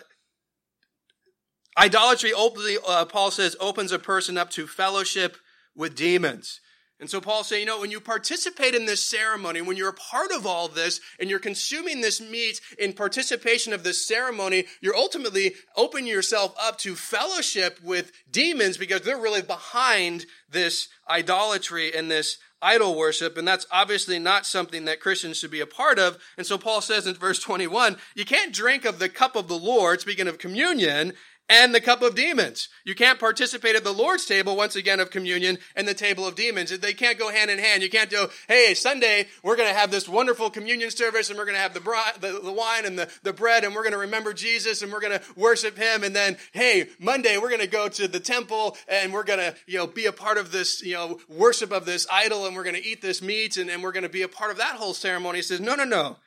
idolatry 1.77 2.31
openly, 2.33 2.77
uh, 2.85 3.05
Paul 3.05 3.31
says, 3.31 3.55
opens 3.59 3.91
a 3.91 3.99
person 3.99 4.37
up 4.37 4.49
to 4.51 4.67
fellowship 4.67 5.37
with 5.75 5.95
demons. 5.95 6.59
And 6.99 7.09
so 7.09 7.21
Paul's 7.21 7.47
saying, 7.47 7.61
you 7.61 7.65
know, 7.65 7.79
when 7.79 7.91
you 7.91 8.01
participate 8.01 8.75
in 8.75 8.85
this 8.85 9.05
ceremony, 9.05 9.61
when 9.61 9.77
you're 9.77 9.89
a 9.89 9.93
part 9.93 10.31
of 10.31 10.45
all 10.45 10.67
this 10.67 10.99
and 11.19 11.29
you're 11.29 11.39
consuming 11.39 12.01
this 12.01 12.19
meat 12.19 12.59
in 12.77 12.91
participation 12.91 13.71
of 13.71 13.83
this 13.83 14.05
ceremony, 14.05 14.65
you're 14.81 14.95
ultimately 14.95 15.53
opening 15.77 16.07
yourself 16.07 16.53
up 16.61 16.77
to 16.79 16.95
fellowship 16.95 17.79
with 17.81 18.11
demons 18.29 18.77
because 18.77 19.01
they're 19.01 19.17
really 19.17 19.41
behind 19.41 20.25
this 20.51 20.89
idolatry 21.09 21.95
and 21.95 22.11
this 22.11 22.37
idol 22.61 22.97
worship. 22.97 23.37
And 23.37 23.47
that's 23.47 23.65
obviously 23.71 24.19
not 24.19 24.45
something 24.45 24.85
that 24.85 24.99
Christians 24.99 25.37
should 25.37 25.51
be 25.51 25.61
a 25.61 25.65
part 25.65 25.97
of. 25.99 26.17
And 26.37 26.45
so 26.45 26.57
Paul 26.57 26.81
says 26.81 27.07
in 27.07 27.15
verse 27.15 27.39
21, 27.39 27.97
you 28.15 28.25
can't 28.25 28.53
drink 28.53 28.85
of 28.85 28.99
the 28.99 29.09
cup 29.09 29.35
of 29.35 29.47
the 29.47 29.57
Lord, 29.57 30.01
speaking 30.01 30.27
of 30.27 30.37
communion, 30.37 31.13
and 31.49 31.73
the 31.73 31.81
cup 31.81 32.03
of 32.03 32.13
demons. 32.13 32.69
You 32.85 32.93
can't 32.93 33.19
participate 33.19 33.75
at 33.75 33.83
the 33.83 33.91
Lord's 33.91 34.25
table, 34.25 34.55
once 34.55 34.75
again, 34.75 34.99
of 34.99 35.09
communion 35.09 35.57
and 35.75 35.87
the 35.87 35.95
table 35.95 36.27
of 36.27 36.35
demons. 36.35 36.77
They 36.77 36.93
can't 36.93 37.17
go 37.17 37.31
hand 37.31 37.49
in 37.49 37.57
hand. 37.57 37.81
You 37.81 37.89
can't 37.89 38.11
go, 38.11 38.29
hey, 38.47 38.75
Sunday, 38.75 39.27
we're 39.43 39.55
going 39.55 39.67
to 39.67 39.77
have 39.77 39.89
this 39.89 40.07
wonderful 40.07 40.51
communion 40.51 40.91
service 40.91 41.29
and 41.29 41.39
we're 41.39 41.45
going 41.45 41.55
to 41.55 41.61
have 41.61 41.73
the, 41.73 41.79
bride, 41.79 42.13
the, 42.21 42.39
the 42.43 42.51
wine 42.51 42.85
and 42.85 42.97
the, 42.97 43.09
the 43.23 43.33
bread 43.33 43.63
and 43.63 43.73
we're 43.73 43.81
going 43.81 43.93
to 43.93 43.99
remember 43.99 44.31
Jesus 44.31 44.83
and 44.83 44.93
we're 44.93 45.01
going 45.01 45.19
to 45.19 45.25
worship 45.35 45.75
him. 45.75 46.03
And 46.03 46.15
then, 46.15 46.37
hey, 46.53 46.89
Monday, 46.99 47.37
we're 47.37 47.49
going 47.49 47.61
to 47.61 47.67
go 47.67 47.89
to 47.89 48.07
the 48.07 48.19
temple 48.19 48.77
and 48.87 49.11
we're 49.11 49.23
going 49.23 49.39
to, 49.39 49.55
you 49.65 49.79
know, 49.79 49.87
be 49.87 50.05
a 50.05 50.13
part 50.13 50.37
of 50.37 50.51
this, 50.51 50.83
you 50.83 50.93
know, 50.93 51.19
worship 51.27 51.71
of 51.71 51.85
this 51.85 52.05
idol 52.11 52.45
and 52.45 52.55
we're 52.55 52.63
going 52.63 52.75
to 52.75 52.85
eat 52.85 53.01
this 53.01 53.23
meat 53.23 53.57
and, 53.57 53.71
and 53.71 53.81
we're 53.81 53.91
going 53.91 54.03
to 54.03 54.09
be 54.09 54.21
a 54.21 54.27
part 54.27 54.51
of 54.51 54.57
that 54.57 54.75
whole 54.75 54.93
ceremony. 54.93 55.39
He 55.39 55.43
says, 55.43 55.59
no, 55.59 55.73
no, 55.73 55.83
no. 55.83 56.17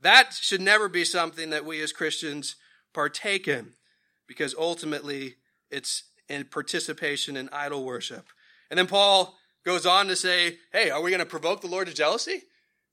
That 0.00 0.34
should 0.34 0.60
never 0.60 0.88
be 0.88 1.04
something 1.04 1.50
that 1.50 1.64
we 1.64 1.80
as 1.80 1.92
Christians 1.92 2.56
partake 2.92 3.48
in 3.48 3.74
because 4.26 4.54
ultimately 4.58 5.36
it's 5.70 6.04
in 6.28 6.44
participation 6.44 7.36
in 7.36 7.48
idol 7.52 7.84
worship. 7.84 8.28
And 8.70 8.78
then 8.78 8.86
Paul 8.86 9.36
goes 9.64 9.86
on 9.86 10.06
to 10.08 10.16
say, 10.16 10.58
hey, 10.72 10.90
are 10.90 11.02
we 11.02 11.10
going 11.10 11.20
to 11.20 11.26
provoke 11.26 11.60
the 11.60 11.68
Lord 11.68 11.86
to 11.88 11.94
jealousy? 11.94 12.42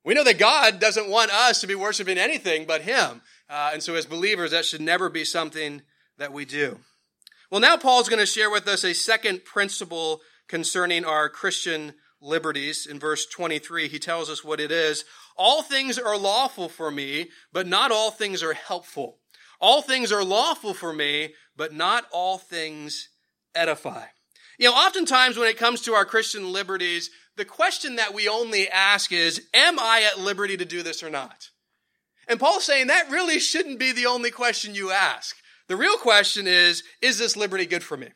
We 0.04 0.14
know 0.14 0.24
that 0.24 0.40
God 0.40 0.80
doesn't 0.80 1.10
want 1.10 1.32
us 1.32 1.62
to 1.62 1.68
be 1.68 1.76
worshiping 1.76 2.18
anything 2.18 2.66
but 2.66 2.82
Him. 2.82 3.22
Uh, 3.50 3.72
and 3.74 3.84
so, 3.84 3.96
as 3.96 4.06
believers, 4.06 4.52
that 4.52 4.66
should 4.66 4.82
never 4.82 5.10
be 5.10 5.24
something 5.24 5.84
that 6.18 6.34
we 6.34 6.46
do. 6.46 6.80
Well, 7.52 7.62
now 7.62 7.78
Paul's 7.78 8.10
going 8.10 8.20
to 8.20 8.26
share 8.26 8.50
with 8.50 8.68
us 8.68 8.84
a 8.84 8.94
second 8.94 9.46
principle 9.46 10.22
concerning 10.48 11.06
our 11.06 11.30
Christian 11.30 11.94
liberties. 12.22 12.88
In 12.88 13.00
verse 13.00 13.26
23, 13.26 13.88
he 13.90 14.00
tells 14.00 14.30
us 14.30 14.44
what 14.44 14.60
it 14.60 14.72
is. 14.72 15.06
All 15.38 15.62
things 15.62 16.00
are 16.00 16.18
lawful 16.18 16.70
for 16.70 16.90
me, 16.90 17.30
but 17.52 17.68
not 17.68 17.92
all 17.92 18.12
things 18.12 18.42
are 18.42 18.54
helpful. 18.54 19.18
All 19.62 19.82
things 19.82 20.12
are 20.12 20.24
lawful 20.24 20.74
for 20.74 20.92
me, 20.92 21.36
but 21.56 21.74
not 21.74 22.06
all 22.12 22.38
things 22.38 23.10
edify. 23.54 24.06
You 24.58 24.68
know, 24.70 24.74
oftentimes 24.74 25.38
when 25.38 25.48
it 25.48 25.58
comes 25.58 25.82
to 25.82 25.94
our 25.94 26.06
Christian 26.06 26.52
liberties, 26.52 27.10
the 27.38 27.46
question 27.46 27.96
that 27.96 28.14
we 28.14 28.28
only 28.28 28.70
ask 28.70 29.12
is, 29.12 29.48
am 29.54 29.80
I 29.80 30.08
at 30.12 30.20
liberty 30.20 30.58
to 30.58 30.66
do 30.66 30.84
this 30.84 31.04
or 31.04 31.10
not? 31.10 31.50
And 32.28 32.40
Paul's 32.40 32.66
saying 32.66 32.88
that 32.88 33.10
really 33.10 33.40
shouldn't 33.40 33.80
be 33.80 33.92
the 33.92 34.06
only 34.06 34.32
question 34.32 34.76
you 34.76 34.92
ask. 34.92 35.36
The 35.68 35.78
real 35.78 35.98
question 35.98 36.48
is, 36.48 36.84
is 37.02 37.18
this 37.18 37.38
liberty 37.38 37.66
good 37.66 37.84
for 37.84 37.98
me? 37.98 38.10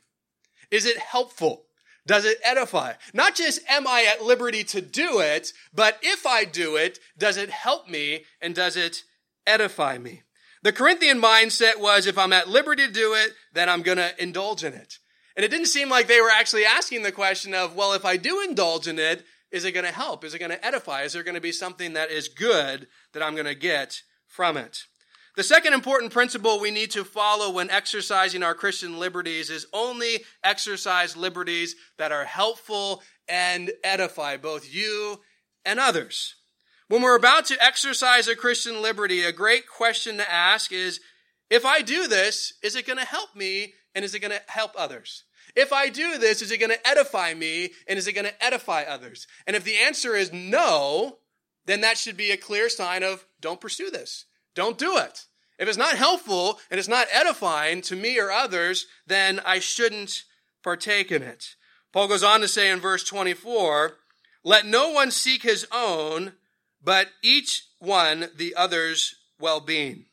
Is 0.71 0.85
it 0.85 0.97
helpful? 0.97 1.65
Does 2.07 2.25
it 2.25 2.37
edify? 2.43 2.93
Not 3.13 3.35
just 3.35 3.61
am 3.67 3.87
I 3.87 4.05
at 4.11 4.23
liberty 4.23 4.63
to 4.65 4.81
do 4.81 5.19
it, 5.19 5.53
but 5.73 5.97
if 6.01 6.25
I 6.25 6.45
do 6.45 6.75
it, 6.75 6.99
does 7.17 7.37
it 7.37 7.49
help 7.49 7.89
me 7.89 8.25
and 8.41 8.53
does 8.53 8.77
it 8.77 9.03
edify 9.47 9.97
me? 9.97 10.21
The 10.65 10.73
Corinthian 10.73 11.21
mindset 11.21 11.79
was 11.79 12.07
if 12.07 12.17
I'm 12.17 12.33
at 12.33 12.49
liberty 12.49 12.87
to 12.87 12.91
do 12.91 13.13
it, 13.13 13.33
then 13.53 13.69
I'm 13.69 13.83
going 13.83 13.99
to 13.99 14.11
indulge 14.17 14.63
in 14.63 14.73
it. 14.73 14.97
And 15.35 15.45
it 15.45 15.51
didn't 15.51 15.67
seem 15.67 15.91
like 15.91 16.07
they 16.07 16.19
were 16.19 16.31
actually 16.31 16.65
asking 16.65 17.03
the 17.03 17.11
question 17.11 17.53
of, 17.53 17.75
well, 17.75 17.93
if 17.93 18.03
I 18.03 18.17
do 18.17 18.41
indulge 18.41 18.87
in 18.87 18.97
it, 18.97 19.23
is 19.51 19.63
it 19.63 19.73
going 19.73 19.85
to 19.85 19.91
help? 19.91 20.23
Is 20.23 20.33
it 20.33 20.39
going 20.39 20.49
to 20.49 20.65
edify? 20.65 21.03
Is 21.03 21.13
there 21.13 21.21
going 21.21 21.35
to 21.35 21.39
be 21.39 21.51
something 21.51 21.93
that 21.93 22.09
is 22.09 22.29
good 22.29 22.87
that 23.13 23.21
I'm 23.21 23.35
going 23.35 23.45
to 23.45 23.53
get 23.53 24.01
from 24.25 24.57
it? 24.57 24.85
The 25.35 25.43
second 25.43 25.73
important 25.73 26.11
principle 26.11 26.59
we 26.59 26.71
need 26.71 26.89
to 26.91 27.03
follow 27.03 27.51
when 27.51 27.69
exercising 27.69 28.41
our 28.41 28.55
Christian 28.55 28.97
liberties 28.97 29.51
is 29.51 29.67
only 29.71 30.23
exercise 30.43 31.15
liberties 31.15 31.75
that 31.99 32.11
are 32.11 32.25
helpful 32.25 33.03
and 33.29 33.71
edify 33.83 34.35
both 34.35 34.73
you 34.73 35.21
and 35.63 35.79
others. 35.79 36.33
When 36.95 37.01
we're 37.01 37.17
about 37.17 37.43
to 37.47 37.61
exercise 37.61 38.29
a 38.29 38.37
Christian 38.37 38.81
liberty, 38.81 39.21
a 39.21 39.33
great 39.33 39.67
question 39.67 40.15
to 40.15 40.31
ask 40.31 40.71
is, 40.71 41.01
if 41.49 41.65
I 41.65 41.81
do 41.81 42.07
this, 42.07 42.53
is 42.63 42.77
it 42.77 42.87
going 42.87 42.99
to 42.99 43.03
help 43.03 43.35
me 43.35 43.73
and 43.93 44.05
is 44.05 44.15
it 44.15 44.21
going 44.21 44.31
to 44.31 44.41
help 44.47 44.71
others? 44.77 45.25
If 45.57 45.73
I 45.73 45.89
do 45.89 46.17
this, 46.17 46.41
is 46.41 46.51
it 46.51 46.57
going 46.61 46.71
to 46.71 46.87
edify 46.87 47.33
me 47.33 47.71
and 47.85 47.99
is 47.99 48.07
it 48.07 48.13
going 48.13 48.27
to 48.27 48.41
edify 48.41 48.83
others? 48.83 49.27
And 49.45 49.57
if 49.57 49.65
the 49.65 49.75
answer 49.75 50.15
is 50.15 50.31
no, 50.31 51.17
then 51.65 51.81
that 51.81 51.97
should 51.97 52.15
be 52.15 52.31
a 52.31 52.37
clear 52.37 52.69
sign 52.69 53.03
of 53.03 53.25
don't 53.41 53.59
pursue 53.59 53.91
this. 53.91 54.23
Don't 54.53 54.77
do 54.77 54.95
it. 54.97 55.25
If 55.59 55.67
it's 55.67 55.77
not 55.77 55.97
helpful 55.97 56.61
and 56.71 56.79
it's 56.79 56.87
not 56.87 57.07
edifying 57.11 57.81
to 57.81 57.97
me 57.97 58.17
or 58.21 58.31
others, 58.31 58.85
then 59.05 59.41
I 59.45 59.59
shouldn't 59.59 60.23
partake 60.63 61.11
in 61.11 61.23
it. 61.23 61.55
Paul 61.91 62.07
goes 62.07 62.23
on 62.23 62.39
to 62.39 62.47
say 62.47 62.71
in 62.71 62.79
verse 62.79 63.03
24, 63.03 63.97
let 64.45 64.65
no 64.65 64.91
one 64.91 65.11
seek 65.11 65.43
his 65.43 65.67
own, 65.73 66.35
but 66.85 67.09
each 67.21 67.67
one 67.79 68.29
the 68.37 68.55
other's 68.55 69.15
well 69.39 69.59
being. 69.59 70.05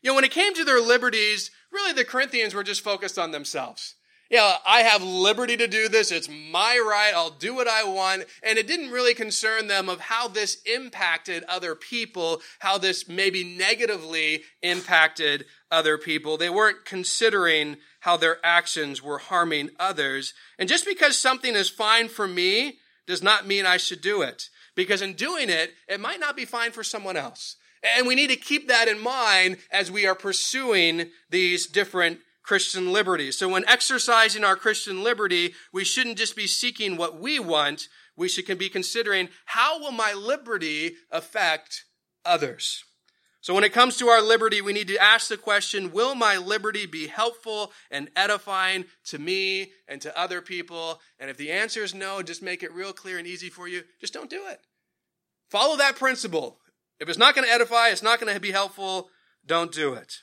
You 0.00 0.10
know, 0.10 0.14
when 0.14 0.24
it 0.24 0.30
came 0.30 0.54
to 0.54 0.64
their 0.64 0.80
liberties, 0.80 1.50
really 1.72 1.92
the 1.92 2.04
Corinthians 2.04 2.54
were 2.54 2.62
just 2.62 2.82
focused 2.82 3.18
on 3.18 3.32
themselves. 3.32 3.96
Yeah, 4.30 4.56
I 4.66 4.80
have 4.80 5.02
liberty 5.02 5.56
to 5.58 5.68
do 5.68 5.88
this. 5.88 6.10
It's 6.10 6.28
my 6.28 6.78
right. 6.78 7.12
I'll 7.14 7.30
do 7.30 7.54
what 7.54 7.68
I 7.68 7.84
want. 7.84 8.24
And 8.42 8.58
it 8.58 8.66
didn't 8.66 8.90
really 8.90 9.14
concern 9.14 9.66
them 9.66 9.88
of 9.88 10.00
how 10.00 10.28
this 10.28 10.62
impacted 10.64 11.44
other 11.44 11.74
people, 11.74 12.40
how 12.58 12.78
this 12.78 13.06
maybe 13.06 13.44
negatively 13.44 14.42
impacted 14.62 15.44
other 15.70 15.98
people. 15.98 16.36
They 16.36 16.48
weren't 16.48 16.86
considering 16.86 17.76
how 18.00 18.16
their 18.16 18.38
actions 18.42 19.02
were 19.02 19.18
harming 19.18 19.70
others. 19.78 20.32
And 20.58 20.68
just 20.68 20.86
because 20.86 21.18
something 21.18 21.54
is 21.54 21.68
fine 21.68 22.08
for 22.08 22.26
me 22.26 22.78
does 23.06 23.22
not 23.22 23.46
mean 23.46 23.66
I 23.66 23.76
should 23.76 24.00
do 24.00 24.22
it 24.22 24.48
because 24.74 25.02
in 25.02 25.14
doing 25.14 25.48
it, 25.48 25.72
it 25.88 26.00
might 26.00 26.20
not 26.20 26.36
be 26.36 26.44
fine 26.44 26.72
for 26.72 26.84
someone 26.84 27.16
else. 27.16 27.56
And 27.96 28.06
we 28.06 28.14
need 28.14 28.30
to 28.30 28.36
keep 28.36 28.68
that 28.68 28.88
in 28.88 28.98
mind 28.98 29.58
as 29.70 29.90
we 29.90 30.06
are 30.06 30.14
pursuing 30.14 31.10
these 31.30 31.66
different 31.66 32.20
Christian 32.42 32.92
liberties. 32.92 33.38
So 33.38 33.48
when 33.48 33.66
exercising 33.66 34.44
our 34.44 34.56
Christian 34.56 35.02
liberty, 35.02 35.54
we 35.72 35.84
shouldn't 35.84 36.18
just 36.18 36.36
be 36.36 36.46
seeking 36.46 36.96
what 36.96 37.18
we 37.18 37.38
want. 37.38 37.88
We 38.16 38.28
should 38.28 38.58
be 38.58 38.68
considering 38.68 39.28
how 39.46 39.80
will 39.80 39.92
my 39.92 40.12
liberty 40.12 40.96
affect 41.10 41.84
others? 42.24 42.84
So 43.44 43.52
when 43.52 43.62
it 43.62 43.74
comes 43.74 43.98
to 43.98 44.08
our 44.08 44.22
liberty, 44.22 44.62
we 44.62 44.72
need 44.72 44.88
to 44.88 44.96
ask 44.96 45.28
the 45.28 45.36
question, 45.36 45.92
will 45.92 46.14
my 46.14 46.38
liberty 46.38 46.86
be 46.86 47.08
helpful 47.08 47.72
and 47.90 48.08
edifying 48.16 48.86
to 49.08 49.18
me 49.18 49.72
and 49.86 50.00
to 50.00 50.18
other 50.18 50.40
people? 50.40 50.98
And 51.20 51.28
if 51.28 51.36
the 51.36 51.52
answer 51.52 51.84
is 51.84 51.94
no, 51.94 52.22
just 52.22 52.40
make 52.40 52.62
it 52.62 52.72
real 52.72 52.94
clear 52.94 53.18
and 53.18 53.26
easy 53.26 53.50
for 53.50 53.68
you. 53.68 53.82
Just 54.00 54.14
don't 54.14 54.30
do 54.30 54.46
it. 54.46 54.60
Follow 55.50 55.76
that 55.76 55.96
principle. 55.96 56.56
If 56.98 57.10
it's 57.10 57.18
not 57.18 57.34
going 57.34 57.46
to 57.46 57.52
edify, 57.52 57.90
it's 57.90 58.02
not 58.02 58.18
going 58.18 58.32
to 58.32 58.40
be 58.40 58.50
helpful, 58.50 59.10
don't 59.44 59.70
do 59.70 59.92
it. 59.92 60.22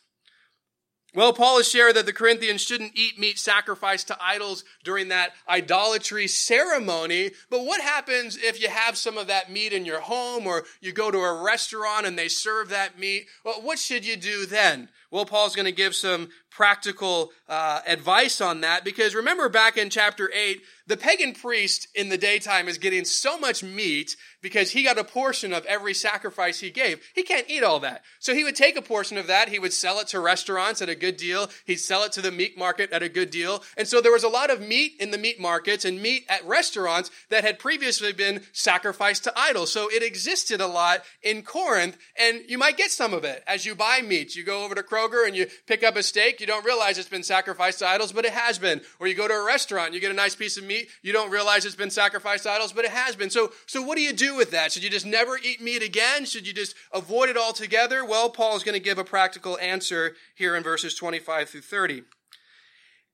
Well, 1.14 1.34
Paul 1.34 1.58
has 1.58 1.68
shared 1.68 1.98
that 1.98 2.06
the 2.06 2.14
Corinthians 2.14 2.62
shouldn't 2.62 2.96
eat 2.96 3.20
meat 3.20 3.38
sacrificed 3.38 4.08
to 4.08 4.18
idols 4.24 4.64
during 4.86 5.10
that 5.10 5.34
idolatry 5.48 6.26
ceremony. 6.28 7.32
But 7.50 7.66
what 7.66 7.82
happens 7.82 8.38
if 8.38 8.62
you 8.62 8.70
have 8.70 8.96
some 8.96 9.18
of 9.18 9.28
that 9.28 9.52
meat 9.52 9.74
in 9.74 9.86
your 9.86 10.00
home 10.00 10.48
or 10.48 10.64
you 10.80 10.94
go 10.94 11.12
to 11.12 11.18
a 11.18 11.44
restaurant 11.44 12.06
and 12.06 12.18
they 12.18 12.30
serve 12.30 12.70
that 12.70 12.98
meat? 12.98 13.28
Well, 13.44 13.62
what 13.62 13.78
should 13.78 14.06
you 14.06 14.16
do 14.16 14.46
then? 14.46 14.88
Well, 15.12 15.26
Paul's 15.26 15.56
going 15.56 15.66
to 15.66 15.74
give 15.74 15.96
some 15.96 16.30
practical 16.52 17.32
uh, 17.48 17.80
advice 17.88 18.42
on 18.42 18.62
that 18.62 18.84
because 18.84 19.16
remember 19.16 19.50
back 19.50 19.78
in 19.78 19.90
chapter 19.90 20.30
8, 20.34 20.62
the 20.86 20.98
pagan 20.98 21.34
priest 21.34 21.88
in 21.96 22.10
the 22.10 22.18
daytime 22.18 22.68
is 22.68 22.78
getting 22.78 23.06
so 23.06 23.40
much 23.40 23.64
meat 23.64 24.18
because 24.42 24.72
he 24.72 24.84
got 24.84 24.98
a 24.98 25.04
portion 25.06 25.54
of 25.54 25.66
every 25.66 25.94
sacrifice 25.94 26.60
he 26.60 26.70
gave. 26.70 27.02
He 27.16 27.24
can't 27.24 27.50
eat 27.50 27.64
all 27.64 27.80
that. 27.80 28.04
So 28.20 28.34
he 28.34 28.44
would 28.44 28.58
take 28.58 28.76
a 28.76 28.82
portion 28.82 29.18
of 29.18 29.28
that, 29.28 29.48
he 29.48 29.60
would 29.60 29.72
sell 29.72 30.00
it 30.00 30.08
to 30.10 30.20
restaurants 30.20 30.82
at 30.82 30.90
a 30.90 30.96
good 30.96 31.16
deal, 31.16 31.50
he'd 31.66 31.78
sell 31.78 32.04
it 32.04 32.12
to 32.14 32.22
the 32.22 32.32
meat 32.32 32.58
market 32.58 32.92
at 32.92 33.04
a 33.04 33.10
good 33.10 33.30
deal. 33.30 33.64
And 33.78 33.88
so 33.88 34.02
there 34.02 34.12
was 34.12 34.26
a 34.26 34.30
lot 34.30 34.50
of 34.50 34.60
meat 34.60 34.94
in 35.00 35.12
the 35.12 35.18
meat 35.18 35.40
markets 35.40 35.86
and 35.86 36.02
meat 36.02 36.26
at 36.28 36.46
restaurants 36.46 37.10
that 37.30 37.46
had 37.46 37.60
previously 37.60 38.12
been 38.12 38.42
sacrificed 38.52 39.24
to 39.24 39.40
idols. 39.40 39.72
So 39.72 39.90
it 39.90 40.04
existed 40.04 40.60
a 40.60 40.68
lot 40.68 41.04
in 41.22 41.44
Corinth, 41.44 41.98
and 42.20 42.42
you 42.48 42.58
might 42.58 42.76
get 42.76 42.92
some 42.92 43.14
of 43.14 43.24
it 43.24 43.44
as 43.48 43.66
you 43.66 43.76
buy 43.76 44.02
meat. 44.02 44.36
You 44.36 44.44
go 44.44 44.66
over 44.66 44.76
to 44.76 44.84
Kroger 44.84 45.26
and 45.26 45.36
you 45.36 45.48
pick 45.68 45.84
up 45.84 45.96
a 45.96 46.04
steak, 46.04 46.41
you 46.42 46.48
don't 46.48 46.66
realize 46.66 46.98
it's 46.98 47.08
been 47.08 47.24
sacrificed 47.24 47.80
to 47.80 47.88
idols, 47.88 48.12
but 48.12 48.26
it 48.26 48.34
has 48.34 48.60
been. 48.60 48.82
Or 49.00 49.08
you 49.08 49.16
go 49.16 49.28
to 49.28 49.34
a 49.34 49.46
restaurant, 49.46 49.94
you 49.94 50.00
get 50.00 50.12
a 50.12 50.16
nice 50.16 50.36
piece 50.36 50.58
of 50.58 50.64
meat, 50.64 50.90
you 51.02 51.14
don't 51.14 51.32
realize 51.32 51.64
it's 51.64 51.76
been 51.76 51.90
sacrificed 51.90 52.44
to 52.44 52.52
idols, 52.52 52.74
but 52.74 52.86
it 52.86 52.92
has 52.92 53.16
been. 53.16 53.30
So, 53.30 53.52
so 53.68 53.82
what 53.82 53.96
do 53.96 54.04
you 54.04 54.14
do 54.14 54.36
with 54.36 54.52
that? 54.52 54.72
Should 54.72 54.84
you 54.84 54.90
just 54.90 55.06
never 55.06 55.38
eat 55.38 55.62
meat 55.62 55.84
again? 55.84 56.26
Should 56.26 56.48
you 56.48 56.54
just 56.54 56.76
avoid 56.92 57.30
it 57.30 57.38
altogether? 57.38 58.04
Well, 58.04 58.30
Paul 58.30 58.58
is 58.58 58.64
going 58.64 58.74
to 58.74 58.84
give 58.84 58.98
a 58.98 59.04
practical 59.04 59.58
answer 59.60 60.16
here 60.36 60.56
in 60.56 60.64
verses 60.64 60.96
25 60.96 61.50
through 61.50 61.62
30. 61.62 62.04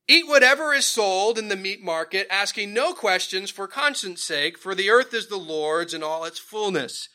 Eat 0.09 0.27
whatever 0.27 0.73
is 0.73 0.85
sold 0.85 1.37
in 1.37 1.49
the 1.49 1.57
meat 1.57 1.83
market, 1.83 2.27
asking 2.31 2.73
no 2.73 2.93
questions 2.93 3.49
for 3.49 3.67
conscience 3.67 4.23
sake, 4.23 4.57
for 4.57 4.73
the 4.73 4.89
earth 4.89 5.13
is 5.13 5.27
the 5.27 5.35
Lord's 5.35 5.93
and 5.93 6.03
all 6.03 6.23
its 6.23 6.39
fullness. 6.39 7.09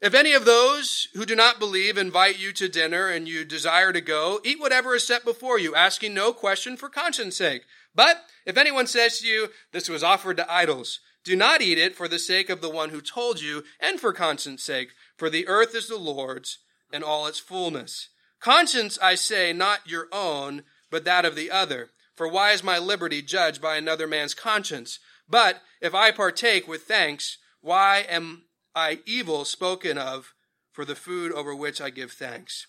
If 0.00 0.14
any 0.14 0.32
of 0.32 0.44
those 0.44 1.08
who 1.14 1.26
do 1.26 1.34
not 1.34 1.58
believe 1.58 1.98
invite 1.98 2.38
you 2.38 2.52
to 2.52 2.68
dinner 2.68 3.08
and 3.08 3.26
you 3.26 3.44
desire 3.44 3.92
to 3.92 4.00
go, 4.00 4.40
eat 4.44 4.60
whatever 4.60 4.94
is 4.94 5.04
set 5.04 5.24
before 5.24 5.58
you, 5.58 5.74
asking 5.74 6.14
no 6.14 6.32
question 6.32 6.76
for 6.76 6.88
conscience 6.88 7.36
sake. 7.36 7.62
But 7.94 8.24
if 8.46 8.56
anyone 8.56 8.86
says 8.86 9.18
to 9.18 9.26
you, 9.26 9.48
this 9.72 9.88
was 9.88 10.04
offered 10.04 10.36
to 10.36 10.52
idols, 10.52 11.00
do 11.24 11.34
not 11.34 11.60
eat 11.60 11.78
it 11.78 11.96
for 11.96 12.06
the 12.06 12.18
sake 12.18 12.48
of 12.48 12.60
the 12.60 12.70
one 12.70 12.90
who 12.90 13.00
told 13.00 13.40
you 13.40 13.64
and 13.80 13.98
for 13.98 14.12
conscience 14.12 14.62
sake, 14.62 14.90
for 15.16 15.28
the 15.28 15.48
earth 15.48 15.74
is 15.74 15.88
the 15.88 15.96
Lord's 15.96 16.58
and 16.92 17.02
all 17.02 17.26
its 17.26 17.40
fullness. 17.40 18.08
Conscience, 18.40 18.98
I 19.02 19.16
say, 19.16 19.52
not 19.52 19.80
your 19.84 20.06
own, 20.12 20.62
but 20.90 21.04
that 21.04 21.24
of 21.24 21.34
the 21.34 21.50
other. 21.50 21.90
For 22.14 22.28
why 22.28 22.52
is 22.52 22.62
my 22.62 22.78
liberty 22.78 23.20
judged 23.20 23.60
by 23.60 23.76
another 23.76 24.06
man's 24.06 24.32
conscience? 24.32 25.00
But 25.28 25.60
if 25.80 25.94
I 25.94 26.12
partake 26.12 26.68
with 26.68 26.82
thanks, 26.82 27.38
why 27.60 28.06
am 28.08 28.44
I 28.74 29.00
evil 29.06 29.44
spoken 29.44 29.98
of 29.98 30.34
for 30.72 30.84
the 30.84 30.94
food 30.94 31.32
over 31.32 31.54
which 31.54 31.80
I 31.80 31.90
give 31.90 32.12
thanks? 32.12 32.66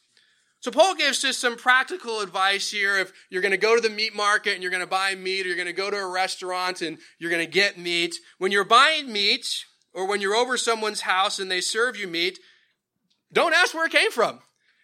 So 0.62 0.72
Paul 0.72 0.96
gives 0.96 1.22
just 1.22 1.40
some 1.40 1.56
practical 1.56 2.20
advice 2.20 2.72
here. 2.72 2.98
If 2.98 3.14
you're 3.30 3.42
going 3.42 3.52
to 3.52 3.58
go 3.58 3.76
to 3.76 3.82
the 3.82 3.94
meat 3.94 4.14
market 4.14 4.56
and 4.56 4.62
you're 4.62 4.72
going 4.72 4.84
to 4.84 4.88
buy 4.88 5.16
meat, 5.16 5.46
or 5.46 5.48
you're 5.48 5.56
going 5.56 5.68
to 5.68 5.74
go 5.74 5.90
to 5.90 5.98
a 5.98 6.12
restaurant 6.12 6.82
and 6.82 6.98
you're 7.18 7.32
going 7.32 7.46
to 7.46 7.52
get 7.52 7.78
meat, 7.78 8.16
when 8.40 8.52
you're 8.52 8.66
buying 8.66 9.12
meat, 9.12 9.64
or 9.94 10.06
when 10.06 10.22
you're 10.22 10.36
over 10.36 10.58
someone's 10.58 11.02
house 11.02 11.40
and 11.40 11.50
they 11.50 11.62
serve 11.62 11.96
you 11.96 12.08
meat, 12.08 12.40
don't 13.32 13.54
ask 13.54 13.74
where 13.74 13.86
it 13.86 13.92
came 13.92 14.12
from. 14.12 14.40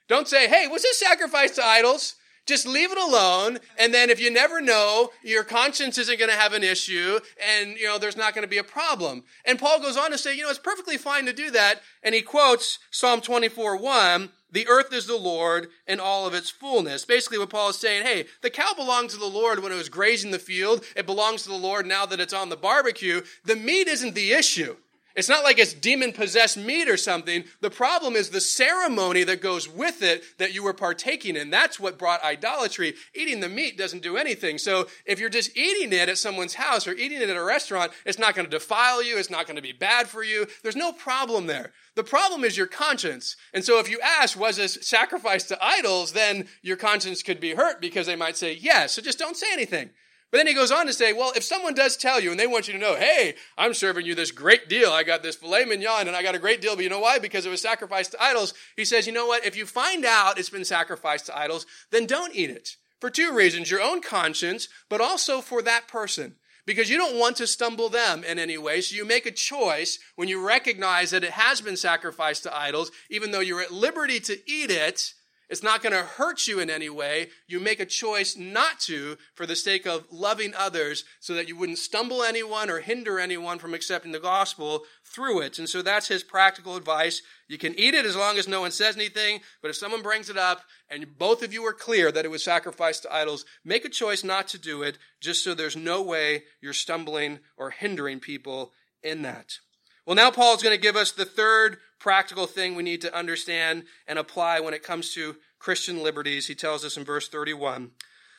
Don't 0.07 0.27
say, 0.27 0.47
hey, 0.47 0.67
was 0.67 0.83
this 0.83 0.99
sacrificed 0.99 1.55
to 1.55 1.65
idols? 1.65 2.15
Just 2.45 2.67
leave 2.67 2.91
it 2.91 2.97
alone. 2.97 3.59
And 3.77 3.93
then 3.93 4.09
if 4.09 4.19
you 4.19 4.31
never 4.31 4.61
know, 4.61 5.09
your 5.23 5.43
conscience 5.43 5.97
isn't 5.97 6.19
going 6.19 6.29
to 6.29 6.37
have 6.37 6.53
an 6.53 6.63
issue 6.63 7.19
and, 7.43 7.75
you 7.77 7.85
know, 7.85 7.97
there's 7.97 8.17
not 8.17 8.33
going 8.33 8.43
to 8.43 8.49
be 8.49 8.59
a 8.59 8.63
problem. 8.63 9.23
And 9.45 9.59
Paul 9.59 9.81
goes 9.81 9.97
on 9.97 10.11
to 10.11 10.17
say, 10.17 10.35
you 10.35 10.43
know, 10.43 10.49
it's 10.49 10.59
perfectly 10.59 10.97
fine 10.97 11.25
to 11.25 11.33
do 11.33 11.49
that. 11.51 11.81
And 12.03 12.13
he 12.13 12.21
quotes 12.21 12.79
Psalm 12.91 13.21
24, 13.21 13.77
1, 13.77 14.29
the 14.51 14.67
earth 14.67 14.93
is 14.93 15.07
the 15.07 15.17
Lord 15.17 15.67
and 15.87 15.99
all 15.99 16.27
of 16.27 16.33
its 16.33 16.49
fullness. 16.49 17.03
Basically 17.03 17.37
what 17.37 17.49
Paul 17.49 17.69
is 17.69 17.77
saying, 17.77 18.03
hey, 18.03 18.25
the 18.41 18.49
cow 18.49 18.73
belonged 18.75 19.09
to 19.09 19.17
the 19.17 19.25
Lord 19.25 19.61
when 19.61 19.71
it 19.71 19.75
was 19.75 19.89
grazing 19.89 20.31
the 20.31 20.39
field. 20.39 20.85
It 20.95 21.05
belongs 21.05 21.43
to 21.43 21.49
the 21.49 21.55
Lord 21.55 21.85
now 21.85 22.05
that 22.05 22.19
it's 22.19 22.33
on 22.33 22.49
the 22.49 22.55
barbecue. 22.55 23.21
The 23.43 23.55
meat 23.55 23.87
isn't 23.87 24.15
the 24.15 24.31
issue. 24.31 24.77
It's 25.15 25.29
not 25.29 25.45
like 25.45 25.57
it's 25.57 25.73
demon 25.73 26.11
possessed 26.11 26.57
meat 26.57 26.89
or 26.89 26.97
something. 26.97 27.45
The 27.61 27.69
problem 27.69 28.15
is 28.15 28.29
the 28.29 28.41
ceremony 28.41 29.23
that 29.23 29.41
goes 29.41 29.69
with 29.69 30.01
it 30.01 30.23
that 30.39 30.53
you 30.53 30.61
were 30.61 30.73
partaking 30.73 31.37
in. 31.37 31.49
That's 31.49 31.79
what 31.79 31.97
brought 31.97 32.23
idolatry. 32.23 32.95
Eating 33.13 33.39
the 33.39 33.47
meat 33.47 33.77
doesn't 33.77 34.03
do 34.03 34.17
anything. 34.17 34.57
So 34.57 34.87
if 35.05 35.19
you're 35.19 35.29
just 35.29 35.55
eating 35.55 35.93
it 35.93 36.09
at 36.09 36.17
someone's 36.17 36.55
house 36.55 36.85
or 36.85 36.93
eating 36.93 37.21
it 37.21 37.29
at 37.29 37.37
a 37.37 37.43
restaurant, 37.43 37.93
it's 38.05 38.19
not 38.19 38.35
going 38.35 38.45
to 38.45 38.51
defile 38.51 39.01
you. 39.01 39.17
It's 39.17 39.29
not 39.29 39.45
going 39.47 39.55
to 39.55 39.61
be 39.61 39.71
bad 39.71 40.07
for 40.07 40.23
you. 40.23 40.47
There's 40.63 40.75
no 40.75 40.91
problem 40.91 41.47
there. 41.47 41.71
The 41.95 42.03
problem 42.03 42.43
is 42.43 42.57
your 42.57 42.67
conscience. 42.67 43.37
And 43.53 43.63
so 43.63 43.79
if 43.79 43.89
you 43.89 44.01
ask, 44.01 44.37
was 44.37 44.57
this 44.57 44.77
sacrificed 44.81 45.47
to 45.47 45.63
idols, 45.63 46.11
then 46.11 46.47
your 46.61 46.75
conscience 46.75 47.23
could 47.23 47.39
be 47.39 47.55
hurt 47.55 47.79
because 47.79 48.05
they 48.05 48.17
might 48.17 48.35
say 48.35 48.53
yes. 48.53 48.93
So 48.93 49.01
just 49.01 49.19
don't 49.19 49.37
say 49.37 49.47
anything. 49.53 49.91
But 50.35 50.39
then 50.39 50.47
he 50.47 50.53
goes 50.53 50.69
on 50.69 50.85
to 50.87 50.91
say, 50.91 51.13
well, 51.13 51.31
if 51.33 51.45
someone 51.45 51.73
does 51.73 51.95
tell 51.95 52.19
you 52.19 52.29
and 52.29 52.37
they 52.37 52.45
want 52.45 52.67
you 52.67 52.73
to 52.73 52.77
know, 52.77 52.95
hey, 52.95 53.35
I'm 53.57 53.73
serving 53.73 54.05
you 54.05 54.15
this 54.15 54.31
great 54.31 54.67
deal. 54.67 54.91
I 54.91 55.03
got 55.03 55.23
this 55.23 55.37
filet 55.37 55.63
mignon 55.63 56.09
and 56.09 56.15
I 56.17 56.23
got 56.23 56.35
a 56.35 56.39
great 56.39 56.59
deal, 56.59 56.75
but 56.75 56.83
you 56.83 56.89
know 56.89 56.99
why? 56.99 57.19
Because 57.19 57.45
it 57.45 57.49
was 57.49 57.61
sacrificed 57.61 58.11
to 58.11 58.21
idols. 58.21 58.53
He 58.75 58.83
says, 58.83 59.07
you 59.07 59.13
know 59.13 59.27
what? 59.27 59.45
If 59.45 59.55
you 59.55 59.65
find 59.65 60.03
out 60.03 60.37
it's 60.37 60.49
been 60.49 60.65
sacrificed 60.65 61.27
to 61.27 61.37
idols, 61.37 61.65
then 61.89 62.05
don't 62.05 62.35
eat 62.35 62.49
it. 62.49 62.75
For 62.99 63.09
two 63.09 63.33
reasons 63.33 63.71
your 63.71 63.81
own 63.81 64.01
conscience, 64.01 64.67
but 64.89 64.99
also 64.99 65.39
for 65.39 65.61
that 65.61 65.87
person. 65.87 66.35
Because 66.65 66.89
you 66.89 66.97
don't 66.97 67.17
want 67.17 67.37
to 67.37 67.47
stumble 67.47 67.87
them 67.87 68.25
in 68.25 68.37
any 68.37 68.57
way. 68.57 68.81
So 68.81 68.93
you 68.93 69.05
make 69.05 69.25
a 69.25 69.31
choice 69.31 69.99
when 70.17 70.27
you 70.27 70.45
recognize 70.45 71.11
that 71.11 71.23
it 71.23 71.31
has 71.31 71.61
been 71.61 71.77
sacrificed 71.77 72.43
to 72.43 72.53
idols, 72.53 72.91
even 73.09 73.31
though 73.31 73.39
you're 73.39 73.61
at 73.61 73.71
liberty 73.71 74.19
to 74.19 74.37
eat 74.51 74.69
it 74.69 75.13
it's 75.49 75.63
not 75.63 75.83
going 75.83 75.93
to 75.93 76.03
hurt 76.03 76.47
you 76.47 76.59
in 76.59 76.69
any 76.69 76.89
way. 76.89 77.29
You 77.47 77.59
make 77.59 77.79
a 77.79 77.85
choice 77.85 78.35
not 78.35 78.79
to 78.81 79.17
for 79.33 79.45
the 79.45 79.55
sake 79.55 79.85
of 79.85 80.05
loving 80.11 80.53
others 80.57 81.03
so 81.19 81.33
that 81.33 81.47
you 81.47 81.55
wouldn't 81.55 81.77
stumble 81.77 82.23
anyone 82.23 82.69
or 82.69 82.79
hinder 82.79 83.19
anyone 83.19 83.59
from 83.59 83.73
accepting 83.73 84.11
the 84.11 84.19
gospel 84.19 84.83
through 85.03 85.41
it. 85.41 85.59
And 85.59 85.69
so 85.69 85.81
that's 85.81 86.07
his 86.07 86.23
practical 86.23 86.75
advice. 86.75 87.21
You 87.47 87.57
can 87.57 87.77
eat 87.79 87.93
it 87.93 88.05
as 88.05 88.15
long 88.15 88.37
as 88.37 88.47
no 88.47 88.61
one 88.61 88.71
says 88.71 88.95
anything, 88.95 89.41
but 89.61 89.69
if 89.69 89.75
someone 89.75 90.01
brings 90.01 90.29
it 90.29 90.37
up 90.37 90.61
and 90.89 91.17
both 91.17 91.43
of 91.43 91.53
you 91.53 91.65
are 91.65 91.73
clear 91.73 92.11
that 92.11 92.25
it 92.25 92.31
was 92.31 92.43
sacrificed 92.43 93.03
to 93.03 93.13
idols, 93.13 93.45
make 93.63 93.85
a 93.85 93.89
choice 93.89 94.23
not 94.23 94.47
to 94.49 94.57
do 94.57 94.81
it 94.81 94.97
just 95.21 95.43
so 95.43 95.53
there's 95.53 95.77
no 95.77 96.01
way 96.01 96.43
you're 96.61 96.73
stumbling 96.73 97.39
or 97.57 97.69
hindering 97.69 98.19
people 98.19 98.73
in 99.03 99.21
that. 99.21 99.59
Well, 100.05 100.15
now 100.15 100.29
Paul's 100.29 100.61
going 100.61 100.75
to 100.75 100.81
give 100.81 100.95
us 100.95 101.11
the 101.11 101.25
third 101.25 101.77
practical 101.99 102.47
thing 102.47 102.75
we 102.75 102.83
need 102.83 103.01
to 103.01 103.15
understand 103.15 103.83
and 104.07 104.19
apply 104.19 104.59
when 104.59 104.73
it 104.73 104.83
comes 104.83 105.13
to 105.13 105.37
Christian 105.59 106.03
liberties. 106.03 106.47
He 106.47 106.55
tells 106.55 106.85
us 106.85 106.97
in 106.97 107.03
verse 107.03 107.27
31 107.27 107.91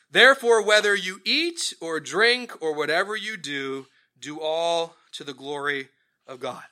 Therefore, 0.09 0.63
whether 0.63 0.95
you 0.95 1.19
eat 1.25 1.73
or 1.81 1.99
drink 1.99 2.61
or 2.61 2.73
whatever 2.73 3.15
you 3.15 3.35
do, 3.35 3.87
do 4.19 4.39
all 4.39 4.95
to 5.11 5.23
the 5.23 5.33
glory 5.33 5.89
of 6.25 6.39
God. 6.39 6.63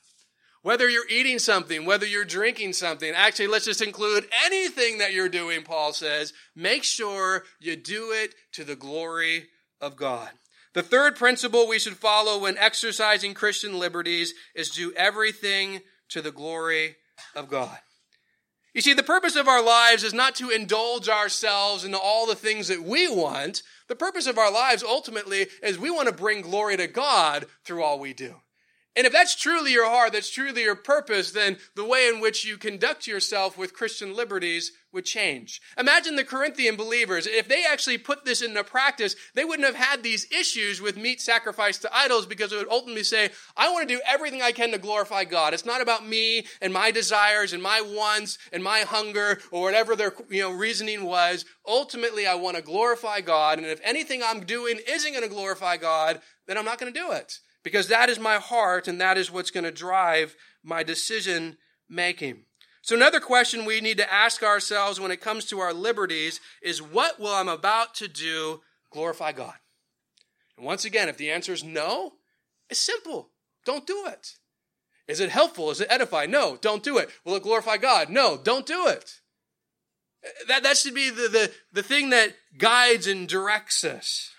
Whether 0.62 0.90
you're 0.90 1.08
eating 1.10 1.38
something, 1.38 1.86
whether 1.86 2.08
you're 2.08 2.26
drinking 2.26 2.74
something, 2.74 3.14
actually, 3.14 3.48
let's 3.48 3.66
just 3.66 3.84
include 3.84 4.26
anything 4.46 4.98
that 4.98 5.14
you're 5.14 5.30
doing, 5.30 5.62
Paul 5.62 5.94
says, 5.94 6.34
make 6.56 6.84
sure 6.84 7.44
you 7.60 7.76
do 7.76 8.12
it 8.12 8.34
to 8.54 8.64
the 8.64 8.76
glory 8.76 9.50
of 9.80 9.96
God. 9.96 10.30
The 10.74 10.82
third 10.82 11.16
principle 11.16 11.68
we 11.68 11.80
should 11.80 11.98
follow 11.98 12.40
when 12.40 12.58
exercising 12.58 13.34
Christian 13.34 13.78
liberties 13.78 14.34
is 14.56 14.70
do 14.72 14.92
everything 14.98 15.82
to 16.10 16.22
the 16.22 16.32
glory 16.32 16.96
of 17.36 17.50
God. 17.50 17.78
You 18.74 18.82
see, 18.82 18.94
the 18.94 19.04
purpose 19.04 19.38
of 19.38 19.48
our 19.48 19.64
lives 19.64 20.04
is 20.04 20.14
not 20.14 20.36
to 20.36 20.50
indulge 20.50 21.08
ourselves 21.08 21.86
in 21.86 21.96
all 21.96 22.28
the 22.28 22.36
things 22.36 22.68
that 22.68 22.84
we 22.84 23.08
want. 23.08 23.64
The 23.88 23.96
purpose 23.96 24.28
of 24.28 24.38
our 24.38 24.52
lives 24.52 24.84
ultimately 24.84 25.48
is 25.64 25.80
we 25.80 25.90
want 25.90 26.10
to 26.10 26.14
bring 26.14 26.42
glory 26.42 26.76
to 26.76 26.88
God 26.88 27.46
through 27.64 27.84
all 27.84 28.00
we 28.00 28.14
do. 28.14 28.36
And 28.98 29.08
if 29.08 29.14
that's 29.14 29.36
truly 29.36 29.72
your 29.72 29.90
heart, 29.90 30.12
that's 30.12 30.30
truly 30.30 30.64
your 30.64 30.76
purpose, 30.76 31.32
then 31.32 31.58
the 31.76 31.86
way 31.86 32.10
in 32.10 32.20
which 32.20 32.46
you 32.46 32.58
conduct 32.58 33.08
yourself 33.08 33.58
with 33.58 33.74
Christian 33.74 34.14
liberties 34.14 34.74
would 34.96 35.06
change. 35.06 35.62
Imagine 35.78 36.16
the 36.16 36.24
Corinthian 36.24 36.76
believers. 36.76 37.28
If 37.28 37.48
they 37.48 37.64
actually 37.64 38.00
put 38.00 38.26
this 38.26 38.42
into 38.42 38.64
practice, 38.64 39.16
they 39.36 39.46
wouldn't 39.46 39.68
have 39.68 39.76
had 39.76 40.02
these 40.02 40.26
issues 40.32 40.82
with 40.82 40.98
meat 40.98 41.22
sacrificed 41.22 41.84
to 41.84 41.96
idols 41.96 42.26
because 42.26 42.52
it 42.52 42.58
would 42.58 42.70
ultimately 42.70 43.04
say, 43.04 43.30
I 43.56 43.70
want 43.70 43.88
to 43.88 43.94
do 43.94 44.02
everything 44.08 44.42
I 44.42 44.52
can 44.52 44.72
to 44.72 44.80
glorify 44.80 45.26
God. 45.26 45.54
It's 45.54 45.66
not 45.66 45.82
about 45.82 46.08
me 46.08 46.48
and 46.62 46.74
my 46.74 46.90
desires 46.90 47.54
and 47.54 47.62
my 47.62 47.82
wants 47.82 48.40
and 48.52 48.64
my 48.64 48.80
hunger 48.80 49.40
or 49.52 49.62
whatever 49.62 49.96
their 49.96 50.14
you 50.30 50.42
know, 50.42 50.52
reasoning 50.52 51.04
was. 51.04 51.46
Ultimately, 51.68 52.26
I 52.26 52.36
want 52.36 52.56
to 52.56 52.64
glorify 52.64 53.22
God. 53.22 53.60
And 53.60 53.68
if 53.68 53.82
anything 53.84 54.24
I'm 54.24 54.46
doing 54.46 54.80
isn't 54.88 55.12
going 55.12 55.24
to 55.24 55.30
glorify 55.30 55.78
God, 55.78 56.22
then 56.48 56.58
I'm 56.58 56.66
not 56.66 56.80
going 56.80 56.92
to 56.92 57.00
do 57.00 57.12
it 57.12 57.40
because 57.64 57.90
that 57.90 58.10
is 58.10 58.20
my 58.20 58.36
heart 58.36 58.88
and 58.88 59.02
that 59.02 59.18
is 59.18 59.32
what's 59.32 59.52
going 59.52 59.66
to 59.66 59.72
drive 59.72 60.36
my 60.64 60.84
decision 60.84 61.58
making. 61.90 62.44
So, 62.86 62.96
another 62.96 63.20
question 63.20 63.66
we 63.66 63.82
need 63.82 63.98
to 63.98 64.14
ask 64.14 64.44
ourselves 64.44 65.00
when 65.00 65.10
it 65.10 65.20
comes 65.20 65.46
to 65.46 65.60
our 65.60 65.74
liberties 65.74 66.40
is 66.62 66.84
what 66.84 67.20
will 67.20 67.34
I'm 67.34 67.50
about 67.50 67.96
to 67.96 68.08
do 68.08 68.62
glorify 68.92 69.32
God? 69.32 69.56
And 70.56 70.68
once 70.68 70.86
again, 70.86 71.10
if 71.10 71.18
the 71.18 71.32
answer 71.32 71.52
is 71.52 71.64
no, 71.64 72.14
it's 72.70 72.80
simple. 72.80 73.32
Don't 73.66 73.88
do 73.88 74.06
it. 74.06 74.34
Is 75.08 75.20
it 75.20 75.32
helpful? 75.32 75.72
Is 75.72 75.82
it 75.82 75.88
edify? 75.90 76.28
No, 76.28 76.60
don't 76.62 76.84
do 76.84 77.00
it. 77.00 77.10
Will 77.26 77.36
it 77.36 77.42
glorify 77.42 77.78
God? 77.78 78.12
No, 78.12 78.38
don't 78.38 78.68
do 78.68 78.88
it. 78.88 79.20
That, 80.48 80.62
that 80.62 80.78
should 80.78 80.94
be 80.94 81.10
the, 81.10 81.28
the, 81.28 81.52
the 81.74 81.84
thing 81.84 82.12
that 82.12 82.36
guides 82.56 83.08
and 83.08 83.28
directs 83.28 83.84
us. 83.84 84.30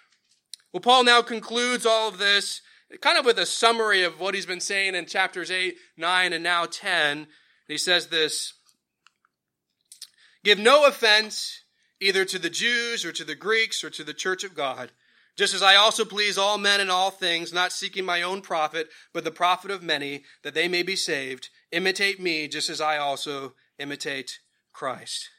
Well, 0.72 0.80
Paul 0.80 1.02
now 1.02 1.20
concludes 1.20 1.84
all 1.84 2.08
of 2.08 2.18
this 2.18 2.60
kind 3.00 3.18
of 3.18 3.24
with 3.24 3.40
a 3.40 3.46
summary 3.46 4.04
of 4.04 4.20
what 4.20 4.36
he's 4.36 4.46
been 4.46 4.60
saying 4.60 4.94
in 4.94 5.06
chapters 5.06 5.50
8, 5.50 5.74
9, 5.96 6.32
and 6.32 6.44
now 6.44 6.66
10. 6.66 7.26
He 7.68 7.78
says 7.78 8.08
this 8.08 8.54
Give 10.44 10.58
no 10.58 10.86
offense 10.86 11.62
either 12.00 12.24
to 12.24 12.38
the 12.38 12.50
Jews 12.50 13.04
or 13.04 13.12
to 13.12 13.24
the 13.24 13.34
Greeks 13.34 13.82
or 13.82 13.90
to 13.90 14.04
the 14.04 14.14
church 14.14 14.44
of 14.44 14.54
God, 14.54 14.92
just 15.36 15.54
as 15.54 15.62
I 15.62 15.76
also 15.76 16.04
please 16.04 16.38
all 16.38 16.58
men 16.58 16.80
in 16.80 16.90
all 16.90 17.10
things, 17.10 17.52
not 17.52 17.72
seeking 17.72 18.04
my 18.04 18.22
own 18.22 18.42
profit, 18.42 18.88
but 19.12 19.24
the 19.24 19.30
profit 19.30 19.70
of 19.70 19.82
many, 19.82 20.24
that 20.42 20.54
they 20.54 20.68
may 20.68 20.82
be 20.82 20.96
saved. 20.96 21.48
Imitate 21.72 22.20
me, 22.20 22.48
just 22.48 22.70
as 22.70 22.80
I 22.80 22.96
also 22.98 23.54
imitate 23.78 24.38
Christ. 24.72 25.30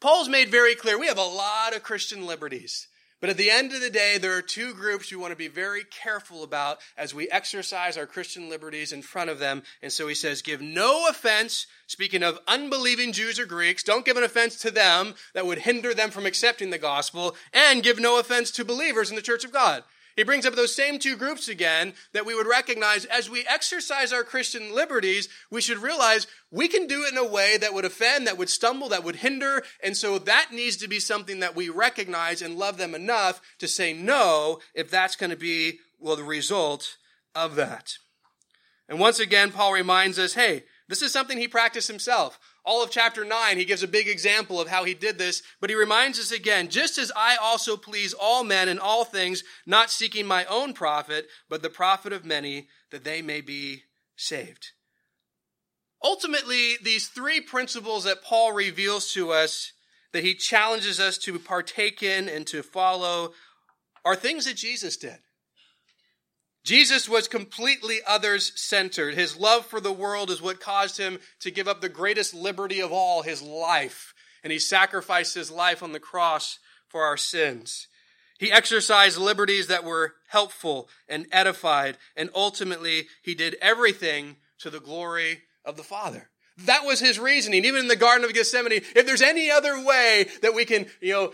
Paul's 0.00 0.28
made 0.28 0.50
very 0.50 0.74
clear 0.74 0.98
we 0.98 1.06
have 1.06 1.18
a 1.18 1.22
lot 1.22 1.74
of 1.74 1.82
Christian 1.82 2.26
liberties. 2.26 2.88
But 3.20 3.30
at 3.30 3.38
the 3.38 3.50
end 3.50 3.72
of 3.72 3.80
the 3.80 3.88
day, 3.88 4.18
there 4.18 4.36
are 4.36 4.42
two 4.42 4.74
groups 4.74 5.10
you 5.10 5.18
want 5.18 5.32
to 5.32 5.36
be 5.36 5.48
very 5.48 5.84
careful 5.84 6.42
about 6.42 6.78
as 6.98 7.14
we 7.14 7.30
exercise 7.30 7.96
our 7.96 8.06
Christian 8.06 8.50
liberties 8.50 8.92
in 8.92 9.00
front 9.00 9.30
of 9.30 9.38
them. 9.38 9.62
And 9.80 9.90
so 9.90 10.06
he 10.06 10.14
says, 10.14 10.42
give 10.42 10.60
no 10.60 11.06
offense, 11.08 11.66
speaking 11.86 12.22
of 12.22 12.38
unbelieving 12.46 13.12
Jews 13.12 13.40
or 13.40 13.46
Greeks, 13.46 13.82
don't 13.82 14.04
give 14.04 14.18
an 14.18 14.22
offense 14.22 14.56
to 14.60 14.70
them 14.70 15.14
that 15.32 15.46
would 15.46 15.60
hinder 15.60 15.94
them 15.94 16.10
from 16.10 16.26
accepting 16.26 16.68
the 16.70 16.78
gospel, 16.78 17.34
and 17.54 17.82
give 17.82 17.98
no 17.98 18.18
offense 18.18 18.50
to 18.50 18.64
believers 18.64 19.08
in 19.08 19.16
the 19.16 19.22
church 19.22 19.44
of 19.44 19.52
God. 19.52 19.82
He 20.16 20.24
brings 20.24 20.46
up 20.46 20.54
those 20.54 20.74
same 20.74 20.98
two 20.98 21.14
groups 21.14 21.46
again 21.46 21.92
that 22.14 22.24
we 22.24 22.34
would 22.34 22.46
recognize 22.46 23.04
as 23.04 23.28
we 23.28 23.44
exercise 23.46 24.14
our 24.14 24.24
Christian 24.24 24.74
liberties, 24.74 25.28
we 25.50 25.60
should 25.60 25.76
realize 25.76 26.26
we 26.50 26.68
can 26.68 26.86
do 26.86 27.04
it 27.04 27.12
in 27.12 27.18
a 27.18 27.24
way 27.26 27.58
that 27.58 27.74
would 27.74 27.84
offend, 27.84 28.26
that 28.26 28.38
would 28.38 28.48
stumble, 28.48 28.88
that 28.88 29.04
would 29.04 29.16
hinder. 29.16 29.62
And 29.82 29.94
so 29.94 30.18
that 30.18 30.48
needs 30.52 30.78
to 30.78 30.88
be 30.88 31.00
something 31.00 31.40
that 31.40 31.54
we 31.54 31.68
recognize 31.68 32.40
and 32.40 32.58
love 32.58 32.78
them 32.78 32.94
enough 32.94 33.42
to 33.58 33.68
say 33.68 33.92
no 33.92 34.60
if 34.74 34.90
that's 34.90 35.16
going 35.16 35.30
to 35.30 35.36
be, 35.36 35.80
well, 36.00 36.16
the 36.16 36.24
result 36.24 36.96
of 37.34 37.54
that. 37.56 37.98
And 38.88 38.98
once 38.98 39.20
again, 39.20 39.52
Paul 39.52 39.74
reminds 39.74 40.18
us, 40.18 40.32
hey, 40.32 40.64
this 40.88 41.02
is 41.02 41.12
something 41.12 41.36
he 41.36 41.48
practiced 41.48 41.88
himself. 41.88 42.38
All 42.66 42.82
of 42.82 42.90
chapter 42.90 43.24
9, 43.24 43.58
he 43.58 43.64
gives 43.64 43.84
a 43.84 43.88
big 43.88 44.08
example 44.08 44.60
of 44.60 44.66
how 44.66 44.82
he 44.82 44.92
did 44.92 45.18
this, 45.18 45.40
but 45.60 45.70
he 45.70 45.76
reminds 45.76 46.18
us 46.18 46.32
again, 46.32 46.68
just 46.68 46.98
as 46.98 47.12
I 47.14 47.36
also 47.36 47.76
please 47.76 48.12
all 48.12 48.42
men 48.42 48.68
in 48.68 48.80
all 48.80 49.04
things, 49.04 49.44
not 49.64 49.88
seeking 49.88 50.26
my 50.26 50.44
own 50.46 50.74
profit, 50.74 51.28
but 51.48 51.62
the 51.62 51.70
profit 51.70 52.12
of 52.12 52.24
many, 52.24 52.66
that 52.90 53.04
they 53.04 53.22
may 53.22 53.40
be 53.40 53.84
saved. 54.16 54.72
Ultimately, 56.02 56.74
these 56.82 57.06
three 57.06 57.40
principles 57.40 58.02
that 58.02 58.24
Paul 58.24 58.52
reveals 58.52 59.12
to 59.12 59.30
us, 59.30 59.72
that 60.12 60.24
he 60.24 60.34
challenges 60.34 60.98
us 60.98 61.18
to 61.18 61.38
partake 61.38 62.02
in 62.02 62.28
and 62.28 62.48
to 62.48 62.64
follow, 62.64 63.32
are 64.04 64.16
things 64.16 64.44
that 64.44 64.56
Jesus 64.56 64.96
did. 64.96 65.18
Jesus 66.66 67.08
was 67.08 67.28
completely 67.28 68.00
others 68.04 68.50
centered. 68.56 69.14
His 69.14 69.36
love 69.36 69.66
for 69.66 69.80
the 69.80 69.92
world 69.92 70.30
is 70.30 70.42
what 70.42 70.58
caused 70.58 70.98
him 70.98 71.20
to 71.38 71.52
give 71.52 71.68
up 71.68 71.80
the 71.80 71.88
greatest 71.88 72.34
liberty 72.34 72.80
of 72.80 72.90
all, 72.90 73.22
his 73.22 73.40
life. 73.40 74.12
And 74.42 74.52
he 74.52 74.58
sacrificed 74.58 75.36
his 75.36 75.48
life 75.48 75.80
on 75.80 75.92
the 75.92 76.00
cross 76.00 76.58
for 76.88 77.04
our 77.04 77.16
sins. 77.16 77.86
He 78.40 78.50
exercised 78.50 79.16
liberties 79.16 79.68
that 79.68 79.84
were 79.84 80.14
helpful 80.26 80.88
and 81.08 81.28
edified, 81.30 81.98
and 82.16 82.30
ultimately 82.34 83.06
he 83.22 83.36
did 83.36 83.56
everything 83.62 84.34
to 84.58 84.68
the 84.68 84.80
glory 84.80 85.42
of 85.64 85.76
the 85.76 85.84
Father. 85.84 86.30
That 86.58 86.84
was 86.84 86.98
his 86.98 87.20
reasoning. 87.20 87.64
Even 87.64 87.82
in 87.82 87.88
the 87.88 87.94
Garden 87.94 88.24
of 88.24 88.34
Gethsemane, 88.34 88.72
if 88.72 89.06
there's 89.06 89.22
any 89.22 89.52
other 89.52 89.84
way 89.84 90.26
that 90.42 90.52
we 90.54 90.64
can, 90.64 90.86
you 91.00 91.12
know, 91.12 91.32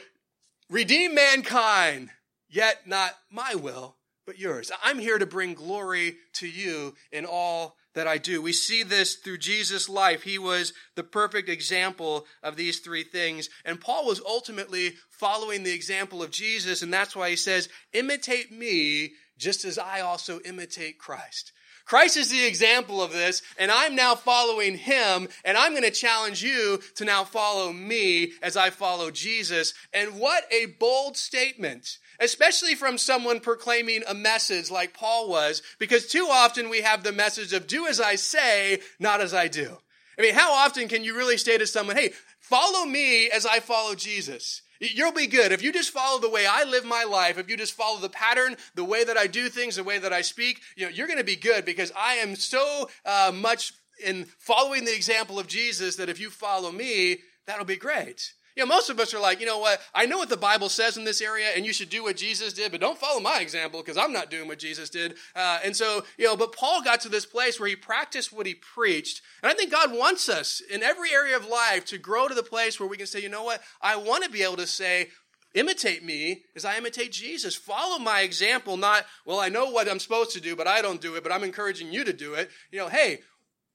redeem 0.68 1.14
mankind, 1.14 2.10
yet 2.50 2.86
not 2.86 3.14
my 3.30 3.54
will, 3.54 3.96
but 4.26 4.38
yours. 4.38 4.70
I'm 4.82 4.98
here 4.98 5.18
to 5.18 5.26
bring 5.26 5.54
glory 5.54 6.16
to 6.34 6.48
you 6.48 6.94
in 7.10 7.24
all 7.24 7.76
that 7.94 8.06
I 8.06 8.18
do. 8.18 8.40
We 8.40 8.52
see 8.52 8.82
this 8.82 9.16
through 9.16 9.38
Jesus' 9.38 9.88
life. 9.88 10.22
He 10.22 10.38
was 10.38 10.72
the 10.94 11.02
perfect 11.02 11.48
example 11.48 12.26
of 12.42 12.56
these 12.56 12.80
three 12.80 13.04
things. 13.04 13.50
And 13.64 13.80
Paul 13.80 14.06
was 14.06 14.22
ultimately 14.26 14.94
following 15.10 15.62
the 15.62 15.74
example 15.74 16.22
of 16.22 16.30
Jesus. 16.30 16.82
And 16.82 16.92
that's 16.92 17.14
why 17.14 17.30
he 17.30 17.36
says, 17.36 17.68
imitate 17.92 18.50
me 18.50 19.12
just 19.38 19.64
as 19.64 19.78
I 19.78 20.00
also 20.00 20.40
imitate 20.44 20.98
Christ. 20.98 21.52
Christ 21.84 22.16
is 22.16 22.30
the 22.30 22.44
example 22.44 23.02
of 23.02 23.12
this, 23.12 23.42
and 23.58 23.70
I'm 23.70 23.94
now 23.94 24.14
following 24.14 24.76
him, 24.76 25.28
and 25.44 25.56
I'm 25.56 25.72
going 25.72 25.82
to 25.82 25.90
challenge 25.90 26.42
you 26.42 26.80
to 26.96 27.04
now 27.04 27.24
follow 27.24 27.72
me 27.72 28.32
as 28.42 28.56
I 28.56 28.70
follow 28.70 29.10
Jesus. 29.10 29.74
And 29.92 30.18
what 30.18 30.44
a 30.50 30.66
bold 30.66 31.16
statement 31.16 31.98
especially 32.20 32.76
from 32.76 32.96
someone 32.96 33.40
proclaiming 33.40 34.02
a 34.06 34.14
message 34.14 34.70
like 34.70 34.94
Paul 34.94 35.28
was, 35.28 35.60
because 35.80 36.06
too 36.06 36.28
often 36.30 36.70
we 36.70 36.82
have 36.82 37.02
the 37.02 37.10
message 37.10 37.52
of 37.52 37.66
do 37.66 37.86
as 37.86 38.00
I 38.00 38.14
say, 38.14 38.78
not 39.00 39.20
as 39.20 39.34
I 39.34 39.48
do. 39.48 39.78
I 40.16 40.22
mean, 40.22 40.34
how 40.34 40.52
often 40.52 40.88
can 40.88 41.02
you 41.02 41.16
really 41.16 41.36
say 41.36 41.58
to 41.58 41.66
someone, 41.66 41.96
hey, 41.96 42.12
follow 42.38 42.84
me 42.84 43.28
as 43.28 43.44
I 43.44 43.60
follow 43.60 43.94
Jesus? 43.94 44.62
You'll 44.82 45.12
be 45.12 45.28
good. 45.28 45.52
If 45.52 45.62
you 45.62 45.72
just 45.72 45.90
follow 45.90 46.20
the 46.20 46.28
way 46.28 46.44
I 46.44 46.64
live 46.64 46.84
my 46.84 47.04
life, 47.04 47.38
if 47.38 47.48
you 47.48 47.56
just 47.56 47.74
follow 47.74 48.00
the 48.00 48.08
pattern, 48.08 48.56
the 48.74 48.82
way 48.82 49.04
that 49.04 49.16
I 49.16 49.28
do 49.28 49.48
things, 49.48 49.76
the 49.76 49.84
way 49.84 49.98
that 50.00 50.12
I 50.12 50.22
speak, 50.22 50.60
you 50.76 50.84
know, 50.84 50.90
you're 50.90 51.06
going 51.06 51.20
to 51.20 51.24
be 51.24 51.36
good 51.36 51.64
because 51.64 51.92
I 51.96 52.14
am 52.14 52.34
so 52.34 52.90
uh, 53.06 53.30
much 53.32 53.74
in 54.04 54.24
following 54.38 54.84
the 54.84 54.94
example 54.94 55.38
of 55.38 55.46
Jesus 55.46 55.94
that 55.96 56.08
if 56.08 56.18
you 56.18 56.30
follow 56.30 56.72
me, 56.72 57.18
that'll 57.46 57.64
be 57.64 57.76
great. 57.76 58.32
You 58.56 58.62
know, 58.62 58.66
most 58.66 58.90
of 58.90 59.00
us 59.00 59.14
are 59.14 59.20
like, 59.20 59.40
you 59.40 59.46
know 59.46 59.58
what? 59.58 59.80
I 59.94 60.06
know 60.06 60.18
what 60.18 60.28
the 60.28 60.36
Bible 60.36 60.68
says 60.68 60.96
in 60.96 61.04
this 61.04 61.20
area, 61.20 61.48
and 61.56 61.64
you 61.64 61.72
should 61.72 61.88
do 61.88 62.02
what 62.02 62.16
Jesus 62.16 62.52
did, 62.52 62.70
but 62.70 62.80
don't 62.80 62.98
follow 62.98 63.20
my 63.20 63.40
example 63.40 63.80
because 63.80 63.96
I'm 63.96 64.12
not 64.12 64.30
doing 64.30 64.48
what 64.48 64.58
Jesus 64.58 64.90
did. 64.90 65.16
Uh, 65.34 65.60
and 65.64 65.74
so, 65.74 66.04
you 66.18 66.26
know, 66.26 66.36
but 66.36 66.54
Paul 66.54 66.82
got 66.82 67.00
to 67.02 67.08
this 67.08 67.26
place 67.26 67.58
where 67.58 67.68
he 67.68 67.76
practiced 67.76 68.32
what 68.32 68.46
he 68.46 68.54
preached. 68.54 69.22
And 69.42 69.50
I 69.50 69.54
think 69.54 69.70
God 69.70 69.92
wants 69.92 70.28
us 70.28 70.60
in 70.60 70.82
every 70.82 71.12
area 71.12 71.36
of 71.36 71.46
life 71.46 71.84
to 71.86 71.98
grow 71.98 72.28
to 72.28 72.34
the 72.34 72.42
place 72.42 72.78
where 72.78 72.88
we 72.88 72.96
can 72.96 73.06
say, 73.06 73.22
you 73.22 73.28
know 73.28 73.44
what? 73.44 73.62
I 73.80 73.96
want 73.96 74.24
to 74.24 74.30
be 74.30 74.42
able 74.42 74.56
to 74.56 74.66
say, 74.66 75.08
imitate 75.54 76.04
me 76.04 76.42
as 76.56 76.64
I 76.64 76.76
imitate 76.76 77.12
Jesus. 77.12 77.54
Follow 77.54 77.98
my 77.98 78.20
example, 78.20 78.76
not, 78.76 79.06
well, 79.26 79.40
I 79.40 79.48
know 79.48 79.70
what 79.70 79.88
I'm 79.88 79.98
supposed 79.98 80.32
to 80.32 80.40
do, 80.40 80.56
but 80.56 80.66
I 80.66 80.82
don't 80.82 81.00
do 81.00 81.14
it, 81.14 81.22
but 81.22 81.32
I'm 81.32 81.44
encouraging 81.44 81.92
you 81.92 82.04
to 82.04 82.12
do 82.12 82.34
it. 82.34 82.50
You 82.70 82.78
know, 82.80 82.88
hey, 82.88 83.20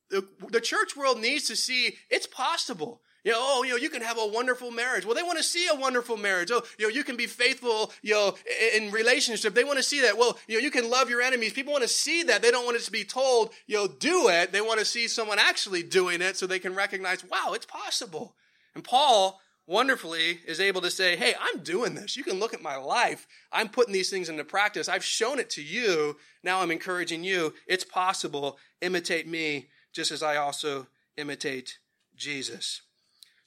the, 0.09 0.27
the 0.49 0.61
church 0.61 0.95
world 0.95 1.19
needs 1.19 1.47
to 1.47 1.55
see 1.55 1.97
it's 2.09 2.27
possible. 2.27 3.01
You 3.27 3.33
know, 3.33 3.39
oh, 3.41 3.63
you 3.63 3.71
know, 3.71 3.75
you 3.75 3.89
can 3.89 4.03
have 4.03 4.17
a 4.17 4.25
wonderful 4.25 4.71
marriage. 4.71 5.03
Well, 5.03 5.13
they 5.13 5.21
want 5.21 5.37
to 5.37 5.43
see 5.43 5.67
a 5.67 5.75
wonderful 5.75 6.15
marriage. 6.15 6.49
Oh, 6.49 6.63
you 6.79 6.87
know, 6.87 6.93
you 6.93 7.03
can 7.03 7.17
be 7.17 7.25
faithful, 7.25 7.91
you 8.01 8.13
know, 8.13 8.35
in 8.73 8.89
relationship. 8.89 9.53
They 9.53 9.65
want 9.65 9.75
to 9.75 9.83
see 9.83 9.99
that. 10.03 10.17
Well, 10.17 10.37
you 10.47 10.55
know, 10.55 10.63
you 10.63 10.71
can 10.71 10.89
love 10.89 11.09
your 11.09 11.21
enemies. 11.21 11.51
People 11.51 11.73
want 11.73 11.83
to 11.83 11.89
see 11.89 12.23
that. 12.23 12.41
They 12.41 12.51
don't 12.51 12.63
want 12.63 12.77
it 12.77 12.83
to 12.83 12.91
be 12.91 13.03
told, 13.03 13.51
you 13.65 13.75
know, 13.75 13.85
do 13.85 14.29
it. 14.29 14.53
They 14.53 14.61
want 14.61 14.79
to 14.79 14.85
see 14.85 15.09
someone 15.09 15.39
actually 15.39 15.83
doing 15.83 16.21
it 16.21 16.37
so 16.37 16.47
they 16.47 16.57
can 16.57 16.73
recognize, 16.73 17.21
wow, 17.25 17.51
it's 17.51 17.65
possible. 17.65 18.33
And 18.73 18.81
Paul 18.81 19.41
wonderfully 19.65 20.39
is 20.47 20.61
able 20.61 20.79
to 20.79 20.89
say, 20.89 21.17
hey, 21.17 21.33
I'm 21.37 21.59
doing 21.63 21.95
this. 21.95 22.15
You 22.15 22.23
can 22.23 22.39
look 22.39 22.53
at 22.53 22.61
my 22.61 22.77
life. 22.77 23.27
I'm 23.51 23.67
putting 23.67 23.91
these 23.91 24.09
things 24.09 24.29
into 24.29 24.45
practice. 24.45 24.87
I've 24.87 25.03
shown 25.03 25.37
it 25.37 25.49
to 25.49 25.61
you. 25.61 26.15
Now 26.45 26.61
I'm 26.61 26.71
encouraging 26.71 27.25
you. 27.25 27.55
It's 27.67 27.83
possible. 27.83 28.57
Imitate 28.79 29.27
me 29.27 29.67
just 29.91 30.11
as 30.11 30.23
I 30.23 30.37
also 30.37 30.87
imitate 31.17 31.79
Jesus. 32.15 32.83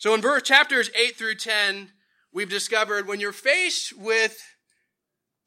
So 0.01 0.15
in 0.15 0.23
verse 0.23 0.43
chapters 0.43 0.91
8 0.99 1.15
through 1.15 1.35
10, 1.35 1.91
we've 2.33 2.49
discovered 2.49 3.07
when 3.07 3.21
you're 3.21 3.33
faced 3.33 3.95
with 3.95 4.43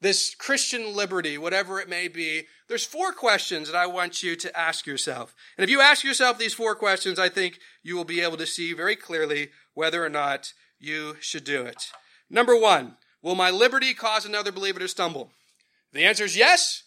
this 0.00 0.32
Christian 0.36 0.94
liberty, 0.94 1.36
whatever 1.36 1.80
it 1.80 1.88
may 1.88 2.06
be, 2.06 2.44
there's 2.68 2.86
four 2.86 3.12
questions 3.12 3.68
that 3.68 3.76
I 3.76 3.88
want 3.88 4.22
you 4.22 4.36
to 4.36 4.56
ask 4.56 4.86
yourself. 4.86 5.34
And 5.58 5.64
if 5.64 5.70
you 5.70 5.80
ask 5.80 6.04
yourself 6.04 6.38
these 6.38 6.54
four 6.54 6.76
questions, 6.76 7.18
I 7.18 7.28
think 7.28 7.58
you 7.82 7.96
will 7.96 8.04
be 8.04 8.20
able 8.20 8.36
to 8.36 8.46
see 8.46 8.72
very 8.74 8.94
clearly 8.94 9.50
whether 9.74 10.04
or 10.04 10.08
not 10.08 10.52
you 10.78 11.16
should 11.18 11.42
do 11.42 11.62
it. 11.62 11.90
Number 12.30 12.56
one, 12.56 12.96
will 13.22 13.34
my 13.34 13.50
liberty 13.50 13.92
cause 13.92 14.24
another 14.24 14.52
believer 14.52 14.78
to 14.78 14.86
stumble? 14.86 15.32
The 15.92 16.04
answer 16.04 16.24
is 16.24 16.36
yes. 16.36 16.84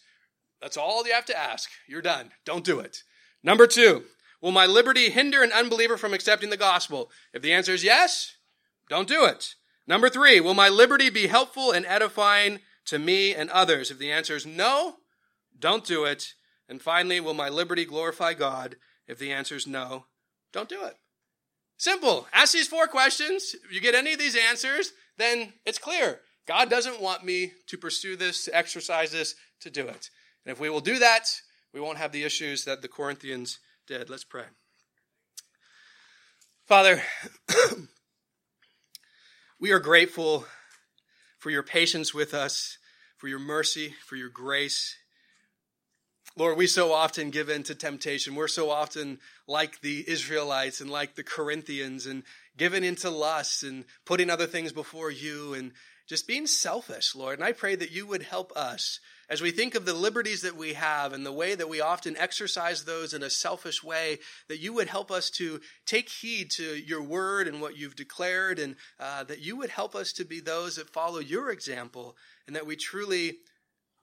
That's 0.62 0.78
all 0.78 1.06
you 1.06 1.12
have 1.12 1.26
to 1.26 1.38
ask. 1.38 1.68
You're 1.86 2.00
done. 2.00 2.30
Don't 2.46 2.64
do 2.64 2.80
it. 2.80 3.02
Number 3.44 3.66
two, 3.66 4.04
Will 4.40 4.52
my 4.52 4.66
liberty 4.66 5.10
hinder 5.10 5.42
an 5.42 5.52
unbeliever 5.52 5.96
from 5.96 6.14
accepting 6.14 6.50
the 6.50 6.56
gospel? 6.56 7.10
If 7.32 7.42
the 7.42 7.52
answer 7.52 7.72
is 7.72 7.84
yes, 7.84 8.36
don't 8.88 9.08
do 9.08 9.24
it. 9.24 9.54
Number 9.86 10.08
three, 10.08 10.40
will 10.40 10.54
my 10.54 10.68
liberty 10.68 11.10
be 11.10 11.26
helpful 11.26 11.72
and 11.72 11.86
edifying 11.86 12.60
to 12.86 12.98
me 12.98 13.34
and 13.34 13.50
others? 13.50 13.90
If 13.90 13.98
the 13.98 14.12
answer 14.12 14.36
is 14.36 14.46
no, 14.46 14.96
don't 15.58 15.84
do 15.84 16.04
it. 16.04 16.34
And 16.68 16.80
finally, 16.80 17.20
will 17.20 17.34
my 17.34 17.48
liberty 17.48 17.84
glorify 17.84 18.34
God? 18.34 18.76
If 19.06 19.18
the 19.18 19.32
answer 19.32 19.56
is 19.56 19.66
no, 19.66 20.04
don't 20.52 20.68
do 20.68 20.84
it. 20.84 20.96
Simple. 21.78 22.26
Ask 22.32 22.52
these 22.52 22.68
four 22.68 22.86
questions. 22.86 23.54
If 23.64 23.72
you 23.72 23.80
get 23.80 23.94
any 23.94 24.12
of 24.12 24.18
these 24.18 24.36
answers, 24.36 24.92
then 25.16 25.54
it's 25.64 25.78
clear. 25.78 26.20
God 26.46 26.70
doesn't 26.70 27.00
want 27.00 27.24
me 27.24 27.52
to 27.66 27.78
pursue 27.78 28.16
this, 28.16 28.44
to 28.44 28.56
exercise 28.56 29.10
this, 29.12 29.34
to 29.60 29.70
do 29.70 29.86
it. 29.86 30.10
And 30.44 30.52
if 30.52 30.60
we 30.60 30.70
will 30.70 30.80
do 30.80 30.98
that, 30.98 31.28
we 31.72 31.80
won't 31.80 31.98
have 31.98 32.12
the 32.12 32.24
issues 32.24 32.64
that 32.64 32.82
the 32.82 32.88
Corinthians 32.88 33.58
did. 33.88 34.10
Let's 34.10 34.24
pray. 34.24 34.44
Father, 36.66 37.00
we 39.58 39.72
are 39.72 39.78
grateful 39.78 40.44
for 41.38 41.48
your 41.48 41.62
patience 41.62 42.12
with 42.12 42.34
us, 42.34 42.76
for 43.16 43.28
your 43.28 43.38
mercy, 43.38 43.94
for 44.04 44.16
your 44.16 44.28
grace. 44.28 44.94
Lord, 46.36 46.58
we 46.58 46.66
so 46.66 46.92
often 46.92 47.30
give 47.30 47.48
in 47.48 47.62
to 47.62 47.74
temptation. 47.74 48.34
We're 48.34 48.46
so 48.46 48.68
often 48.68 49.20
like 49.46 49.80
the 49.80 50.04
Israelites 50.06 50.82
and 50.82 50.90
like 50.90 51.14
the 51.14 51.24
Corinthians 51.24 52.04
and 52.04 52.24
given 52.58 52.84
into 52.84 53.08
lust 53.08 53.62
and 53.62 53.86
putting 54.04 54.28
other 54.28 54.46
things 54.46 54.70
before 54.70 55.10
you 55.10 55.54
and 55.54 55.72
just 56.06 56.28
being 56.28 56.46
selfish, 56.46 57.14
Lord. 57.14 57.38
And 57.38 57.44
I 57.44 57.52
pray 57.52 57.74
that 57.74 57.90
you 57.90 58.06
would 58.06 58.22
help 58.22 58.52
us 58.54 59.00
as 59.28 59.42
we 59.42 59.50
think 59.50 59.74
of 59.74 59.84
the 59.84 59.94
liberties 59.94 60.42
that 60.42 60.56
we 60.56 60.72
have 60.72 61.12
and 61.12 61.24
the 61.24 61.32
way 61.32 61.54
that 61.54 61.68
we 61.68 61.80
often 61.80 62.16
exercise 62.16 62.84
those 62.84 63.12
in 63.12 63.22
a 63.22 63.30
selfish 63.30 63.84
way, 63.84 64.18
that 64.48 64.58
you 64.58 64.72
would 64.72 64.88
help 64.88 65.10
us 65.10 65.28
to 65.30 65.60
take 65.84 66.08
heed 66.08 66.50
to 66.52 66.76
your 66.76 67.02
word 67.02 67.46
and 67.46 67.60
what 67.60 67.76
you've 67.76 67.96
declared, 67.96 68.58
and 68.58 68.76
uh, 68.98 69.24
that 69.24 69.40
you 69.40 69.56
would 69.56 69.70
help 69.70 69.94
us 69.94 70.12
to 70.12 70.24
be 70.24 70.40
those 70.40 70.76
that 70.76 70.90
follow 70.90 71.18
your 71.18 71.50
example, 71.50 72.16
and 72.46 72.56
that 72.56 72.66
we 72.66 72.76
truly 72.76 73.36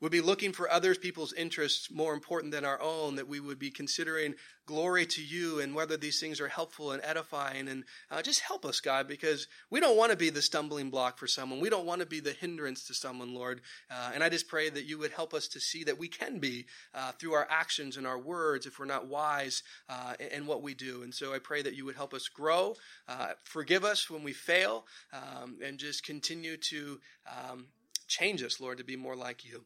would 0.06 0.12
be 0.12 0.22
looking 0.22 0.52
for 0.52 0.70
other 0.70 0.94
people's 0.94 1.34
interests 1.34 1.90
more 1.90 2.14
important 2.14 2.52
than 2.52 2.64
our 2.64 2.80
own, 2.80 3.16
that 3.16 3.28
we 3.28 3.40
would 3.40 3.58
be 3.58 3.72
considering 3.72 4.36
glory 4.68 5.04
to 5.04 5.24
you 5.24 5.60
and 5.60 5.74
whether 5.74 5.98
these 5.98 6.20
things 6.20 6.40
are 6.40 6.48
helpful 6.48 6.92
and 6.92 7.02
edifying. 7.04 7.68
And 7.68 7.86
uh, 8.12 8.22
just 8.22 8.42
help 8.42 8.66
us, 8.66 8.80
God, 8.80 9.08
because 9.08 9.48
we 9.72 9.80
don't 9.80 9.98
want 9.98 10.12
to 10.12 10.16
be 10.16 10.30
the 10.30 10.44
stumbling 10.44 10.92
block 10.92 11.18
for 11.18 11.26
someone. 11.26 11.60
We 11.60 11.72
don't 11.72 11.88
want 11.88 12.02
to 12.02 12.06
be 12.06 12.20
the 12.20 12.34
hindrance 12.34 12.86
to 12.86 12.94
someone, 12.94 13.34
Lord. 13.34 13.62
Uh, 13.90 14.12
and 14.14 14.24
I 14.24 14.30
just 14.30 14.48
pray 14.48 14.70
that 14.70 14.86
you 14.86 15.00
would 15.00 15.12
help 15.12 15.34
us 15.34 15.48
to 15.48 15.60
see 15.60 15.84
that 15.86 15.98
we 15.98 16.08
can 16.08 16.38
be 16.38 16.68
uh, 16.94 17.14
through 17.14 17.34
our 17.34 17.48
actions 17.50 17.98
and 17.98 18.06
our 18.06 18.20
words 18.20 18.68
if 18.68 18.78
we're 18.78 18.86
not 18.86 19.08
wise 19.08 19.64
uh, 19.90 20.14
in 20.32 20.46
what 20.46 20.62
we 20.62 20.76
do. 20.76 21.02
And 21.02 21.16
so 21.16 21.34
I 21.34 21.40
pray 21.40 21.64
that 21.64 21.74
you 21.74 21.84
would 21.86 21.96
help 21.96 22.14
us 22.14 22.28
grow, 22.28 22.76
uh, 23.08 23.30
forgive 23.44 23.84
us 23.84 24.08
when 24.08 24.22
we 24.22 24.34
fail, 24.34 24.86
um, 25.12 25.58
and 25.64 25.80
just 25.80 26.06
continue 26.06 26.58
to 26.70 27.00
um, 27.28 27.66
change 28.08 28.44
us, 28.44 28.62
Lord, 28.62 28.78
to 28.78 28.84
be 28.84 28.96
more 28.96 29.16
like 29.16 29.44
you. 29.44 29.66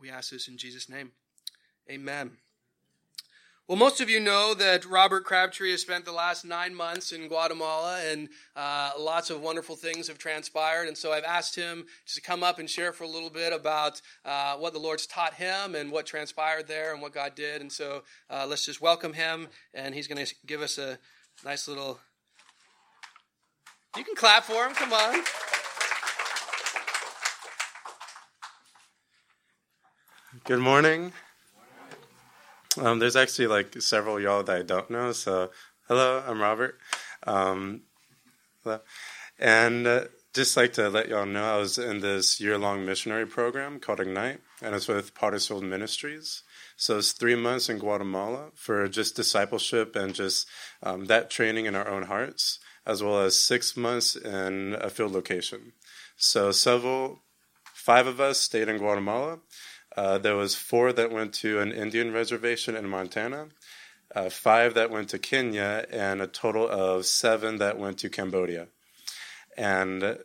We 0.00 0.10
ask 0.10 0.30
this 0.30 0.48
in 0.48 0.56
Jesus' 0.56 0.88
name. 0.88 1.12
Amen. 1.90 2.32
Well, 3.66 3.76
most 3.76 4.00
of 4.00 4.08
you 4.08 4.18
know 4.18 4.54
that 4.54 4.86
Robert 4.86 5.24
Crabtree 5.24 5.72
has 5.72 5.82
spent 5.82 6.06
the 6.06 6.12
last 6.12 6.42
nine 6.42 6.74
months 6.74 7.12
in 7.12 7.28
Guatemala, 7.28 8.00
and 8.02 8.30
uh, 8.56 8.92
lots 8.98 9.28
of 9.28 9.42
wonderful 9.42 9.76
things 9.76 10.08
have 10.08 10.16
transpired. 10.16 10.88
And 10.88 10.96
so 10.96 11.12
I've 11.12 11.24
asked 11.24 11.54
him 11.54 11.84
just 12.06 12.16
to 12.16 12.22
come 12.22 12.42
up 12.42 12.58
and 12.58 12.70
share 12.70 12.94
for 12.94 13.04
a 13.04 13.08
little 13.08 13.28
bit 13.28 13.52
about 13.52 14.00
uh, 14.24 14.54
what 14.54 14.72
the 14.72 14.78
Lord's 14.78 15.06
taught 15.06 15.34
him 15.34 15.74
and 15.74 15.92
what 15.92 16.06
transpired 16.06 16.66
there 16.66 16.94
and 16.94 17.02
what 17.02 17.12
God 17.12 17.34
did. 17.34 17.60
And 17.60 17.70
so 17.70 18.04
uh, 18.30 18.46
let's 18.48 18.64
just 18.64 18.80
welcome 18.80 19.12
him, 19.12 19.48
and 19.74 19.94
he's 19.94 20.08
going 20.08 20.24
to 20.24 20.34
give 20.46 20.62
us 20.62 20.78
a 20.78 20.98
nice 21.44 21.68
little. 21.68 22.00
You 23.98 24.04
can 24.04 24.14
clap 24.14 24.44
for 24.44 24.64
him. 24.64 24.72
Come 24.72 24.94
on. 24.94 25.24
Good 30.48 30.60
morning. 30.60 31.12
Um, 32.80 33.00
there's 33.00 33.16
actually 33.16 33.48
like 33.48 33.82
several 33.82 34.18
y'all 34.18 34.42
that 34.44 34.56
I 34.56 34.62
don't 34.62 34.88
know. 34.88 35.12
So, 35.12 35.50
hello, 35.88 36.22
I'm 36.26 36.40
Robert. 36.40 36.78
Um, 37.26 37.82
and 39.38 39.86
uh, 39.86 40.04
just 40.32 40.56
like 40.56 40.72
to 40.72 40.88
let 40.88 41.10
y'all 41.10 41.26
know, 41.26 41.44
I 41.44 41.58
was 41.58 41.76
in 41.76 42.00
this 42.00 42.40
year 42.40 42.56
long 42.56 42.86
missionary 42.86 43.26
program 43.26 43.78
called 43.78 44.00
Ignite, 44.00 44.40
and 44.62 44.74
it's 44.74 44.88
with 44.88 45.14
Pottersfield 45.14 45.64
Ministries. 45.64 46.44
So 46.78 46.96
it's 46.96 47.12
three 47.12 47.36
months 47.36 47.68
in 47.68 47.78
Guatemala 47.78 48.52
for 48.54 48.88
just 48.88 49.16
discipleship 49.16 49.96
and 49.96 50.14
just 50.14 50.48
um, 50.82 51.04
that 51.08 51.28
training 51.28 51.66
in 51.66 51.74
our 51.74 51.86
own 51.86 52.04
hearts, 52.04 52.58
as 52.86 53.02
well 53.02 53.20
as 53.20 53.38
six 53.38 53.76
months 53.76 54.16
in 54.16 54.78
a 54.80 54.88
field 54.88 55.12
location. 55.12 55.74
So 56.16 56.52
several, 56.52 57.20
five 57.74 58.06
of 58.06 58.18
us 58.18 58.40
stayed 58.40 58.70
in 58.70 58.78
Guatemala 58.78 59.40
uh, 59.98 60.16
there 60.16 60.36
was 60.36 60.54
four 60.54 60.92
that 60.92 61.10
went 61.10 61.34
to 61.34 61.58
an 61.58 61.72
Indian 61.72 62.12
reservation 62.12 62.76
in 62.76 62.88
Montana, 62.88 63.48
uh, 64.14 64.30
five 64.30 64.74
that 64.74 64.92
went 64.92 65.08
to 65.08 65.18
Kenya, 65.18 65.86
and 65.90 66.22
a 66.22 66.28
total 66.28 66.68
of 66.68 67.04
seven 67.04 67.58
that 67.58 67.80
went 67.80 67.98
to 67.98 68.08
Cambodia. 68.08 68.68
And 69.56 70.18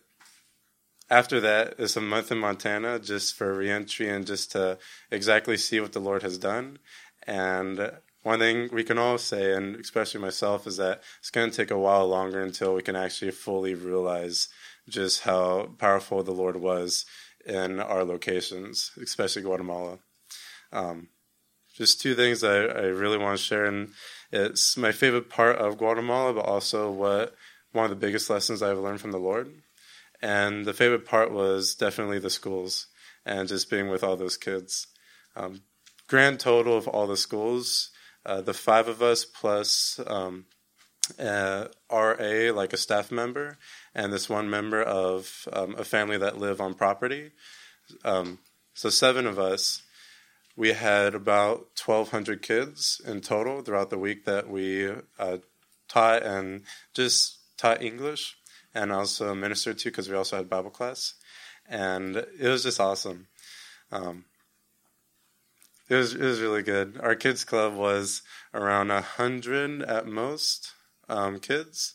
after 1.09 1.39
that, 1.39 1.73
it's 1.79 1.97
a 1.97 2.01
month 2.01 2.31
in 2.31 2.37
Montana 2.37 2.99
just 2.99 3.33
for 3.33 3.51
reentry 3.51 4.07
and 4.07 4.27
just 4.27 4.51
to 4.51 4.77
exactly 5.09 5.57
see 5.57 5.79
what 5.79 5.93
the 5.93 5.99
Lord 5.99 6.21
has 6.21 6.37
done. 6.37 6.77
And 7.25 7.93
one 8.21 8.37
thing 8.37 8.69
we 8.71 8.83
can 8.83 8.99
all 8.99 9.17
say, 9.17 9.53
and 9.53 9.75
especially 9.77 10.21
myself, 10.21 10.67
is 10.67 10.77
that 10.77 11.01
it's 11.17 11.31
going 11.31 11.49
to 11.49 11.57
take 11.57 11.71
a 11.71 11.79
while 11.79 12.07
longer 12.07 12.43
until 12.43 12.75
we 12.75 12.83
can 12.83 12.95
actually 12.95 13.31
fully 13.31 13.73
realize 13.73 14.49
just 14.87 15.23
how 15.23 15.69
powerful 15.79 16.21
the 16.21 16.31
Lord 16.31 16.57
was 16.57 17.05
in 17.45 17.79
our 17.79 18.03
locations, 18.03 18.91
especially 19.01 19.41
Guatemala. 19.41 19.99
Um, 20.71 21.09
just 21.75 22.01
two 22.01 22.15
things 22.15 22.43
I, 22.43 22.55
I 22.55 22.81
really 22.83 23.17
want 23.17 23.37
to 23.37 23.43
share, 23.43 23.65
and 23.65 23.89
it's 24.31 24.77
my 24.77 24.91
favorite 24.91 25.29
part 25.29 25.57
of 25.57 25.77
Guatemala, 25.77 26.33
but 26.33 26.45
also 26.45 26.91
what 26.91 27.35
one 27.71 27.85
of 27.85 27.89
the 27.89 27.95
biggest 27.95 28.29
lessons 28.29 28.61
I've 28.61 28.77
learned 28.77 29.01
from 29.01 29.11
the 29.11 29.17
Lord. 29.17 29.49
And 30.21 30.65
the 30.65 30.73
favorite 30.73 31.05
part 31.05 31.31
was 31.31 31.75
definitely 31.75 32.19
the 32.19 32.29
schools 32.29 32.87
and 33.25 33.47
just 33.47 33.69
being 33.69 33.89
with 33.89 34.03
all 34.03 34.15
those 34.15 34.37
kids. 34.37 34.87
Um, 35.35 35.63
grand 36.07 36.39
total 36.39 36.77
of 36.77 36.87
all 36.87 37.07
the 37.07 37.17
schools, 37.17 37.89
uh, 38.25 38.41
the 38.41 38.53
five 38.53 38.87
of 38.87 39.01
us 39.01 39.25
plus 39.25 39.99
um, 40.07 40.45
uh, 41.19 41.65
RA, 41.91 42.51
like 42.53 42.71
a 42.73 42.77
staff 42.77 43.11
member, 43.11 43.57
and 43.95 44.11
this 44.11 44.29
one 44.29 44.49
member 44.49 44.81
of 44.81 45.47
um, 45.53 45.75
a 45.77 45.83
family 45.83 46.17
that 46.17 46.37
live 46.37 46.59
on 46.59 46.73
property. 46.73 47.31
Um, 48.03 48.39
so 48.73 48.89
seven 48.89 49.27
of 49.27 49.39
us. 49.39 49.81
We 50.55 50.73
had 50.73 51.15
about 51.15 51.69
1,200 51.83 52.43
kids 52.43 53.01
in 53.03 53.21
total 53.21 53.61
throughout 53.61 53.89
the 53.89 53.97
week 53.97 54.25
that 54.25 54.47
we 54.47 54.87
uh, 55.17 55.37
taught 55.87 56.21
and 56.21 56.61
just 56.93 57.39
taught 57.57 57.81
English 57.81 58.37
and 58.75 58.91
also 58.91 59.33
ministered 59.33 59.79
to 59.79 59.89
because 59.89 60.09
we 60.09 60.15
also 60.15 60.37
had 60.37 60.49
Bible 60.49 60.69
class. 60.69 61.15
And 61.67 62.17
it 62.17 62.47
was 62.47 62.63
just 62.63 62.79
awesome. 62.79 63.27
Um, 63.91 64.25
it 65.89 65.95
was 65.95 66.15
it 66.15 66.21
was 66.21 66.41
really 66.41 66.63
good. 66.63 66.99
Our 67.01 67.15
kids 67.15 67.43
club 67.43 67.75
was 67.75 68.21
around 68.53 68.91
a 68.91 69.01
hundred 69.01 69.81
at 69.83 70.07
most 70.07 70.71
um, 71.09 71.39
kids, 71.39 71.93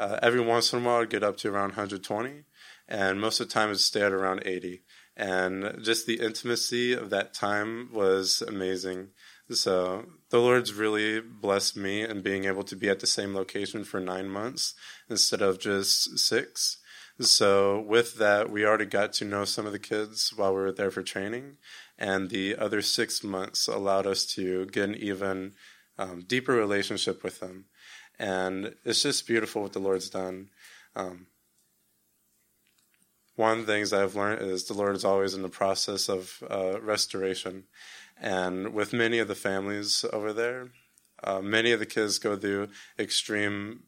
uh, 0.00 0.18
every 0.22 0.40
once 0.40 0.72
in 0.72 0.80
a 0.80 0.82
while, 0.82 1.02
I'd 1.02 1.10
get 1.10 1.22
up 1.22 1.36
to 1.38 1.48
around 1.50 1.70
120, 1.70 2.44
and 2.88 3.20
most 3.20 3.38
of 3.38 3.48
the 3.48 3.52
time, 3.52 3.68
it'd 3.68 3.80
stay 3.80 4.00
at 4.00 4.12
around 4.12 4.42
80. 4.46 4.82
And 5.14 5.78
just 5.82 6.06
the 6.06 6.20
intimacy 6.20 6.94
of 6.94 7.10
that 7.10 7.34
time 7.34 7.90
was 7.92 8.42
amazing. 8.48 9.08
So 9.50 10.06
the 10.30 10.38
Lord's 10.38 10.72
really 10.72 11.20
blessed 11.20 11.76
me 11.76 12.02
in 12.02 12.22
being 12.22 12.46
able 12.46 12.62
to 12.62 12.76
be 12.76 12.88
at 12.88 13.00
the 13.00 13.06
same 13.06 13.34
location 13.34 13.84
for 13.84 14.00
nine 14.00 14.28
months 14.28 14.74
instead 15.10 15.42
of 15.42 15.60
just 15.60 16.18
six. 16.18 16.78
So 17.20 17.78
with 17.80 18.16
that, 18.16 18.50
we 18.50 18.64
already 18.64 18.86
got 18.86 19.12
to 19.14 19.26
know 19.26 19.44
some 19.44 19.66
of 19.66 19.72
the 19.72 19.78
kids 19.78 20.32
while 20.34 20.54
we 20.54 20.62
were 20.62 20.72
there 20.72 20.90
for 20.90 21.02
training, 21.02 21.58
and 21.98 22.30
the 22.30 22.56
other 22.56 22.80
six 22.80 23.22
months 23.22 23.68
allowed 23.68 24.06
us 24.06 24.24
to 24.36 24.64
get 24.66 24.88
an 24.88 24.94
even 24.94 25.52
um, 25.98 26.24
deeper 26.26 26.54
relationship 26.54 27.22
with 27.22 27.40
them 27.40 27.66
and 28.20 28.74
it's 28.84 29.02
just 29.02 29.26
beautiful 29.26 29.62
what 29.62 29.72
the 29.72 29.78
Lord's 29.78 30.10
done. 30.10 30.50
Um, 30.94 31.26
one 33.34 33.60
of 33.60 33.66
the 33.66 33.72
things 33.72 33.94
I've 33.94 34.14
learned 34.14 34.42
is 34.42 34.64
the 34.64 34.74
Lord 34.74 34.94
is 34.94 35.06
always 35.06 35.32
in 35.32 35.40
the 35.40 35.48
process 35.48 36.10
of 36.10 36.42
uh, 36.48 36.78
restoration, 36.82 37.64
and 38.20 38.74
with 38.74 38.92
many 38.92 39.18
of 39.18 39.28
the 39.28 39.34
families 39.34 40.04
over 40.12 40.34
there, 40.34 40.68
uh, 41.24 41.40
many 41.40 41.72
of 41.72 41.80
the 41.80 41.86
kids 41.86 42.18
go 42.18 42.36
through 42.36 42.68
extreme 42.98 43.84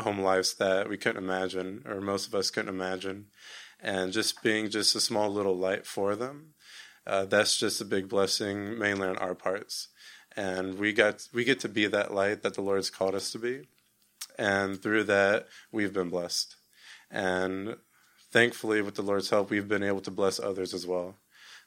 home 0.00 0.20
lives 0.20 0.54
that 0.54 0.88
we 0.88 0.96
couldn't 0.96 1.22
imagine, 1.22 1.82
or 1.86 2.00
most 2.00 2.26
of 2.26 2.34
us 2.34 2.50
couldn't 2.50 2.74
imagine, 2.74 3.26
and 3.80 4.12
just 4.12 4.42
being 4.42 4.70
just 4.70 4.96
a 4.96 5.00
small 5.00 5.28
little 5.28 5.56
light 5.56 5.86
for 5.86 6.16
them. 6.16 6.54
Uh, 7.06 7.26
that's 7.26 7.58
just 7.58 7.82
a 7.82 7.84
big 7.84 8.08
blessing, 8.08 8.78
mainly 8.78 9.08
on 9.08 9.18
our 9.18 9.34
parts 9.34 9.88
and 10.38 10.78
we 10.78 10.92
got 10.92 11.26
we 11.34 11.42
get 11.42 11.58
to 11.60 11.68
be 11.68 11.88
that 11.88 12.14
light 12.14 12.42
that 12.42 12.54
the 12.54 12.62
Lord's 12.62 12.90
called 12.90 13.16
us 13.16 13.32
to 13.32 13.40
be, 13.40 13.66
and 14.38 14.80
through 14.80 15.04
that 15.04 15.48
we've 15.72 15.92
been 15.92 16.10
blessed, 16.10 16.54
and 17.10 17.76
thankfully 18.30 18.80
with 18.80 18.94
the 18.94 19.02
Lord's 19.02 19.30
help 19.30 19.50
we've 19.50 19.66
been 19.66 19.82
able 19.82 20.00
to 20.00 20.12
bless 20.12 20.38
others 20.38 20.72
as 20.72 20.86
well. 20.86 21.16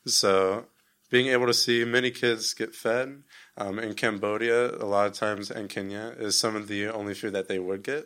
So 0.06 0.68
being 1.10 1.28
able 1.28 1.48
to 1.48 1.54
see 1.54 1.84
many 1.84 2.12
kids 2.12 2.54
get 2.54 2.74
fed 2.74 3.24
um, 3.58 3.78
in 3.78 3.94
Cambodia, 3.94 4.74
a 4.76 4.88
lot 4.88 5.08
of 5.08 5.14
times 5.14 5.52
in 5.52 5.68
Kenya, 5.68 6.16
is 6.18 6.40
some 6.40 6.56
of 6.56 6.70
the 6.70 6.88
only 6.88 7.14
food 7.14 7.34
that 7.34 7.50
they 7.50 7.60
would 7.60 7.84
get. 7.84 8.06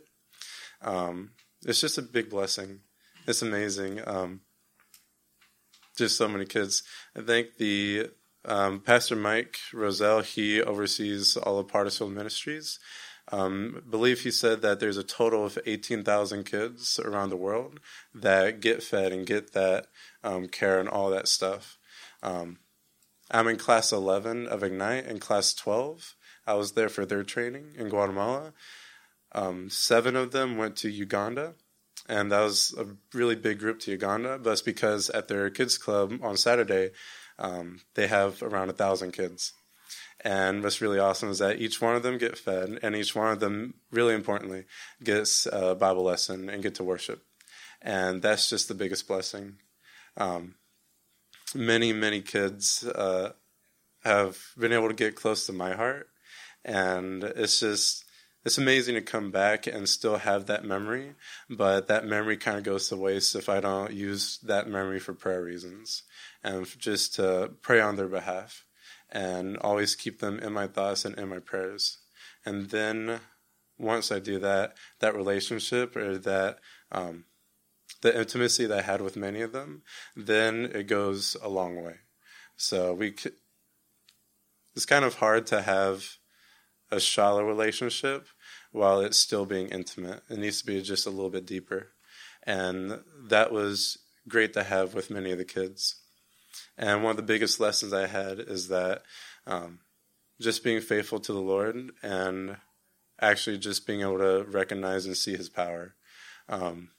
Um, 0.81 1.31
it's 1.63 1.81
just 1.81 1.99
a 1.99 2.01
big 2.01 2.31
blessing. 2.31 2.79
It's 3.27 3.43
amazing. 3.43 4.01
Um, 4.07 4.41
just 5.95 6.17
so 6.17 6.27
many 6.27 6.45
kids. 6.45 6.81
I 7.15 7.21
think 7.21 7.57
the 7.57 8.09
um, 8.47 8.79
Pastor 8.79 9.15
Mike 9.15 9.57
Roselle, 9.73 10.21
he 10.21 10.61
oversees 10.61 11.37
all 11.37 11.59
of 11.59 11.67
Pottersfield 11.67 12.11
Ministries. 12.11 12.79
Um, 13.31 13.83
believe 13.89 14.21
he 14.21 14.29
said 14.29 14.61
that 14.61 14.79
there's 14.79 14.97
a 14.97 15.03
total 15.03 15.45
of 15.45 15.57
18,000 15.65 16.43
kids 16.43 16.99
around 16.99 17.29
the 17.29 17.37
world 17.37 17.79
that 18.13 18.59
get 18.59 18.83
fed 18.83 19.11
and 19.11 19.25
get 19.25 19.53
that 19.53 19.87
um, 20.23 20.47
care 20.47 20.79
and 20.79 20.87
all 20.87 21.09
that 21.09 21.27
stuff. 21.27 21.77
Um, 22.21 22.59
I'm 23.31 23.47
in 23.47 23.57
class 23.57 23.91
11 23.91 24.47
of 24.47 24.63
Ignite 24.63 25.05
and 25.05 25.19
class 25.19 25.53
12. 25.55 26.15
I 26.45 26.53
was 26.53 26.73
there 26.73 26.89
for 26.89 27.05
their 27.05 27.23
training 27.23 27.73
in 27.75 27.89
Guatemala. 27.89 28.53
Um, 29.31 29.69
seven 29.69 30.15
of 30.15 30.31
them 30.31 30.57
went 30.57 30.75
to 30.77 30.89
Uganda, 30.89 31.55
and 32.07 32.31
that 32.31 32.41
was 32.41 32.75
a 32.77 32.85
really 33.17 33.35
big 33.35 33.57
group 33.57 33.79
to 33.81 33.91
Uganda. 33.91 34.37
But 34.37 34.51
it's 34.51 34.61
because 34.61 35.09
at 35.09 35.27
their 35.27 35.49
kids 35.49 35.79
club 35.79 36.19
on 36.21 36.37
Saturday, 36.37 36.91
um, 37.39 37.81
they 37.95 38.07
have 38.07 38.41
around 38.41 38.69
a 38.69 38.73
thousand 38.73 39.11
kids. 39.11 39.53
And 40.23 40.63
what's 40.63 40.81
really 40.81 40.99
awesome 40.99 41.29
is 41.29 41.39
that 41.39 41.59
each 41.59 41.81
one 41.81 41.95
of 41.95 42.03
them 42.03 42.17
get 42.17 42.37
fed, 42.37 42.79
and 42.81 42.95
each 42.95 43.15
one 43.15 43.31
of 43.31 43.39
them, 43.39 43.75
really 43.91 44.15
importantly, 44.15 44.65
gets 45.03 45.45
a 45.51 45.75
Bible 45.75 46.03
lesson 46.03 46.49
and 46.49 46.63
get 46.63 46.75
to 46.75 46.83
worship. 46.83 47.23
And 47.81 48.21
that's 48.21 48.49
just 48.49 48.67
the 48.67 48.73
biggest 48.73 49.07
blessing. 49.07 49.57
Um, 50.17 50.55
many, 51.53 51.93
many 51.93 52.21
kids 52.21 52.83
uh, 52.83 53.33
have 54.03 54.37
been 54.57 54.73
able 54.73 54.87
to 54.87 54.93
get 54.93 55.15
close 55.15 55.45
to 55.45 55.53
my 55.53 55.75
heart, 55.75 56.07
and 56.63 57.23
it's 57.23 57.59
just 57.59 58.04
it's 58.45 58.59
amazing 58.59 58.93
to 58.93 59.01
come 59.01 59.31
back 59.31 59.65
and 59.65 59.89
still 59.89 60.17
have 60.17 60.45
that 60.45 60.63
memory, 60.63 61.15
but 61.49 61.87
that 61.87 62.05
memory 62.05 62.37
kind 62.37 62.57
of 62.57 62.63
goes 62.63 62.87
to 62.89 62.95
waste 62.95 63.35
if 63.35 63.49
I 63.49 63.59
don't 63.59 63.91
use 63.91 64.37
that 64.43 64.69
memory 64.69 64.99
for 64.99 65.13
prayer 65.13 65.41
reasons 65.41 66.03
and 66.43 66.67
just 66.79 67.15
to 67.15 67.53
pray 67.63 67.81
on 67.81 67.95
their 67.95 68.07
behalf 68.07 68.63
and 69.09 69.57
always 69.57 69.95
keep 69.95 70.19
them 70.19 70.37
in 70.37 70.53
my 70.53 70.67
thoughts 70.67 71.05
and 71.05 71.17
in 71.17 71.27
my 71.27 71.39
prayers. 71.39 71.97
And 72.45 72.69
then 72.69 73.19
once 73.79 74.11
I 74.11 74.19
do 74.19 74.37
that, 74.39 74.77
that 74.99 75.15
relationship 75.15 75.95
or 75.95 76.19
that 76.19 76.59
um, 76.91 77.25
the 78.01 78.15
intimacy 78.15 78.67
that 78.67 78.77
I 78.77 78.83
had 78.83 79.01
with 79.01 79.17
many 79.17 79.41
of 79.41 79.53
them, 79.53 79.81
then 80.15 80.65
it 80.65 80.83
goes 80.83 81.35
a 81.41 81.49
long 81.49 81.83
way. 81.83 81.95
So 82.57 82.93
we, 82.93 83.15
it's 84.75 84.85
kind 84.85 85.03
of 85.03 85.15
hard 85.15 85.47
to 85.47 85.63
have 85.63 86.17
a 86.91 86.99
shallow 86.99 87.43
relationship 87.43 88.27
while 88.75 88.99
it's 88.99 89.17
still 89.17 89.45
being 89.45 89.69
intimate. 89.69 90.21
It 90.29 90.37
needs 90.37 90.59
to 90.59 90.67
be 90.67 90.81
just 90.81 91.07
a 91.07 91.09
little 91.09 91.29
bit 91.29 91.45
deeper. 91.45 91.93
And 92.43 92.99
that 93.29 93.51
was 93.51 93.97
great 94.27 94.53
to 94.53 94.63
have 94.63 94.93
with 94.93 95.09
many 95.09 95.31
of 95.31 95.37
the 95.37 95.45
kids. 95.45 96.01
And 96.77 97.01
one 97.01 97.11
of 97.11 97.17
the 97.17 97.23
biggest 97.23 97.59
lessons 97.59 97.93
I 97.93 98.07
had 98.07 98.37
is 98.37 98.67
that 98.67 99.03
um, 99.47 99.79
just 100.41 100.61
being 100.61 100.81
faithful 100.81 101.21
to 101.21 101.31
the 101.31 101.39
Lord 101.39 101.91
and 102.03 102.57
actually 103.21 103.57
just 103.57 103.87
being 103.87 104.01
able 104.01 104.17
to 104.17 104.43
recognize 104.43 105.05
and 105.05 105.15
see 105.15 105.37
His 105.37 105.47
power. 105.47 105.95
Um, 106.49 106.89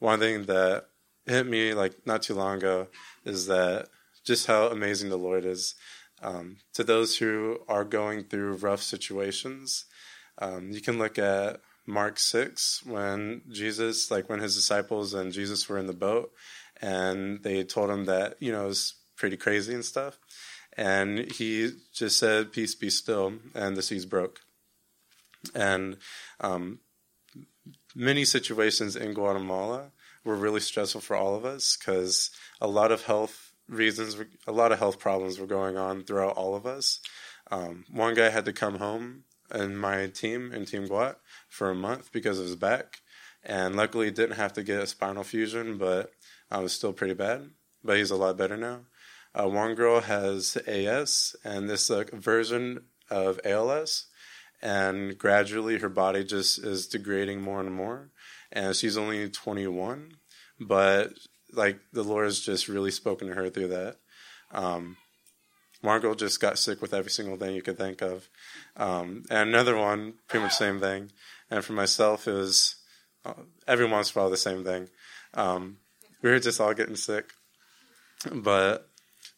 one 0.00 0.18
thing 0.18 0.46
that 0.46 0.86
hit 1.24 1.46
me 1.46 1.72
like 1.72 2.04
not 2.04 2.22
too 2.22 2.34
long 2.34 2.58
ago 2.58 2.88
is 3.24 3.46
that 3.46 3.86
just 4.24 4.48
how 4.48 4.66
amazing 4.66 5.08
the 5.08 5.16
Lord 5.16 5.44
is. 5.44 5.76
Um, 6.20 6.56
to 6.74 6.82
those 6.82 7.18
who 7.18 7.60
are 7.68 7.84
going 7.84 8.24
through 8.24 8.56
rough 8.56 8.82
situations, 8.82 9.86
um, 10.38 10.70
you 10.70 10.80
can 10.80 10.98
look 10.98 11.18
at 11.18 11.60
Mark 11.86 12.18
6 12.18 12.84
when 12.84 13.42
Jesus, 13.50 14.10
like 14.10 14.28
when 14.28 14.40
his 14.40 14.54
disciples 14.54 15.14
and 15.14 15.32
Jesus 15.32 15.68
were 15.68 15.78
in 15.78 15.86
the 15.86 15.92
boat 15.92 16.32
and 16.80 17.42
they 17.42 17.64
told 17.64 17.90
him 17.90 18.04
that, 18.06 18.36
you 18.40 18.52
know, 18.52 18.64
it 18.64 18.68
was 18.68 18.94
pretty 19.16 19.36
crazy 19.36 19.74
and 19.74 19.84
stuff. 19.84 20.18
And 20.76 21.30
he 21.32 21.70
just 21.92 22.18
said, 22.18 22.52
Peace 22.52 22.74
be 22.74 22.88
still, 22.88 23.34
and 23.54 23.76
the 23.76 23.82
seas 23.82 24.06
broke. 24.06 24.40
And 25.54 25.98
um, 26.40 26.78
many 27.94 28.24
situations 28.24 28.96
in 28.96 29.12
Guatemala 29.12 29.90
were 30.24 30.36
really 30.36 30.60
stressful 30.60 31.02
for 31.02 31.16
all 31.16 31.34
of 31.34 31.44
us 31.44 31.76
because 31.76 32.30
a 32.60 32.68
lot 32.68 32.90
of 32.90 33.04
health 33.04 33.52
reasons, 33.68 34.16
a 34.46 34.52
lot 34.52 34.72
of 34.72 34.78
health 34.78 34.98
problems 34.98 35.38
were 35.38 35.46
going 35.46 35.76
on 35.76 36.04
throughout 36.04 36.36
all 36.36 36.54
of 36.54 36.64
us. 36.64 37.00
Um, 37.50 37.84
one 37.90 38.14
guy 38.14 38.30
had 38.30 38.46
to 38.46 38.52
come 38.52 38.78
home 38.78 39.24
in 39.54 39.76
my 39.76 40.06
team 40.08 40.52
in 40.52 40.64
Team 40.64 40.88
Guat 40.88 41.16
for 41.48 41.70
a 41.70 41.74
month 41.74 42.12
because 42.12 42.38
of 42.38 42.46
his 42.46 42.56
back, 42.56 43.00
and 43.44 43.76
luckily 43.76 44.10
didn't 44.10 44.36
have 44.36 44.52
to 44.54 44.62
get 44.62 44.82
a 44.82 44.86
spinal 44.86 45.24
fusion, 45.24 45.78
but 45.78 46.12
I 46.50 46.58
was 46.58 46.72
still 46.72 46.92
pretty 46.92 47.14
bad. 47.14 47.50
But 47.84 47.96
he's 47.96 48.10
a 48.10 48.16
lot 48.16 48.36
better 48.36 48.56
now. 48.56 48.82
Uh, 49.34 49.48
one 49.48 49.74
girl 49.74 50.00
has 50.00 50.56
AS, 50.66 51.34
and 51.44 51.68
this 51.68 51.90
uh, 51.90 52.04
version 52.12 52.84
of 53.10 53.40
ALS, 53.44 54.06
and 54.60 55.16
gradually 55.18 55.78
her 55.78 55.88
body 55.88 56.22
just 56.22 56.58
is 56.58 56.86
degrading 56.86 57.40
more 57.40 57.60
and 57.60 57.72
more. 57.72 58.10
And 58.52 58.76
she's 58.76 58.98
only 58.98 59.28
21, 59.30 60.16
but 60.60 61.12
like 61.52 61.80
the 61.92 62.04
Lord 62.04 62.26
has 62.26 62.40
just 62.40 62.68
really 62.68 62.90
spoken 62.90 63.28
to 63.28 63.34
her 63.34 63.48
through 63.48 63.68
that. 63.68 63.96
Um, 64.50 64.96
Margot 65.82 66.14
just 66.14 66.40
got 66.40 66.58
sick 66.58 66.80
with 66.80 66.94
every 66.94 67.10
single 67.10 67.36
thing 67.36 67.54
you 67.54 67.62
could 67.62 67.78
think 67.78 68.02
of. 68.02 68.28
Um, 68.76 69.24
and 69.30 69.48
another 69.48 69.76
one, 69.76 70.14
pretty 70.28 70.44
much 70.44 70.54
same 70.54 70.80
thing. 70.80 71.10
And 71.50 71.64
for 71.64 71.72
myself, 71.72 72.28
it 72.28 72.32
was 72.32 72.76
uh, 73.24 73.34
every 73.66 73.86
once 73.86 74.14
in 74.14 74.18
a 74.18 74.22
while 74.22 74.30
the 74.30 74.36
same 74.36 74.64
thing. 74.64 74.88
Um, 75.34 75.78
we 76.22 76.30
were 76.30 76.38
just 76.38 76.60
all 76.60 76.74
getting 76.74 76.96
sick. 76.96 77.32
But 78.32 78.88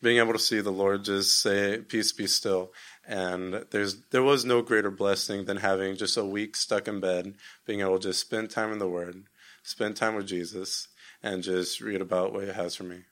being 0.03 0.18
able 0.18 0.34
to 0.34 0.38
see 0.38 0.61
the 0.61 0.70
Lord 0.70 1.05
just 1.05 1.40
say, 1.40 1.78
"Peace, 1.78 2.12
be 2.12 2.26
still," 2.26 2.72
and 3.07 3.64
there's 3.70 3.97
there 4.11 4.22
was 4.22 4.45
no 4.45 4.61
greater 4.61 4.90
blessing 4.90 5.47
than 5.47 5.59
having 5.59 5.97
just 5.97 6.16
a 6.16 6.24
week 6.24 6.57
stuck 6.57 6.86
in 6.86 7.01
bed, 7.01 7.34
being 7.66 7.80
able 7.80 7.99
to 7.99 8.09
just 8.09 8.20
spend 8.20 8.51
time 8.51 8.72
in 8.72 8.78
the 8.78 8.88
Word, 8.88 9.24
spend 9.62 9.97
time 9.97 10.14
with 10.14 10.26
Jesus, 10.26 10.88
and 11.22 11.42
just 11.42 11.80
read 11.80 12.03
about 12.03 12.32
what 12.32 12.45
He 12.45 12.53
has 12.53 12.74
for 12.74 12.84
me. 12.84 13.05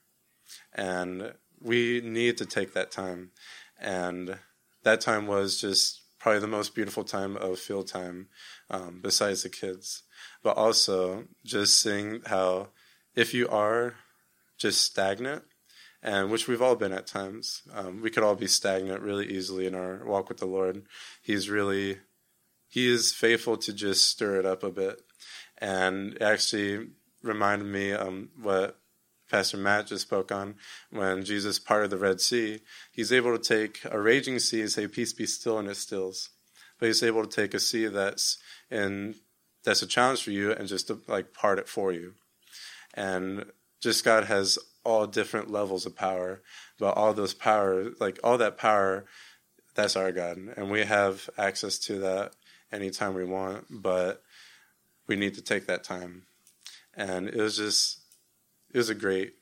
And 0.74 1.32
we 1.62 2.00
need 2.02 2.38
to 2.38 2.46
take 2.46 2.74
that 2.74 2.90
time. 2.90 3.30
And 3.80 4.38
that 4.84 5.00
time 5.00 5.26
was 5.26 5.60
just 5.60 6.00
probably 6.18 6.40
the 6.40 6.46
most 6.46 6.74
beautiful 6.74 7.04
time 7.04 7.36
of 7.36 7.58
field 7.58 7.88
time, 7.88 8.28
um, 8.70 9.00
besides 9.02 9.42
the 9.42 9.48
kids. 9.48 10.02
But 10.42 10.56
also 10.56 11.24
just 11.44 11.80
seeing 11.80 12.22
how 12.26 12.68
if 13.14 13.34
you 13.34 13.48
are 13.48 13.94
just 14.58 14.82
stagnant, 14.82 15.44
and 16.02 16.30
which 16.30 16.48
we've 16.48 16.62
all 16.62 16.74
been 16.74 16.92
at 16.92 17.06
times, 17.06 17.62
um, 17.72 18.00
we 18.02 18.10
could 18.10 18.24
all 18.24 18.34
be 18.34 18.48
stagnant 18.48 19.02
really 19.02 19.26
easily 19.26 19.66
in 19.66 19.74
our 19.74 20.04
walk 20.04 20.28
with 20.28 20.38
the 20.38 20.46
Lord. 20.46 20.82
He's 21.22 21.48
really, 21.48 21.98
He 22.68 22.92
is 22.92 23.12
faithful 23.12 23.56
to 23.58 23.72
just 23.72 24.08
stir 24.08 24.40
it 24.40 24.46
up 24.46 24.64
a 24.64 24.70
bit. 24.70 25.00
And 25.58 26.20
actually 26.20 26.88
reminded 27.22 27.68
me 27.68 27.92
um, 27.92 28.30
what 28.40 28.81
Pastor 29.32 29.56
Matt 29.56 29.86
just 29.86 30.02
spoke 30.02 30.30
on, 30.30 30.56
when 30.90 31.24
Jesus 31.24 31.58
parted 31.58 31.88
the 31.88 31.96
Red 31.96 32.20
Sea, 32.20 32.60
he's 32.92 33.10
able 33.10 33.36
to 33.36 33.42
take 33.42 33.80
a 33.90 33.98
raging 33.98 34.38
sea 34.38 34.60
and 34.60 34.70
say, 34.70 34.86
Peace 34.86 35.14
be 35.14 35.24
still, 35.24 35.58
and 35.58 35.68
it 35.68 35.78
stills. 35.78 36.28
But 36.78 36.88
he's 36.88 37.02
able 37.02 37.24
to 37.24 37.34
take 37.34 37.54
a 37.54 37.58
sea 37.58 37.86
that's 37.86 38.36
in 38.70 39.14
that's 39.64 39.80
a 39.80 39.86
challenge 39.86 40.22
for 40.22 40.32
you 40.32 40.52
and 40.52 40.68
just 40.68 40.88
to 40.88 41.00
like 41.08 41.32
part 41.32 41.58
it 41.58 41.66
for 41.66 41.92
you. 41.92 42.12
And 42.92 43.46
just 43.80 44.04
God 44.04 44.24
has 44.24 44.58
all 44.84 45.06
different 45.06 45.50
levels 45.50 45.86
of 45.86 45.96
power, 45.96 46.42
but 46.78 46.94
all 46.94 47.14
those 47.14 47.32
power, 47.32 47.86
like 48.00 48.20
all 48.22 48.36
that 48.36 48.58
power, 48.58 49.06
that's 49.74 49.96
our 49.96 50.12
God. 50.12 50.36
And 50.58 50.70
we 50.70 50.84
have 50.84 51.30
access 51.38 51.78
to 51.86 51.98
that 52.00 52.32
anytime 52.70 53.14
we 53.14 53.24
want, 53.24 53.64
but 53.70 54.22
we 55.06 55.16
need 55.16 55.34
to 55.36 55.42
take 55.42 55.66
that 55.68 55.84
time. 55.84 56.24
And 56.94 57.28
it 57.28 57.36
was 57.36 57.56
just 57.56 58.01
it 58.72 58.78
was 58.78 58.90
a 58.90 58.94
great 58.94 59.34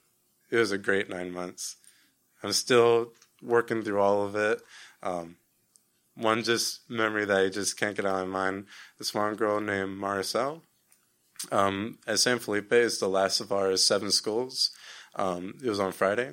it 0.51 0.57
was 0.57 0.73
a 0.73 0.79
great 0.79 1.09
nine 1.09 1.31
months. 1.31 1.77
I'm 2.43 2.53
still 2.53 3.13
working 3.43 3.83
through 3.83 4.01
all 4.01 4.25
of 4.25 4.35
it. 4.35 4.61
Um, 5.03 5.37
one 6.15 6.43
just 6.43 6.91
memory 6.91 7.25
that 7.25 7.37
I 7.37 7.49
just 7.49 7.79
can't 7.79 7.97
get 7.97 8.05
out 8.05 8.23
of 8.23 8.29
my 8.29 8.51
mind. 8.51 8.67
This 8.99 9.15
one 9.15 9.35
girl 9.35 9.61
named 9.61 9.99
Maricel. 9.99 10.63
Um, 11.51 11.99
at 12.07 12.19
San 12.19 12.39
Felipe 12.39 12.73
is 12.73 12.99
the 12.99 13.09
last 13.09 13.41
of 13.41 13.53
our 13.53 13.77
seven 13.77 14.11
schools. 14.11 14.73
Um, 15.15 15.55
it 15.65 15.69
was 15.69 15.81
on 15.81 15.93
Friday, 15.93 16.33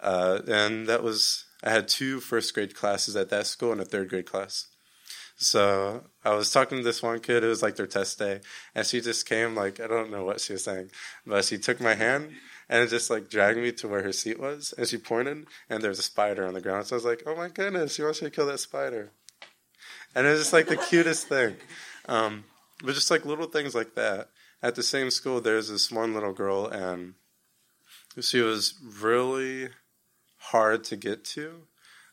uh, 0.00 0.40
and 0.46 0.86
that 0.86 1.02
was 1.02 1.46
I 1.64 1.70
had 1.70 1.88
two 1.88 2.20
first 2.20 2.52
grade 2.52 2.74
classes 2.74 3.16
at 3.16 3.30
that 3.30 3.46
school 3.46 3.72
and 3.72 3.80
a 3.80 3.84
third 3.84 4.10
grade 4.10 4.26
class. 4.26 4.66
So 5.42 6.04
I 6.24 6.34
was 6.34 6.52
talking 6.52 6.78
to 6.78 6.84
this 6.84 7.02
one 7.02 7.18
kid. 7.18 7.42
It 7.42 7.48
was 7.48 7.62
like 7.62 7.74
their 7.74 7.88
test 7.88 8.18
day, 8.18 8.40
and 8.76 8.86
she 8.86 9.00
just 9.00 9.28
came 9.28 9.56
like 9.56 9.80
I 9.80 9.88
don't 9.88 10.10
know 10.10 10.24
what 10.24 10.40
she 10.40 10.52
was 10.52 10.64
saying, 10.64 10.90
but 11.26 11.44
she 11.44 11.58
took 11.58 11.80
my 11.80 11.94
hand 11.94 12.30
and 12.68 12.88
just 12.88 13.10
like 13.10 13.28
dragged 13.28 13.58
me 13.58 13.72
to 13.72 13.88
where 13.88 14.02
her 14.02 14.12
seat 14.12 14.38
was, 14.38 14.72
and 14.78 14.86
she 14.86 14.98
pointed, 14.98 15.46
and 15.68 15.82
there's 15.82 15.98
a 15.98 16.02
spider 16.02 16.46
on 16.46 16.54
the 16.54 16.60
ground. 16.60 16.86
So 16.86 16.94
I 16.94 16.98
was 16.98 17.04
like, 17.04 17.24
"Oh 17.26 17.34
my 17.34 17.48
goodness, 17.48 17.96
she 17.96 18.02
wants 18.02 18.22
me 18.22 18.30
to 18.30 18.34
kill 18.34 18.46
that 18.46 18.60
spider," 18.60 19.10
and 20.14 20.26
it 20.26 20.30
was 20.30 20.40
just 20.40 20.52
like 20.52 20.68
the 20.68 20.76
cutest 20.76 21.26
thing. 21.26 21.56
Um, 22.08 22.44
but 22.84 22.94
just 22.94 23.10
like 23.10 23.24
little 23.24 23.46
things 23.46 23.74
like 23.74 23.94
that. 23.96 24.30
At 24.62 24.76
the 24.76 24.82
same 24.84 25.10
school, 25.10 25.40
there's 25.40 25.70
this 25.70 25.90
one 25.90 26.14
little 26.14 26.32
girl, 26.32 26.68
and 26.68 27.14
she 28.20 28.40
was 28.40 28.74
really 29.00 29.70
hard 30.36 30.84
to 30.84 30.96
get 30.96 31.24
to 31.24 31.66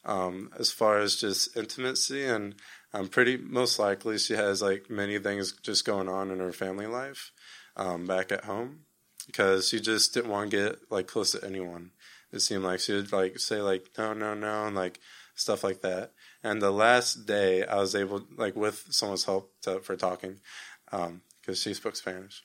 um, 0.05 0.49
as 0.57 0.71
far 0.71 0.99
as 0.99 1.15
just 1.15 1.55
intimacy 1.55 2.25
and 2.25 2.55
I'm 2.93 3.07
pretty 3.07 3.37
most 3.37 3.77
likely 3.79 4.17
she 4.17 4.33
has 4.33 4.61
like 4.61 4.89
many 4.89 5.19
things 5.19 5.51
just 5.51 5.85
going 5.85 6.09
on 6.09 6.31
in 6.31 6.39
her 6.39 6.51
family 6.51 6.87
life 6.87 7.31
um, 7.75 8.07
back 8.07 8.31
at 8.31 8.45
home 8.45 8.81
because 9.27 9.69
she 9.69 9.79
just 9.79 10.13
didn't 10.13 10.31
want 10.31 10.51
to 10.51 10.57
get 10.57 10.79
like 10.89 11.07
close 11.07 11.31
to 11.31 11.45
anyone. 11.45 11.91
It 12.31 12.39
seemed 12.39 12.63
like 12.63 12.79
she 12.79 12.93
would 12.93 13.11
like 13.11 13.39
say 13.39 13.61
like 13.61 13.89
no 13.97 14.13
no 14.13 14.33
no 14.33 14.65
and 14.65 14.75
like 14.75 14.99
stuff 15.35 15.63
like 15.63 15.81
that. 15.81 16.13
And 16.43 16.61
the 16.61 16.71
last 16.71 17.25
day 17.25 17.65
I 17.65 17.75
was 17.75 17.95
able 17.95 18.23
like 18.35 18.55
with 18.55 18.85
someone's 18.89 19.25
help 19.25 19.53
to, 19.61 19.79
for 19.79 19.95
talking 19.95 20.39
because 20.85 21.07
um, 21.07 21.55
she 21.55 21.73
spoke 21.73 21.95
Spanish. 21.95 22.43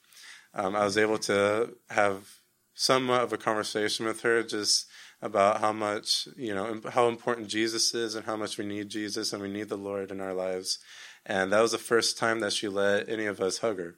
um, 0.55 0.77
I 0.77 0.85
was 0.85 0.99
able 0.99 1.19
to 1.19 1.75
have 1.91 2.29
somewhat 2.75 3.23
of 3.23 3.33
a 3.33 3.39
conversation 3.39 4.05
with 4.05 4.21
her 4.23 4.43
just 4.43 4.87
about 5.23 5.61
how 5.61 5.73
much, 5.73 6.29
you 6.37 6.55
know, 6.55 6.81
how 6.91 7.09
important 7.09 7.49
Jesus 7.49 7.95
is 7.95 8.15
and 8.15 8.27
how 8.27 8.37
much 8.37 8.59
we 8.59 8.67
need 8.67 8.89
Jesus 8.89 9.33
and 9.33 9.43
we 9.43 9.49
need 9.49 9.69
the 9.69 9.77
Lord 9.77 10.11
in 10.11 10.21
our 10.21 10.35
lives. 10.35 10.79
And 11.25 11.53
that 11.53 11.61
was 11.61 11.73
the 11.73 11.79
first 11.79 12.19
time 12.19 12.41
that 12.41 12.53
she 12.53 12.69
let 12.69 13.09
any 13.09 13.27
of 13.27 13.41
us 13.41 13.59
hug 13.59 13.79
her. 13.79 13.97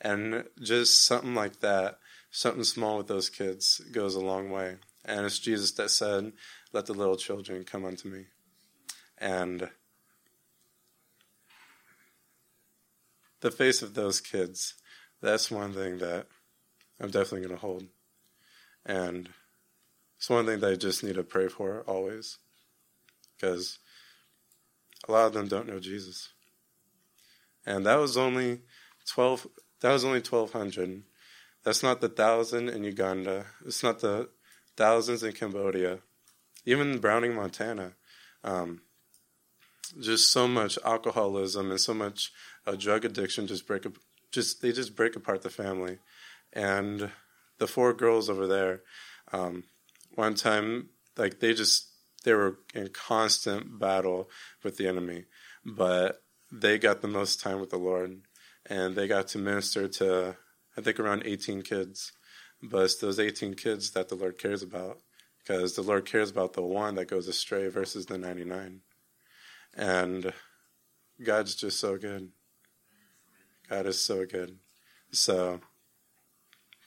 And 0.00 0.44
just 0.60 1.04
something 1.04 1.34
like 1.34 1.60
that, 1.60 1.98
something 2.30 2.64
small 2.64 2.98
with 2.98 3.08
those 3.08 3.30
kids 3.30 3.80
goes 3.92 4.14
a 4.14 4.20
long 4.20 4.50
way. 4.50 4.76
And 5.04 5.24
it's 5.24 5.38
Jesus 5.38 5.72
that 5.72 5.90
said, 5.90 6.32
Let 6.72 6.86
the 6.86 6.92
little 6.92 7.16
children 7.16 7.64
come 7.64 7.84
unto 7.84 8.08
me. 8.08 8.26
And 9.16 9.70
the 13.40 13.50
face 13.50 13.82
of 13.82 13.94
those 13.94 14.20
kids, 14.20 14.74
that's 15.20 15.50
one 15.50 15.72
thing 15.72 15.98
that 15.98 16.26
I'm 17.00 17.10
definitely 17.10 17.46
going 17.46 17.58
to 17.58 17.66
hold. 17.66 17.86
And 18.84 19.30
it's 20.18 20.28
one 20.28 20.46
thing 20.46 20.60
that 20.60 20.72
I 20.72 20.74
just 20.74 21.02
need 21.02 21.14
to 21.14 21.22
pray 21.22 21.48
for 21.48 21.82
always. 21.86 22.38
Because 23.36 23.78
a 25.08 25.12
lot 25.12 25.26
of 25.26 25.32
them 25.32 25.48
don't 25.48 25.68
know 25.68 25.78
Jesus. 25.78 26.30
And 27.64 27.86
that 27.86 27.96
was 27.96 28.16
only 28.16 28.62
12 29.06 29.46
that 29.80 29.92
was 29.92 30.04
only 30.04 30.20
1200. 30.20 31.04
That's 31.62 31.82
not 31.82 32.00
the 32.00 32.08
thousand 32.08 32.68
in 32.68 32.82
Uganda. 32.82 33.46
It's 33.64 33.82
not 33.82 34.00
the 34.00 34.28
thousands 34.76 35.22
in 35.22 35.32
Cambodia. 35.32 36.00
Even 36.64 36.98
Browning, 36.98 37.34
Montana. 37.34 37.92
Um, 38.42 38.80
just 40.00 40.32
so 40.32 40.48
much 40.48 40.78
alcoholism 40.84 41.70
and 41.70 41.80
so 41.80 41.94
much 41.94 42.32
uh, 42.66 42.72
drug 42.72 43.04
addiction 43.04 43.46
just 43.46 43.66
break 43.66 43.86
up. 43.86 43.94
just 44.32 44.60
they 44.60 44.72
just 44.72 44.94
break 44.94 45.16
apart 45.16 45.42
the 45.42 45.50
family 45.50 45.98
and 46.52 47.10
the 47.58 47.66
four 47.66 47.94
girls 47.94 48.28
over 48.28 48.46
there 48.46 48.82
um, 49.32 49.64
one 50.18 50.34
time 50.34 50.88
like 51.16 51.40
they 51.40 51.54
just 51.54 51.88
they 52.24 52.34
were 52.34 52.58
in 52.74 52.88
constant 52.88 53.78
battle 53.78 54.28
with 54.62 54.76
the 54.76 54.86
enemy 54.86 55.24
but 55.64 56.22
they 56.52 56.78
got 56.78 57.00
the 57.00 57.08
most 57.08 57.40
time 57.40 57.60
with 57.60 57.70
the 57.70 57.78
lord 57.78 58.20
and 58.66 58.96
they 58.96 59.06
got 59.06 59.28
to 59.28 59.38
minister 59.38 59.88
to 59.88 60.36
i 60.76 60.80
think 60.80 60.98
around 60.98 61.22
18 61.24 61.62
kids 61.62 62.12
but 62.62 62.84
it's 62.84 62.96
those 62.96 63.20
18 63.20 63.54
kids 63.54 63.92
that 63.92 64.08
the 64.08 64.14
lord 64.14 64.38
cares 64.38 64.62
about 64.62 64.98
because 65.38 65.74
the 65.74 65.82
lord 65.82 66.04
cares 66.04 66.30
about 66.30 66.52
the 66.54 66.62
one 66.62 66.96
that 66.96 67.08
goes 67.08 67.28
astray 67.28 67.68
versus 67.68 68.06
the 68.06 68.18
99 68.18 68.80
and 69.76 70.32
God's 71.22 71.54
just 71.54 71.80
so 71.80 71.96
good. 71.96 72.30
God 73.68 73.86
is 73.86 74.04
so 74.04 74.24
good. 74.24 74.58
So, 75.10 75.60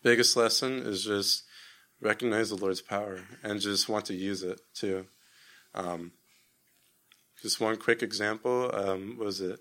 biggest 0.03 0.37
lesson 0.37 0.79
is 0.79 1.03
just 1.03 1.43
recognize 2.01 2.49
the 2.49 2.55
Lord's 2.55 2.81
power 2.81 3.21
and 3.43 3.61
just 3.61 3.87
want 3.87 4.05
to 4.05 4.13
use 4.13 4.43
it 4.43 4.59
too. 4.73 5.05
Um, 5.73 6.11
just 7.41 7.61
one 7.61 7.77
quick 7.77 8.03
example 8.03 8.71
um, 8.73 9.17
was 9.17 9.41
it 9.41 9.59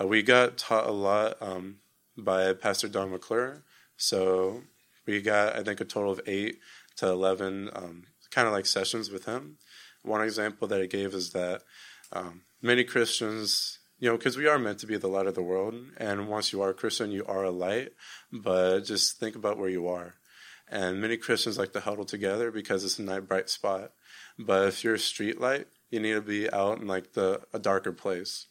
uh, 0.00 0.06
we 0.06 0.22
got 0.22 0.56
taught 0.56 0.88
a 0.88 0.92
lot 0.92 1.36
um, 1.40 1.76
by 2.16 2.52
Pastor 2.52 2.88
Don 2.88 3.10
McClure. 3.10 3.62
So 3.96 4.62
we 5.06 5.20
got 5.20 5.56
I 5.56 5.62
think 5.62 5.80
a 5.80 5.84
total 5.84 6.12
of 6.12 6.20
eight 6.26 6.58
to 6.96 7.08
eleven 7.08 7.70
um, 7.74 8.04
kind 8.30 8.46
of 8.46 8.52
like 8.52 8.66
sessions 8.66 9.10
with 9.10 9.26
him. 9.26 9.58
One 10.02 10.22
example 10.22 10.68
that 10.68 10.80
he 10.80 10.86
gave 10.86 11.14
is 11.14 11.30
that 11.30 11.62
um, 12.12 12.42
many 12.60 12.84
Christians, 12.84 13.78
you 13.98 14.08
know, 14.08 14.16
because 14.16 14.36
we 14.36 14.46
are 14.46 14.58
meant 14.58 14.78
to 14.80 14.86
be 14.86 14.96
the 14.96 15.08
light 15.08 15.26
of 15.26 15.34
the 15.34 15.42
world, 15.42 15.74
and 15.96 16.28
once 16.28 16.52
you 16.52 16.60
are 16.62 16.70
a 16.70 16.74
Christian, 16.74 17.10
you 17.10 17.24
are 17.26 17.44
a 17.44 17.50
light. 17.50 17.92
But 18.32 18.80
just 18.80 19.18
think 19.18 19.36
about 19.36 19.58
where 19.58 19.70
you 19.70 19.88
are. 19.88 20.14
And 20.68 21.00
many 21.00 21.16
Christians 21.16 21.58
like 21.58 21.72
to 21.72 21.80
huddle 21.80 22.04
together 22.04 22.50
because 22.50 22.84
it's 22.84 22.98
a 22.98 23.02
nice 23.02 23.22
bright 23.22 23.50
spot. 23.50 23.92
But 24.38 24.68
if 24.68 24.82
you're 24.82 24.94
a 24.94 24.98
street 24.98 25.40
light, 25.40 25.66
you 25.90 26.00
need 26.00 26.14
to 26.14 26.20
be 26.20 26.50
out 26.50 26.80
in 26.80 26.86
like 26.86 27.12
the 27.12 27.42
a 27.52 27.58
darker 27.58 27.92
place. 27.92 28.46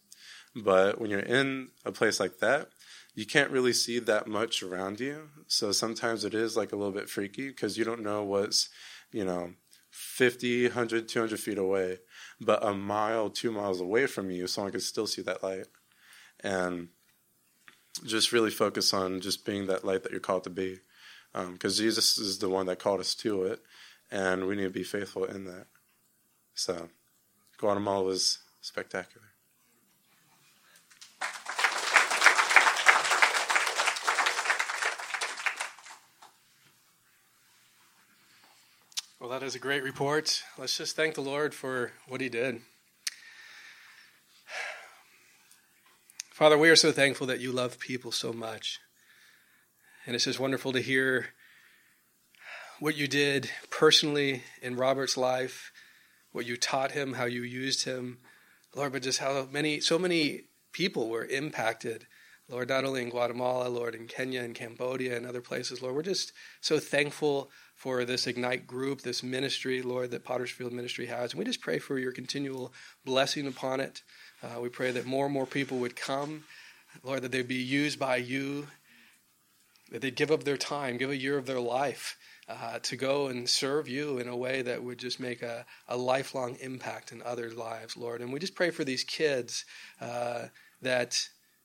But 0.55 1.01
when 1.01 1.09
you're 1.09 1.20
in 1.20 1.70
a 1.84 1.91
place 1.91 2.20
like 2.20 2.38
that, 2.39 2.70
you 3.16 3.26
can't 3.26 3.51
really 3.51 3.74
see 3.74 3.99
that 3.99 4.28
much 4.28 4.61
around 4.61 4.99
you. 4.99 5.30
So 5.47 5.72
sometimes 5.72 6.24
it 6.24 6.34
is 6.34 6.55
like 6.55 6.72
a 6.72 6.76
little 6.76 6.93
bit 6.93 7.09
freaky 7.09 7.47
because 7.47 7.78
you 7.78 7.84
don't 7.84 8.03
know 8.03 8.24
what's, 8.24 8.70
you 9.11 9.26
know, 9.26 9.53
50, 9.89 10.66
100, 10.66 11.07
200 11.07 11.39
feet 11.39 11.57
away 11.57 11.99
but 12.45 12.66
a 12.66 12.74
mile, 12.74 13.30
two 13.30 13.51
miles 13.51 13.80
away 13.80 14.05
from 14.05 14.32
you, 14.32 14.47
someone 14.47 14.72
could 14.72 14.84
still 14.84 15.07
see 15.07 15.22
that 15.24 15.43
light. 15.43 15.68
And 16.41 16.89
just 18.05 18.32
really 18.32 18.49
focus 18.49 18.93
on 18.93 19.22
just 19.22 19.45
being 19.45 19.68
that 19.68 19.86
light 19.86 20.03
that 20.03 20.11
you're 20.11 20.20
called 20.20 20.43
to 20.45 20.49
be. 20.49 20.80
Because 21.34 21.80
um, 21.80 21.84
Jesus 21.84 22.18
is 22.18 22.38
the 22.38 22.50
one 22.50 22.68
that 22.68 22.80
called 22.80 23.00
us 23.00 23.16
to 23.16 23.44
it, 23.44 23.60
and 24.12 24.46
we 24.48 24.56
need 24.56 24.64
to 24.64 24.70
be 24.70 24.84
faithful 24.84 25.26
in 25.26 25.46
that. 25.46 25.66
So, 26.54 26.90
Guatemala 27.58 28.04
was 28.04 28.40
spectacular. 28.62 29.28
Well, 39.20 39.32
that 39.32 39.42
is 39.42 39.56
a 39.56 39.60
great 39.60 39.84
report. 39.84 40.44
Let's 40.58 40.78
just 40.78 40.96
thank 40.96 41.16
the 41.16 41.22
Lord 41.22 41.54
for 41.56 41.94
what 42.10 42.20
He 42.20 42.28
did. 42.28 42.62
Father, 46.30 46.58
we 46.58 46.70
are 46.70 46.76
so 46.76 46.92
thankful 46.92 47.26
that 47.28 47.40
you 47.40 47.54
love 47.54 47.80
people 47.80 48.12
so 48.12 48.34
much. 48.34 48.80
And 50.06 50.16
it's 50.16 50.26
just 50.26 50.39
wonderful 50.39 50.74
to 50.74 50.82
hear 50.82 51.28
what 52.80 52.97
you 52.97 53.08
did 53.08 53.49
personally 53.70 54.43
in 54.62 54.76
Robert's 54.76 55.16
life, 55.16 55.72
what 56.32 56.45
you 56.45 56.58
taught 56.58 56.91
him, 56.91 57.14
how 57.14 57.26
you 57.26 57.43
used 57.43 57.86
him, 57.86 58.20
Lord, 58.76 58.91
but 58.91 59.04
just 59.04 59.20
how 59.20 59.47
many, 59.51 59.80
so 59.80 59.97
many 59.97 60.41
people 60.74 61.10
were 61.10 61.26
impacted 61.26 62.08
Lord, 62.49 62.70
not 62.70 62.84
only 62.84 63.01
in 63.01 63.10
Guatemala, 63.10 63.70
Lord, 63.70 63.95
in 63.95 64.06
Kenya 64.06 64.41
and 64.41 64.54
Cambodia 64.54 65.16
and 65.16 65.26
other 65.26 65.41
places, 65.41 65.82
Lord, 65.82 65.95
we're 65.95 66.01
just 66.01 66.34
so 66.60 66.78
thankful 66.78 67.49
for 67.76 68.04
this 68.04 68.28
Ignite 68.28 68.68
group, 68.68 69.01
this 69.01 69.24
ministry, 69.24 69.82
Lord, 69.82 70.12
that 70.12 70.26
Pottersfield 70.26 70.74
Ministry 70.74 71.06
has. 71.06 71.32
And 71.32 71.39
we 71.39 71.45
just 71.45 71.62
pray 71.62 71.80
for 71.80 71.97
your 71.97 72.12
continual 72.12 72.74
blessing 73.06 73.47
upon 73.47 73.80
it. 73.80 74.04
Uh, 74.43 74.60
we 74.60 74.68
pray 74.68 74.91
that 74.91 75.06
more 75.06 75.26
and 75.26 75.34
more 75.34 75.45
people 75.45 75.80
would 75.80 75.95
come, 75.95 76.43
Lord, 77.01 77.22
that 77.22 77.32
they'd 77.32 77.47
be 77.47 77.56
used 77.56 77.97
by 77.97 78.18
you, 78.18 78.68
that 79.92 80.02
they'd 80.02 80.16
give 80.16 80.32
up 80.32 80.44
their 80.44 80.58
time, 80.58 80.98
give 80.98 81.10
a 81.10 81.18
year 81.18 81.38
of 81.38 81.46
their 81.46 81.60
life 81.60 82.18
uh, 82.50 82.80
to 82.80 82.96
go 82.96 83.28
and 83.28 83.50
serve 83.50 83.88
you 83.88 84.20
in 84.20 84.28
a 84.28 84.36
way 84.36 84.62
that 84.62 84.84
would 84.84 84.98
just 84.98 85.20
make 85.20 85.42
a, 85.42 85.66
a 85.88 85.98
lifelong 85.98 86.56
impact 86.62 87.12
in 87.12 87.22
others' 87.22 87.56
lives, 87.56 87.96
Lord. 87.96 88.22
And 88.22 88.34
we 88.34 88.40
just 88.40 88.56
pray 88.56 88.70
for 88.70 88.84
these 88.84 89.04
kids 89.04 89.66
uh, 90.02 90.48
that 90.82 91.18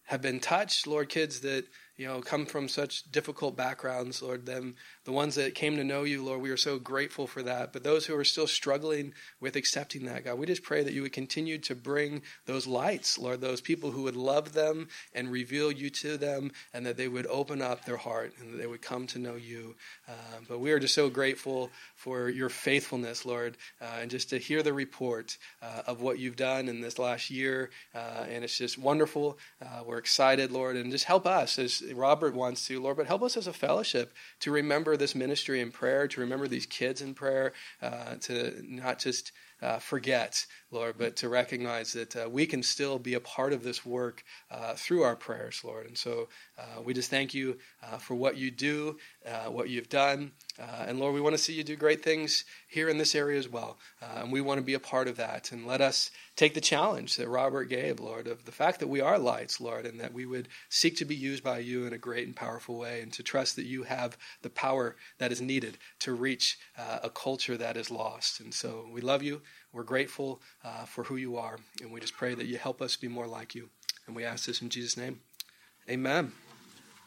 have 0.05 0.23
been 0.23 0.41
touched, 0.41 0.87
Lord, 0.87 1.09
kids 1.09 1.41
that 1.41 1.67
you 1.97 2.07
know 2.07 2.21
come 2.21 2.47
from 2.47 2.69
such 2.69 3.11
difficult 3.11 3.57
backgrounds, 3.57 4.23
Lord, 4.23 4.47
them 4.47 4.77
the 5.09 5.15
ones 5.15 5.37
that 5.37 5.55
came 5.55 5.79
to 5.79 5.85
know 5.85 6.03
you, 6.03 6.23
Lord, 6.23 6.43
we 6.43 6.51
are 6.51 6.57
so 6.59 6.79
grateful 6.79 7.27
for 7.27 7.43
that. 7.43 7.73
But 7.73 7.83
those 7.83 8.05
who 8.05 8.15
are 8.15 8.25
still 8.25 8.47
struggling 8.47 9.15
with 9.41 9.57
accepting 9.57 10.05
that, 10.05 10.27
God, 10.27 10.39
we 10.39 10.45
just 10.45 10.63
pray 10.63 10.83
that 10.83 10.93
you 10.93 11.01
would 11.01 11.15
continue 11.15 11.57
to 11.61 11.75
bring 11.75 12.21
those 12.45 12.67
lights, 12.67 13.19
Lord, 13.19 13.41
those 13.41 13.63
people 13.63 13.91
who 13.91 14.03
would 14.03 14.17
love 14.17 14.53
them 14.53 14.89
and 15.15 15.33
reveal 15.33 15.73
you 15.73 15.89
to 15.89 16.19
them, 16.19 16.53
and 16.75 16.85
that 16.85 16.99
they 16.99 17.09
would 17.09 17.27
open 17.29 17.63
up 17.63 17.87
their 17.87 17.97
heart 17.97 18.35
and 18.39 18.53
that 18.53 18.59
they 18.59 18.67
would 18.67 18.83
come 18.83 19.07
to 19.07 19.19
know 19.19 19.37
you. 19.37 19.77
Uh, 20.07 20.13
but 20.47 20.61
we 20.61 20.73
are 20.73 20.79
just 20.79 20.95
so 20.95 21.09
grateful 21.09 21.71
for 21.97 22.29
your 22.29 22.51
faithfulness, 22.51 23.25
Lord, 23.25 23.57
uh, 23.81 24.01
and 24.03 24.11
just 24.11 24.29
to 24.29 24.37
hear 24.37 24.63
the 24.63 24.75
report 24.75 25.39
uh, 25.63 25.85
of 25.87 26.03
what 26.03 26.19
you've 26.19 26.37
done 26.37 26.69
in 26.69 26.83
this 26.83 26.99
last 26.99 27.31
year. 27.31 27.71
Uh, 27.95 28.27
and 28.29 28.45
it's 28.45 28.59
just 28.59 28.77
wonderful. 28.77 29.39
Uh, 29.63 29.85
we're 29.87 29.97
excited, 29.97 30.53
Lord, 30.53 30.77
and 30.77 30.91
just 30.91 31.07
help 31.07 31.27
us 31.27 31.59
as 31.59 31.83
Robert 31.95 32.35
wants 32.35 32.67
to, 32.67 32.79
Lord, 32.79 32.99
but 32.99 33.07
help 33.07 33.23
us 33.23 33.39
as 33.39 33.47
a 33.47 33.55
fellowship 33.55 34.13
to 34.41 34.51
remember 34.51 34.98
this 34.99 35.15
ministry 35.15 35.61
in 35.61 35.71
prayer, 35.71 36.09
to 36.09 36.21
remember 36.21 36.49
these 36.49 36.67
kids 36.67 37.01
in 37.01 37.15
prayer, 37.15 37.53
uh, 37.83 38.17
to 38.23 38.55
not 38.63 38.99
just 38.99 39.33
uh, 39.61 39.79
forget, 39.79 40.47
Lord, 40.71 40.97
but 40.99 41.17
to 41.17 41.29
recognize 41.29 41.95
that 41.95 42.15
uh, 42.15 42.29
we 42.29 42.45
can 42.47 42.63
still 42.63 42.99
be 42.99 43.15
a 43.15 43.21
part 43.21 43.55
of 43.55 43.63
this 43.63 43.87
work 43.87 44.23
uh, 44.51 44.75
through 44.75 45.03
our 45.03 45.17
prayers, 45.17 45.63
Lord. 45.65 45.87
And 45.87 45.97
so 45.97 46.29
uh, 46.59 46.83
we 46.83 46.93
just 46.93 47.11
thank 47.11 47.33
you 47.33 47.57
uh, 47.83 47.97
for 47.97 48.15
what 48.15 48.37
you 48.37 48.51
do, 48.51 48.99
uh, 49.27 49.51
what 49.51 49.71
you've 49.71 49.89
done. 49.89 50.33
and 50.59 51.01
Lord, 51.01 51.15
we 51.15 51.21
want 51.23 51.35
to 51.35 51.43
see 51.43 51.55
you 51.55 51.65
do 51.65 51.77
great 51.77 52.03
things 52.03 52.45
here 52.69 52.91
in 52.91 52.99
this 52.99 53.15
area 53.15 53.39
as 53.39 53.49
well. 53.49 53.79
and 54.03 54.31
we 54.31 54.43
want 54.43 54.59
to 54.59 54.65
be 54.65 54.75
a 54.75 54.81
part 54.81 55.09
of 55.09 55.17
that. 55.17 55.53
And 55.53 55.67
let 55.67 55.81
us 55.81 56.11
take 56.37 56.53
the 56.53 56.61
challenge 56.61 57.17
that 57.17 57.29
Robert 57.29 57.65
gave, 57.65 57.99
Lord, 57.99 58.27
of 58.27 58.45
the 58.45 58.53
fact 58.53 58.81
that 58.81 58.89
we 58.89 59.01
are 59.01 59.19
lights, 59.19 59.61
Lord, 59.61 59.87
and 59.87 59.99
that 60.01 60.13
we 60.13 60.27
would 60.27 60.49
seek 60.69 60.97
to 60.99 61.05
be 61.07 61.17
used 61.17 61.43
by 61.43 61.61
you 61.61 61.87
in 61.87 61.93
a 61.95 61.99
great 61.99 62.27
and 62.27 62.37
powerful 62.37 62.77
way, 62.77 63.01
and 63.01 63.13
to 63.15 63.23
trust 63.23 63.57
that 63.57 63.65
you 63.65 63.85
have 63.85 64.19
the 64.43 64.51
power 64.51 64.97
that 65.19 65.33
is 65.33 65.41
needed 65.41 65.79
to 66.01 66.13
reach 66.13 66.59
a 66.77 67.09
culture 67.09 67.57
that 67.57 67.77
is 67.77 67.91
lost. 67.91 68.41
And 68.41 68.53
so 68.53 68.87
we 68.93 69.01
love 69.01 69.23
you. 69.23 69.41
We're 69.73 69.83
grateful 69.83 70.41
uh, 70.65 70.85
for 70.85 71.05
who 71.05 71.17
you 71.17 71.37
are, 71.37 71.59
and 71.81 71.93
we 71.93 72.01
just 72.01 72.17
pray 72.17 72.35
that 72.35 72.47
you 72.47 72.59
help 72.59 72.81
us 72.81 72.97
be 72.97 73.09
more 73.09 73.27
like 73.27 73.55
you. 73.55 73.69
And 74.07 74.17
we 74.17 74.25
ask 74.25 74.47
this 74.47 74.63
in 74.63 74.71
Jesus' 74.71 74.97
name. 74.97 75.21
Amen. 75.89 76.33